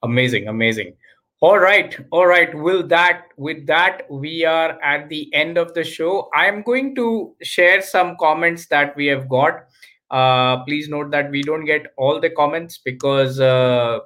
amazing 0.03 0.47
amazing 0.47 0.93
all 1.41 1.60
right 1.60 1.97
all 2.12 2.26
right 2.26 2.55
will 2.55 2.86
that 2.88 3.26
with 3.38 3.66
that 3.68 4.01
we 4.10 4.45
are 4.45 4.82
at 4.82 5.08
the 5.10 5.34
end 5.34 5.58
of 5.58 5.74
the 5.74 5.84
show 5.84 6.30
i 6.36 6.45
am 6.45 6.62
going 6.64 6.95
to 6.95 7.36
share 7.41 7.82
some 7.82 8.16
comments 8.20 8.68
that 8.68 8.95
we 8.95 9.05
have 9.05 9.28
got 9.30 9.66
uh, 10.10 10.64
please 10.64 10.88
note 10.88 11.12
that 11.12 11.30
we 11.30 11.43
don't 11.43 11.66
get 11.66 11.88
all 11.97 12.20
the 12.20 12.30
comments 12.30 12.78
because 12.78 13.39
uh, 13.41 13.99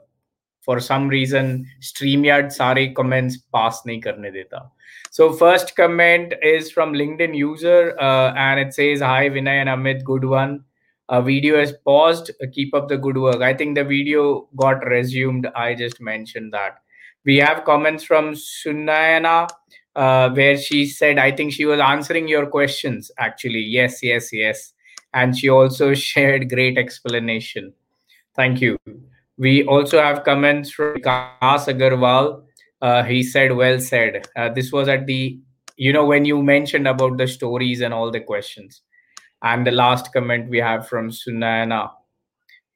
for 0.66 0.80
some 0.80 1.08
reason 1.08 1.66
StreamYard 1.82 2.52
सारे 2.58 2.94
comments 2.96 3.38
pass 3.54 3.82
नहीं 3.88 4.02
करने 4.02 4.32
देता 4.32 4.70
so 5.12 5.32
first 5.34 5.76
comment 5.76 6.34
is 6.42 6.72
from 6.72 6.94
LinkedIn 6.94 7.36
user 7.36 7.96
uh, 8.00 8.34
and 8.36 8.60
it 8.60 8.74
says 8.74 9.02
hi 9.02 9.30
Vinay 9.30 9.56
and 9.62 9.70
Amit 9.70 10.04
good 10.04 10.24
one 10.24 10.64
a 11.10 11.22
video 11.22 11.60
is 11.60 11.74
paused 11.86 12.32
keep 12.54 12.74
up 12.74 12.88
the 12.88 12.98
good 12.98 13.18
work 13.18 13.42
I 13.42 13.54
think 13.54 13.76
the 13.76 13.84
video 13.84 14.48
got 14.56 14.86
resumed 14.86 15.48
I 15.56 15.74
just 15.76 16.00
mentioned 16.00 16.54
that 16.54 16.78
we 17.26 17.38
have 17.38 17.66
comments 17.66 18.04
from 18.04 18.34
Sunayana 18.34 19.50
uh, 19.96 20.30
where 20.30 20.58
she 20.58 20.86
said 20.86 21.18
I 21.18 21.32
think 21.32 21.54
she 21.54 21.66
was 21.66 21.80
answering 21.80 22.28
your 22.28 22.46
questions 22.46 23.12
actually 23.18 23.60
yes 23.60 24.02
yes 24.02 24.32
yes 24.32 24.74
and 25.14 25.38
she 25.38 25.50
also 25.50 25.94
shared 25.94 26.50
great 26.50 26.78
explanation 26.78 27.74
thank 28.36 28.62
you 28.62 28.78
we 29.39 29.65
also 29.65 30.01
have 30.01 30.25
comments 30.25 30.71
from 30.71 30.97
Vikas 30.97 31.67
Agarwal. 31.69 32.43
Uh, 32.81 33.03
he 33.03 33.23
said, 33.23 33.53
"Well 33.53 33.81
said." 33.81 34.29
Uh, 34.37 34.49
this 34.49 34.73
was 34.73 34.89
at 34.89 35.07
the, 35.07 35.39
you 35.77 35.93
know, 35.93 36.05
when 36.05 36.25
you 36.25 36.43
mentioned 36.43 36.89
about 36.89 37.19
the 37.19 37.27
stories 37.27 37.81
and 37.81 37.93
all 37.93 38.11
the 38.11 38.21
questions. 38.21 38.83
And 39.43 39.67
the 39.67 39.71
last 39.71 40.13
comment 40.13 40.49
we 40.49 40.59
have 40.59 40.89
from 40.89 41.11
Sunayana, 41.11 41.91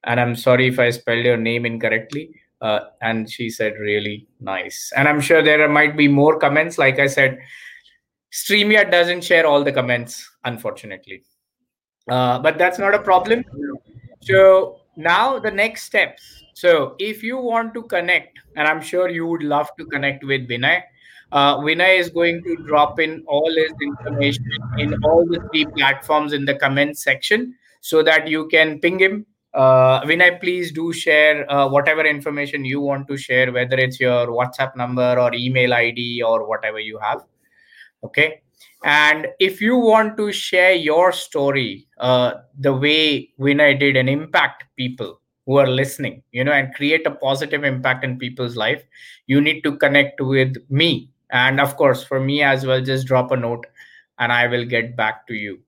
and 0.04 0.20
I'm 0.20 0.36
sorry 0.36 0.68
if 0.68 0.78
I 0.78 0.90
spelled 0.90 1.24
your 1.24 1.38
name 1.38 1.64
incorrectly. 1.66 2.34
Uh, 2.60 2.80
and 3.00 3.30
she 3.30 3.48
said, 3.48 3.74
"Really 3.80 4.28
nice." 4.40 4.92
And 4.96 5.08
I'm 5.08 5.20
sure 5.20 5.42
there 5.42 5.68
might 5.68 5.96
be 5.96 6.08
more 6.08 6.38
comments. 6.38 6.76
Like 6.76 6.98
I 6.98 7.06
said, 7.06 7.38
StreamYard 8.32 8.90
doesn't 8.90 9.24
share 9.24 9.46
all 9.46 9.64
the 9.64 9.72
comments, 9.72 10.28
unfortunately. 10.44 11.22
Uh, 12.08 12.38
but 12.38 12.58
that's 12.58 12.78
not 12.78 12.94
a 12.94 12.98
problem. 12.98 13.44
So 14.20 14.79
now 15.00 15.38
the 15.38 15.50
next 15.50 15.84
steps. 15.84 16.44
So 16.54 16.94
if 16.98 17.22
you 17.22 17.38
want 17.38 17.74
to 17.74 17.82
connect, 17.84 18.38
and 18.56 18.68
I'm 18.68 18.80
sure 18.82 19.08
you 19.08 19.26
would 19.26 19.42
love 19.42 19.68
to 19.78 19.84
connect 19.86 20.24
with 20.24 20.48
Vinay, 20.48 20.82
uh, 21.32 21.58
Vinay 21.58 21.98
is 21.98 22.10
going 22.10 22.42
to 22.42 22.56
drop 22.66 22.98
in 22.98 23.24
all 23.26 23.50
his 23.54 23.72
information 23.82 24.44
in 24.78 24.94
all 25.04 25.24
the 25.26 25.40
three 25.50 25.64
platforms 25.64 26.32
in 26.32 26.44
the 26.44 26.54
comment 26.54 26.98
section 26.98 27.54
so 27.80 28.02
that 28.02 28.28
you 28.28 28.48
can 28.48 28.78
ping 28.80 28.98
him. 28.98 29.26
Uh, 29.54 30.02
Vinay, 30.02 30.40
please 30.40 30.70
do 30.70 30.92
share 30.92 31.50
uh, 31.50 31.68
whatever 31.68 32.04
information 32.04 32.64
you 32.64 32.80
want 32.80 33.08
to 33.08 33.16
share, 33.16 33.52
whether 33.52 33.76
it's 33.76 33.98
your 33.98 34.26
WhatsApp 34.28 34.76
number 34.76 35.18
or 35.18 35.32
email 35.34 35.72
ID 35.74 36.22
or 36.22 36.46
whatever 36.48 36.78
you 36.78 36.98
have. 36.98 37.24
Okay. 38.04 38.42
And 38.84 39.26
if 39.38 39.60
you 39.60 39.76
want 39.76 40.16
to 40.16 40.32
share 40.32 40.72
your 40.72 41.12
story, 41.12 41.86
uh, 41.98 42.34
the 42.58 42.72
way 42.72 43.30
Vinay 43.38 43.78
did 43.78 43.96
and 43.96 44.08
impact 44.08 44.64
people 44.76 45.20
who 45.46 45.56
are 45.58 45.66
listening, 45.66 46.22
you 46.32 46.44
know, 46.44 46.52
and 46.52 46.74
create 46.74 47.06
a 47.06 47.10
positive 47.10 47.64
impact 47.64 48.04
in 48.04 48.18
people's 48.18 48.56
life, 48.56 48.82
you 49.26 49.40
need 49.40 49.62
to 49.62 49.76
connect 49.76 50.20
with 50.20 50.54
me 50.70 51.10
and 51.32 51.60
of 51.60 51.76
course, 51.76 52.02
for 52.02 52.20
me 52.20 52.42
as 52.42 52.66
well, 52.66 52.80
just 52.80 53.06
drop 53.06 53.30
a 53.30 53.36
note 53.36 53.64
and 54.18 54.32
I 54.32 54.46
will 54.48 54.64
get 54.64 54.96
back 54.96 55.26
to 55.28 55.34
you. 55.34 55.60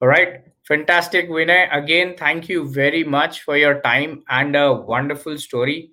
All 0.00 0.08
right. 0.08 0.42
Fantastic, 0.66 1.28
Vinay. 1.30 1.68
Again, 1.72 2.16
thank 2.18 2.48
you 2.48 2.68
very 2.68 3.04
much 3.04 3.42
for 3.42 3.56
your 3.56 3.80
time 3.82 4.24
and 4.28 4.56
a 4.56 4.72
wonderful 4.72 5.38
story. 5.38 5.92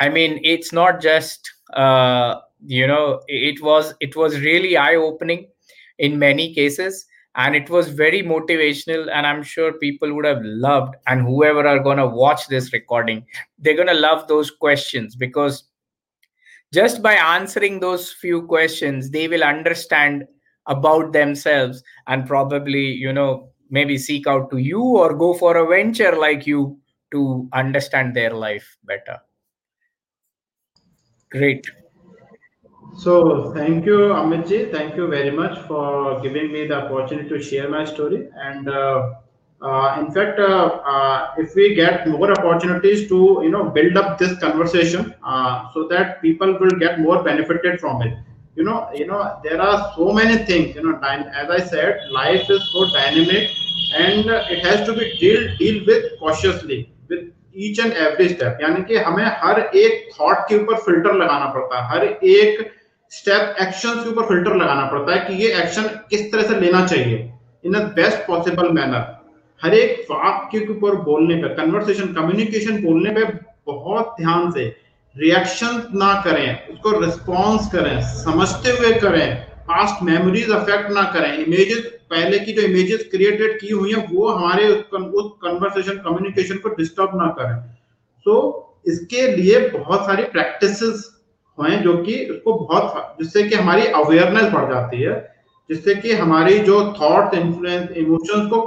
I 0.00 0.08
mean, 0.08 0.40
it's 0.44 0.72
not 0.72 1.00
just 1.00 1.50
uh, 1.72 2.40
you 2.64 2.86
know, 2.86 3.20
it 3.26 3.60
was 3.62 3.94
it 4.00 4.14
was 4.14 4.40
really 4.40 4.76
eye-opening 4.76 5.48
in 6.02 6.18
many 6.18 6.54
cases 6.54 7.06
and 7.34 7.56
it 7.56 7.70
was 7.70 7.88
very 7.88 8.22
motivational 8.22 9.10
and 9.10 9.26
i'm 9.26 9.42
sure 9.42 9.72
people 9.84 10.14
would 10.14 10.24
have 10.24 10.42
loved 10.42 10.94
and 11.06 11.22
whoever 11.22 11.66
are 11.66 11.78
going 11.78 12.02
to 12.02 12.06
watch 12.06 12.46
this 12.48 12.72
recording 12.72 13.24
they're 13.58 13.80
going 13.82 13.94
to 13.94 14.02
love 14.08 14.26
those 14.28 14.50
questions 14.50 15.16
because 15.16 15.64
just 16.72 17.02
by 17.02 17.14
answering 17.14 17.80
those 17.80 18.12
few 18.12 18.42
questions 18.42 19.10
they 19.10 19.26
will 19.28 19.44
understand 19.44 20.24
about 20.66 21.12
themselves 21.12 21.82
and 22.06 22.26
probably 22.26 22.84
you 23.06 23.12
know 23.12 23.48
maybe 23.72 23.96
seek 23.98 24.26
out 24.26 24.50
to 24.50 24.58
you 24.58 24.80
or 24.80 25.14
go 25.14 25.32
for 25.34 25.56
a 25.56 25.66
venture 25.66 26.14
like 26.16 26.46
you 26.46 26.78
to 27.10 27.48
understand 27.52 28.14
their 28.14 28.30
life 28.30 28.76
better. 28.84 29.18
Great 31.30 31.66
so 33.03 33.51
thank 33.53 33.85
you 33.85 33.99
amitji 34.21 34.59
thank 34.71 34.95
you 34.95 35.07
very 35.07 35.31
much 35.31 35.55
for 35.69 36.19
giving 36.21 36.51
me 36.51 36.65
the 36.67 36.77
opportunity 36.83 37.29
to 37.29 37.41
share 37.41 37.69
my 37.69 37.83
story 37.85 38.27
and 38.47 38.69
uh, 38.69 39.13
uh, 39.61 39.97
in 39.99 40.11
fact, 40.11 40.39
uh, 40.39 40.79
uh, 40.85 41.33
if 41.37 41.55
we 41.55 41.73
get 41.73 42.07
more 42.07 42.31
opportunities 42.31 43.07
to 43.09 43.39
you 43.43 43.49
know 43.49 43.69
build 43.69 43.97
up 43.97 44.19
this 44.19 44.37
conversation, 44.39 45.15
so 45.73 45.87
that 45.89 46.21
people 46.21 46.59
will 46.59 46.77
get 46.79 46.99
more 46.99 47.23
benefited 47.23 47.79
from 47.79 48.03
it. 48.03 48.17
You 48.55 48.63
know, 48.63 48.89
you 48.93 49.07
know 49.07 49.39
there 49.43 49.59
are 49.59 49.93
so 49.95 50.13
many 50.13 50.45
things. 50.45 50.75
You 50.75 50.83
know, 50.83 50.99
as 51.01 51.49
I 51.49 51.59
said, 51.59 51.99
life 52.11 52.47
is 52.49 52.69
so 52.71 52.85
dynamic, 52.91 53.49
and 53.95 54.29
it 54.29 54.63
has 54.63 54.85
to 54.85 54.93
be 54.93 55.17
deal 55.17 55.57
deal 55.57 55.83
with 55.87 56.19
cautiously 56.19 56.93
with 57.09 57.33
each 57.51 57.79
and 57.79 57.93
every 57.93 58.29
step. 58.29 58.59
यानी 58.61 58.83
कि 58.87 58.97
हमें 58.97 59.25
हर 59.43 59.59
एक 59.75 60.09
thought 60.19 60.47
के 60.49 60.55
ऊपर 60.61 60.75
filter 60.85 61.13
लगाना 61.23 61.45
पड़ता 61.53 61.81
है 61.81 61.89
हर 61.89 62.05
एक 62.05 62.71
स्टेप 63.12 63.56
एक्शन 63.60 64.02
के 64.02 64.10
ऊपर 64.10 64.22
फ़िल्टर 64.22 64.54
लगाना 64.56 64.86
पड़ता 64.86 65.14
है 65.14 65.26
कि 65.26 65.42
ये 65.44 65.48
एक्शन 65.62 65.88
किस 66.10 66.32
तरह 66.32 66.42
से 66.42 66.60
लेना 66.60 66.86
चाहिए 66.86 67.32
in 67.64 67.74
a 67.74 67.80
best 67.80 68.26
possible 68.26 68.70
manner 68.70 69.04
हर 69.64 69.74
एक 69.74 70.06
वाक्य 70.10 70.60
के 70.60 70.72
ऊपर 70.72 70.94
बोलने 70.94 71.34
पे 71.34 71.54
कन्वर्सेशन 71.54 72.12
कम्युनिकेशन 72.14 72.82
बोलने 72.82 73.10
पे 73.10 73.24
बहुत 73.66 74.14
ध्यान 74.20 74.50
से 74.50 74.64
रिएक्शन 75.16 75.82
ना 75.94 76.12
करें 76.22 76.68
उसको 76.68 77.00
रिस्पॉन्स 77.00 77.72
करें 77.72 78.00
समझते 78.24 78.70
हुए 78.70 78.92
करें 79.00 79.36
पास्ट 79.68 80.02
मेमोरीज 80.02 80.50
अफेक्ट 80.50 80.90
ना 80.90 81.02
करें 81.02 81.38
इमेजेस 81.38 81.78
पहले 82.10 82.38
की 82.38 82.52
जो 82.52 82.62
इमेजेस 82.62 83.08
क्रिएटेड 83.10 83.60
की 83.60 83.68
हुई 83.68 83.92
है 83.92 84.06
वो 84.10 84.28
हमारे 84.28 84.68
उस 84.68 84.82
कन्वर्सेशन 85.44 85.98
कम्युनिकेशन 85.98 86.56
को 86.56 86.68
डिस्टर्ब 86.68 87.10
ना 87.22 87.28
करें. 87.38 87.56
सो 88.26 88.34
so, 88.34 88.92
इसके 88.92 89.26
लिए 89.36 89.68
बहुत 89.68 90.06
सारी 90.06 90.22
प्रैक्टिस 90.22 90.80
हुए 91.58 91.76
जो 91.78 91.96
कि 92.02 92.14
उसको 92.26 92.54
बहुत 92.54 93.16
जिससे 93.20 93.42
कि 93.48 93.54
हमारी 93.54 93.86
अवेयरनेस 94.02 94.52
बढ़ 94.52 94.72
जाती 94.72 95.02
है 95.02 95.20
जिससे 95.70 95.94
कि 95.94 96.12
हमारी 96.14 96.58
जो 96.68 96.78
थॉट 96.92 97.34
इन्फ्लुएंस 97.34 97.90
इमोशंस 97.96 98.48
को 98.50 98.60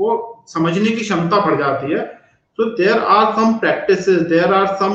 वो 0.00 0.10
समझने 0.48 0.90
की 0.90 1.00
क्षमता 1.00 1.44
बढ़ 1.46 1.58
जाती 1.58 1.92
है। 1.92 2.04
So 2.58 2.64
there 2.76 2.98
are 3.16 3.32
some 3.34 3.52
practice 3.58 4.08
there 4.30 4.54
are 4.54 4.66
some 4.76 4.94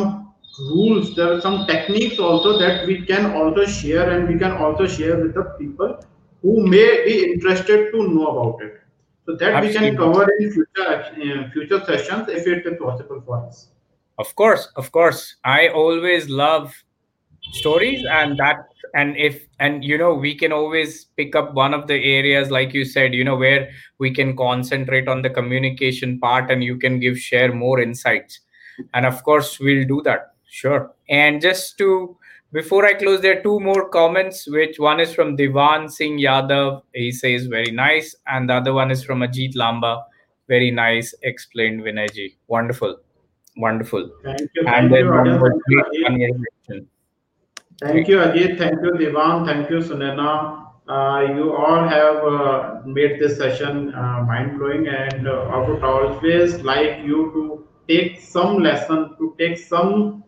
rules 0.59 1.07
there 1.15 1.31
are 1.33 1.39
some 1.39 1.57
techniques 1.67 2.19
also 2.29 2.51
that 2.59 2.87
we 2.87 2.95
can 3.11 3.31
also 3.41 3.65
share 3.73 4.09
and 4.09 4.27
we 4.27 4.39
can 4.39 4.51
also 4.65 4.87
share 4.95 5.21
with 5.21 5.37
people 5.37 5.93
who 6.43 6.65
may 6.69 6.83
be 7.05 7.13
interested 7.23 7.91
to 7.91 8.03
know 8.07 8.25
about 8.31 8.63
it 8.63 8.73
so 9.27 9.35
that 9.35 9.63
we 9.63 9.73
can 9.73 9.95
cover 9.97 10.31
in 10.33 10.51
future 10.51 11.01
future 11.53 11.79
sessions 11.85 12.29
if 12.37 12.49
it 12.49 12.67
is 12.67 12.75
possible 12.83 13.19
for 13.19 13.37
us 13.37 13.69
of 14.19 14.33
course 14.37 14.69
of 14.77 14.89
course 14.91 15.23
I 15.47 15.67
always 15.83 16.27
love 16.31 16.69
stories 17.51 18.05
and 18.09 18.37
that 18.37 18.57
and 18.93 19.15
if 19.17 19.47
and 19.59 19.83
you 19.83 19.97
know 19.97 20.13
we 20.13 20.33
can 20.33 20.51
always 20.51 21.05
pick 21.17 21.35
up 21.35 21.53
one 21.53 21.73
of 21.73 21.87
the 21.87 21.95
areas 21.95 22.49
like 22.49 22.73
you 22.73 22.85
said 22.85 23.13
you 23.13 23.23
know 23.23 23.35
where 23.35 23.69
we 23.99 24.11
can 24.11 24.35
concentrate 24.35 25.07
on 25.07 25.21
the 25.21 25.29
communication 25.29 26.19
part 26.19 26.49
and 26.49 26.63
you 26.63 26.77
can 26.77 26.99
give 26.99 27.17
share 27.17 27.53
more 27.53 27.79
insights. 27.79 28.39
And 28.93 29.05
of 29.05 29.23
course 29.23 29.59
we'll 29.59 29.87
do 29.87 30.01
that. 30.03 30.33
Sure. 30.49 30.93
And 31.09 31.41
just 31.41 31.77
to 31.77 32.17
before 32.51 32.85
i 32.85 32.93
close 32.93 33.21
there 33.21 33.37
are 33.37 33.43
two 33.43 33.59
more 33.59 33.89
comments 33.89 34.47
which 34.47 34.79
one 34.79 34.99
is 34.99 35.13
from 35.13 35.35
divan 35.35 35.89
singh 35.89 36.17
yadav. 36.17 36.81
He 36.93 37.11
says 37.11 37.47
very 37.47 37.71
nice. 37.71 38.15
And 38.27 38.49
the 38.49 38.55
other 38.55 38.73
one 38.73 38.91
is 38.91 39.03
from 39.03 39.19
ajit 39.19 39.55
lamba. 39.55 40.03
Very 40.47 40.71
nice 40.71 41.13
explained 41.23 41.81
vinayji 41.81 42.35
wonderful. 42.47 42.97
Wonderful. 43.57 44.09
Thank 44.23 44.49
you, 44.53 44.67
and 44.67 44.91
thank 44.91 46.27
you, 46.69 46.87
Thank 47.81 48.07
you, 48.07 48.17
Ajit. 48.17 48.57
Thank 48.57 48.81
you, 48.81 48.97
Divan. 48.97 49.45
Thank 49.45 49.69
you, 49.69 49.79
Sunena. 49.79 50.65
Uh, 50.87 51.33
you 51.35 51.53
all 51.55 51.87
have 51.87 52.23
uh, 52.23 52.81
made 52.85 53.19
this 53.19 53.37
session 53.37 53.93
uh, 53.93 54.23
mind 54.23 54.57
blowing, 54.57 54.87
and 54.87 55.27
uh, 55.27 55.49
I 55.55 55.57
would 55.67 55.83
always 55.83 56.61
like 56.61 56.99
you 57.03 57.31
to 57.33 57.67
take 57.87 58.21
some 58.21 58.59
lesson, 58.59 59.15
to 59.17 59.35
take 59.37 59.57
some. 59.57 60.23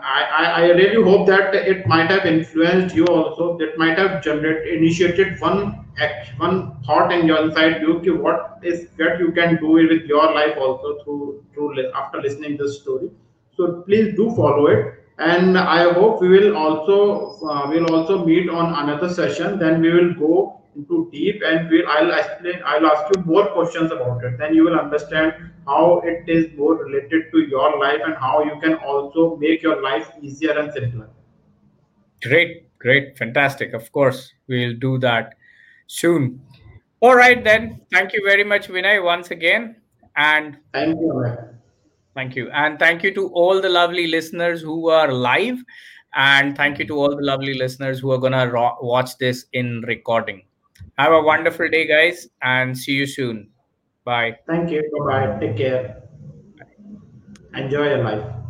I, 0.00 0.22
I 0.56 0.70
really 0.70 1.02
hope 1.02 1.26
that 1.26 1.54
it 1.54 1.86
might 1.88 2.08
have 2.10 2.24
influenced 2.24 2.94
you 2.94 3.04
also. 3.06 3.58
That 3.58 3.76
might 3.76 3.98
have 3.98 4.22
generated, 4.22 4.74
initiated 4.74 5.40
one 5.40 5.84
act, 5.98 6.38
one 6.38 6.80
thought 6.86 7.12
in 7.12 7.26
your 7.26 7.44
inside 7.44 7.82
you. 7.82 8.16
What 8.16 8.60
is 8.62 8.88
that 8.98 9.18
you 9.18 9.32
can 9.32 9.56
do 9.56 9.72
with 9.72 10.04
your 10.04 10.32
life 10.32 10.56
also 10.56 11.02
through 11.02 11.44
through 11.52 11.90
after 11.92 12.22
listening 12.22 12.56
this 12.56 12.80
story. 12.80 13.10
So 13.56 13.82
please 13.82 14.14
do 14.16 14.30
follow 14.36 14.68
it 14.68 15.01
and 15.30 15.58
I 15.58 15.92
hope 15.92 16.20
we 16.20 16.28
will 16.28 16.56
also 16.56 17.46
uh, 17.46 17.68
will 17.68 17.94
also 17.94 18.24
meet 18.24 18.48
on 18.48 18.74
another 18.82 19.12
session. 19.12 19.58
Then 19.58 19.80
we 19.80 19.92
will 19.92 20.14
go 20.14 20.60
into 20.74 21.08
deep 21.12 21.42
and 21.44 21.70
we'll 21.70 21.88
I'll 21.88 22.12
explain 22.18 22.62
I'll 22.64 22.86
ask 22.86 23.14
you 23.14 23.22
more 23.24 23.46
questions 23.46 23.92
about 23.92 24.24
it. 24.24 24.38
Then 24.38 24.54
you 24.54 24.64
will 24.64 24.78
understand 24.78 25.50
how 25.66 26.02
it 26.04 26.28
is 26.28 26.46
more 26.56 26.74
related 26.74 27.30
to 27.32 27.40
your 27.40 27.78
life 27.78 28.00
and 28.04 28.14
how 28.16 28.42
you 28.42 28.58
can 28.60 28.74
also 28.76 29.36
make 29.36 29.62
your 29.62 29.80
life 29.82 30.10
easier 30.20 30.58
and 30.58 30.72
simpler. 30.72 31.08
Great, 32.22 32.76
great, 32.78 33.16
fantastic. 33.18 33.74
Of 33.74 33.92
course, 33.92 34.32
we'll 34.48 34.74
do 34.74 34.98
that 34.98 35.34
soon. 35.86 36.40
All 37.00 37.16
right, 37.16 37.42
then. 37.42 37.80
Thank 37.90 38.12
you 38.12 38.22
very 38.24 38.44
much, 38.44 38.68
Vinay, 38.68 39.02
once 39.02 39.32
again. 39.32 39.76
And 40.16 40.58
thank 40.72 41.00
you. 41.00 41.51
Thank 42.14 42.36
you. 42.36 42.50
And 42.50 42.78
thank 42.78 43.02
you 43.02 43.14
to 43.14 43.28
all 43.28 43.60
the 43.60 43.68
lovely 43.68 44.06
listeners 44.06 44.60
who 44.60 44.88
are 44.88 45.10
live. 45.12 45.58
And 46.14 46.56
thank 46.56 46.78
you 46.78 46.86
to 46.88 46.94
all 46.98 47.16
the 47.16 47.22
lovely 47.22 47.54
listeners 47.54 48.00
who 48.00 48.10
are 48.12 48.18
going 48.18 48.32
to 48.32 48.50
ro- 48.52 48.76
watch 48.82 49.16
this 49.16 49.46
in 49.54 49.82
recording. 49.86 50.42
Have 50.98 51.12
a 51.12 51.22
wonderful 51.22 51.68
day, 51.70 51.86
guys, 51.86 52.28
and 52.42 52.76
see 52.76 52.92
you 52.92 53.06
soon. 53.06 53.48
Bye. 54.04 54.36
Thank 54.46 54.70
you. 54.70 54.82
Bye 55.06 55.26
bye. 55.26 55.40
Take 55.40 55.56
care. 55.56 56.02
Enjoy 57.54 57.84
your 57.88 58.04
life. 58.04 58.41